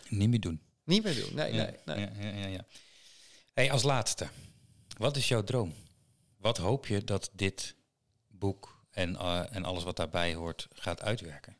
Niet 0.09 0.29
meer 0.29 0.39
doen. 0.39 0.61
Niet 0.85 1.03
meer 1.03 1.15
doen, 1.15 1.35
nee, 1.35 1.53
ja, 1.53 1.69
nee. 1.85 1.95
nee. 1.95 2.09
Ja, 2.19 2.39
ja, 2.39 2.47
ja. 2.47 2.65
Hey, 3.53 3.71
als 3.71 3.83
laatste, 3.83 4.27
wat 4.97 5.17
is 5.17 5.27
jouw 5.27 5.43
droom? 5.43 5.73
Wat 6.37 6.57
hoop 6.57 6.87
je 6.87 7.03
dat 7.03 7.29
dit 7.33 7.75
boek 8.27 8.79
en, 8.91 9.13
uh, 9.13 9.41
en 9.49 9.65
alles 9.65 9.83
wat 9.83 9.95
daarbij 9.95 10.33
hoort 10.33 10.67
gaat 10.73 11.01
uitwerken? 11.01 11.57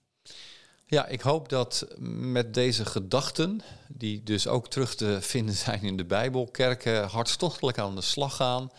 Ja, 0.88 1.07
ik 1.07 1.21
hoop 1.21 1.49
dat 1.49 1.88
met 1.99 2.53
deze 2.53 2.85
gedachten, 2.85 3.61
die 3.88 4.23
dus 4.23 4.47
ook 4.47 4.69
terug 4.69 4.95
te 4.95 5.17
vinden 5.21 5.55
zijn 5.55 5.81
in 5.81 5.97
de 5.97 6.05
Bijbel, 6.05 6.47
kerken 6.47 7.07
hartstochtelijk 7.07 7.77
aan 7.77 7.95
de 7.95 8.01
slag 8.01 8.35
gaan. 8.35 8.71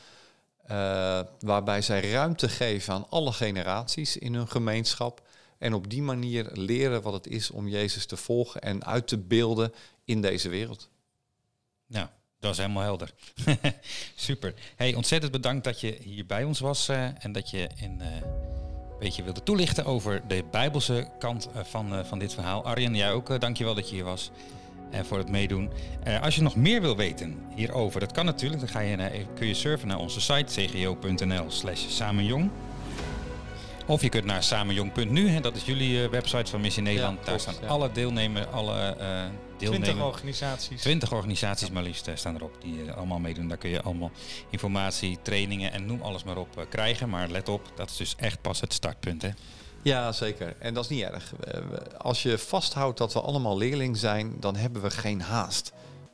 Uh, 0.70 1.20
waarbij 1.40 1.82
zij 1.82 2.10
ruimte 2.10 2.48
geven 2.48 2.94
aan 2.94 3.08
alle 3.08 3.32
generaties 3.32 4.16
in 4.16 4.34
hun 4.34 4.48
gemeenschap. 4.48 5.28
En 5.58 5.74
op 5.74 5.90
die 5.90 6.02
manier 6.02 6.50
leren 6.52 7.02
wat 7.02 7.12
het 7.12 7.26
is 7.26 7.50
om 7.50 7.68
Jezus 7.68 8.06
te 8.06 8.16
volgen 8.16 8.60
en 8.60 8.84
uit 8.84 9.08
te 9.08 9.18
beelden 9.18 9.72
in 10.06 10.20
deze 10.20 10.48
wereld. 10.48 10.88
Ja, 11.86 12.12
dat 12.40 12.50
is 12.50 12.56
helemaal 12.56 12.82
helder. 12.82 13.10
Super. 14.14 14.54
Hey, 14.76 14.94
ontzettend 14.94 15.32
bedankt 15.32 15.64
dat 15.64 15.80
je 15.80 15.98
hier 16.02 16.26
bij 16.26 16.44
ons 16.44 16.60
was 16.60 16.88
uh, 16.88 17.24
en 17.24 17.32
dat 17.32 17.50
je 17.50 17.68
in, 17.76 17.98
uh, 18.00 18.06
een 18.06 18.98
beetje 18.98 19.22
wilde 19.22 19.42
toelichten 19.42 19.84
over 19.84 20.22
de 20.28 20.44
bijbelse 20.50 21.08
kant 21.18 21.48
uh, 21.56 21.64
van, 21.64 22.06
van 22.06 22.18
dit 22.18 22.34
verhaal. 22.34 22.64
Arjen, 22.64 22.94
jij 22.94 23.12
ook 23.12 23.40
dankjewel 23.40 23.74
dat 23.74 23.88
je 23.88 23.94
hier 23.94 24.04
was 24.04 24.30
en 24.90 25.06
voor 25.06 25.18
het 25.18 25.30
meedoen. 25.30 25.70
als 26.22 26.34
je 26.34 26.42
nog 26.42 26.56
meer 26.56 26.80
wil 26.80 26.96
weten 26.96 27.46
hierover, 27.54 28.00
dat 28.00 28.12
kan 28.12 28.24
natuurlijk. 28.24 28.60
Dan 28.60 28.70
ga 28.70 28.80
je 28.80 28.96
naar, 28.96 29.12
kun 29.34 29.46
je 29.46 29.54
surfen 29.54 29.88
naar 29.88 29.98
onze 29.98 30.20
site 30.20 30.66
cgo.nl 30.66 31.50
slash 31.50 31.88
samenjong. 31.88 32.50
Of 33.86 34.02
je 34.02 34.08
kunt 34.08 34.24
naar 34.24 34.42
samenjong.nu, 34.42 35.28
hè, 35.28 35.40
dat 35.40 35.56
is 35.56 35.64
jullie 35.64 36.08
website 36.08 36.50
van 36.50 36.60
Missie 36.60 36.82
Nederland. 36.82 37.18
Ja, 37.18 37.24
Daar 37.24 37.40
staan 37.40 37.54
ja. 37.60 37.66
alle 37.66 37.92
deelnemers, 37.92 38.46
alle 38.46 38.96
uh, 39.62 39.70
deelnemers. 39.70 39.88
20 39.88 40.06
organisaties. 40.06 40.80
20 40.80 41.12
organisaties 41.12 41.70
maar 41.70 41.82
liefst 41.82 42.08
uh, 42.08 42.14
staan 42.16 42.34
erop 42.34 42.56
die 42.60 42.84
uh, 42.84 42.96
allemaal 42.96 43.18
meedoen. 43.18 43.48
Daar 43.48 43.56
kun 43.56 43.70
je 43.70 43.82
allemaal 43.82 44.10
informatie, 44.50 45.18
trainingen 45.22 45.72
en 45.72 45.86
noem 45.86 46.02
alles 46.02 46.24
maar 46.24 46.36
op 46.36 46.66
krijgen. 46.68 47.08
Maar 47.08 47.28
let 47.28 47.48
op, 47.48 47.72
dat 47.74 47.90
is 47.90 47.96
dus 47.96 48.14
echt 48.16 48.40
pas 48.40 48.60
het 48.60 48.72
startpunt. 48.72 49.22
Hè? 49.22 49.30
Ja, 49.82 50.12
zeker. 50.12 50.56
En 50.58 50.74
dat 50.74 50.84
is 50.84 50.90
niet 50.90 51.02
erg. 51.02 51.32
Als 51.98 52.22
je 52.22 52.38
vasthoudt 52.38 52.98
dat 52.98 53.12
we 53.12 53.20
allemaal 53.20 53.56
leerling 53.56 53.96
zijn, 53.96 54.36
dan 54.40 54.56
hebben 54.56 54.82
we 54.82 54.90
geen 54.90 55.20
haast. 55.20 55.72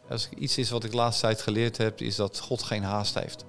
Als 0.09 0.28
iets 0.38 0.59
is 0.59 0.70
wat 0.70 0.85
ik 0.85 0.90
de 0.90 0.96
laatste 0.96 1.22
tijd 1.22 1.42
geleerd 1.42 1.76
heb, 1.76 2.00
is 2.00 2.16
dat 2.16 2.38
God 2.38 2.62
geen 2.62 2.83
haast 2.83 3.14
heeft. 3.14 3.44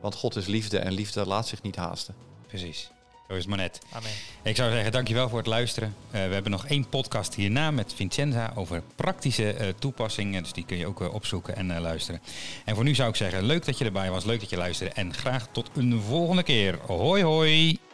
Want 0.00 0.14
God 0.14 0.36
is 0.36 0.46
liefde 0.46 0.78
en 0.78 0.92
liefde 0.92 1.26
laat 1.26 1.46
zich 1.46 1.62
niet 1.62 1.76
haasten. 1.76 2.14
Precies. 2.46 2.90
Zo 3.28 3.34
is 3.34 3.40
het 3.40 3.48
maar 3.48 3.58
net. 3.58 3.80
Amen. 3.92 4.10
Ik 4.42 4.56
zou 4.56 4.70
zeggen, 4.70 4.92
dankjewel 4.92 5.28
voor 5.28 5.38
het 5.38 5.46
luisteren. 5.46 5.94
Uh, 6.06 6.12
we 6.12 6.18
hebben 6.18 6.50
nog 6.50 6.66
één 6.66 6.88
podcast 6.88 7.34
hierna 7.34 7.70
met 7.70 7.94
Vincenza 7.94 8.52
over 8.54 8.82
praktische 8.96 9.54
uh, 9.60 9.66
toepassingen. 9.78 10.42
Dus 10.42 10.52
die 10.52 10.64
kun 10.64 10.76
je 10.76 10.86
ook 10.86 11.00
uh, 11.00 11.14
opzoeken 11.14 11.56
en 11.56 11.80
luisteren. 11.80 12.20
En 12.64 12.74
voor 12.74 12.84
nu 12.84 12.94
zou 12.94 13.08
ik 13.08 13.16
zeggen, 13.16 13.44
leuk 13.44 13.64
dat 13.64 13.78
je 13.78 13.84
erbij 13.84 14.10
was, 14.10 14.24
leuk 14.24 14.40
dat 14.40 14.50
je 14.50 14.56
luisterde. 14.56 14.94
En 14.94 15.14
graag 15.14 15.48
tot 15.52 15.70
een 15.74 16.00
volgende 16.00 16.42
keer. 16.42 16.78
Hoi 16.86 17.22
hoi! 17.22 17.87